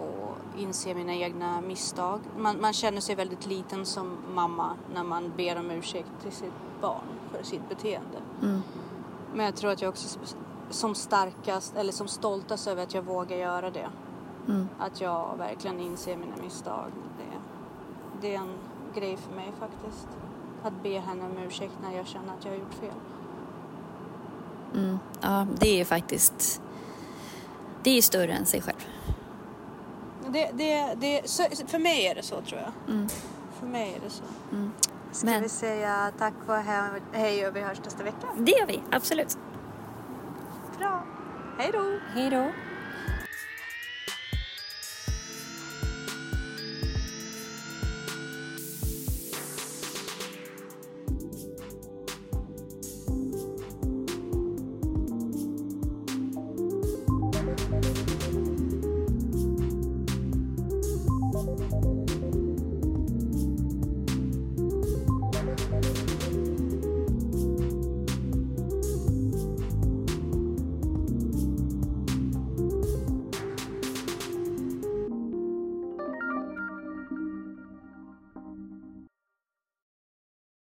och 0.00 0.36
inse 0.58 0.94
mina 0.94 1.14
egna 1.14 1.60
misstag. 1.60 2.20
Man, 2.38 2.60
man 2.60 2.72
känner 2.72 3.00
sig 3.00 3.14
väldigt 3.14 3.46
liten 3.46 3.86
som 3.86 4.16
mamma 4.34 4.76
när 4.94 5.04
man 5.04 5.32
ber 5.36 5.58
om 5.58 5.70
ursäkt 5.70 6.10
till 6.22 6.32
sitt 6.32 6.52
barn 6.80 7.04
för 7.30 7.42
sitt 7.42 7.68
beteende. 7.68 8.18
Mm. 8.42 8.62
Men 9.34 9.46
jag 9.46 9.56
tror 9.56 9.70
att 9.70 9.82
jag 9.82 9.88
också 9.88 10.18
som 10.70 10.94
starkast 10.94 11.76
eller 11.76 11.92
som 11.92 12.08
stoltast 12.08 12.66
över 12.66 12.82
att 12.82 12.94
jag 12.94 13.02
vågar 13.02 13.36
göra 13.36 13.70
det. 13.70 13.88
Mm. 14.48 14.68
Att 14.78 15.00
jag 15.00 15.34
verkligen 15.38 15.80
inser 15.80 16.16
mina 16.16 16.36
misstag. 16.42 16.90
Det, 17.18 17.38
det 18.20 18.34
är 18.34 18.38
en 18.38 18.54
grej 18.94 19.16
för 19.16 19.34
mig 19.34 19.52
faktiskt. 19.58 20.08
Att 20.62 20.82
be 20.82 20.98
henne 20.98 21.24
om 21.24 21.38
ursäkt 21.38 21.72
när 21.82 21.96
jag 21.96 22.06
känner 22.06 22.34
att 22.34 22.44
jag 22.44 22.52
har 22.52 22.58
gjort 22.58 22.74
fel. 22.74 22.94
Mm. 24.74 24.98
Ja, 25.20 25.46
det 25.58 25.80
är 25.80 25.84
faktiskt... 25.84 26.62
Det 27.82 27.98
är 27.98 28.02
större 28.02 28.32
än 28.32 28.46
sig 28.46 28.62
själv. 28.62 28.86
Det, 30.28 30.50
det, 30.52 30.94
det, 30.94 31.30
för 31.66 31.78
mig 31.78 32.06
är 32.06 32.14
det 32.14 32.22
så 32.22 32.40
tror 32.40 32.60
jag. 32.60 32.94
Mm. 32.94 33.08
För 33.52 33.66
mig 33.66 33.94
är 33.96 34.00
det 34.00 34.10
så. 34.10 34.24
Mm. 34.52 34.72
Ska 35.12 35.26
Men... 35.26 35.42
vi 35.42 35.48
säga 35.48 36.12
tack 36.18 36.34
och 36.46 36.54
hej 37.12 37.48
och 37.48 37.56
vi 37.56 37.60
hörs 37.60 37.78
nästa 37.84 38.04
vecka? 38.04 38.26
Det 38.36 38.52
gör 38.52 38.66
vi, 38.66 38.82
absolut. 38.90 39.38
Bra. 40.78 41.02
Hej 41.58 41.70
då. 41.72 41.98
Hej 42.14 42.30
då. 42.30 42.71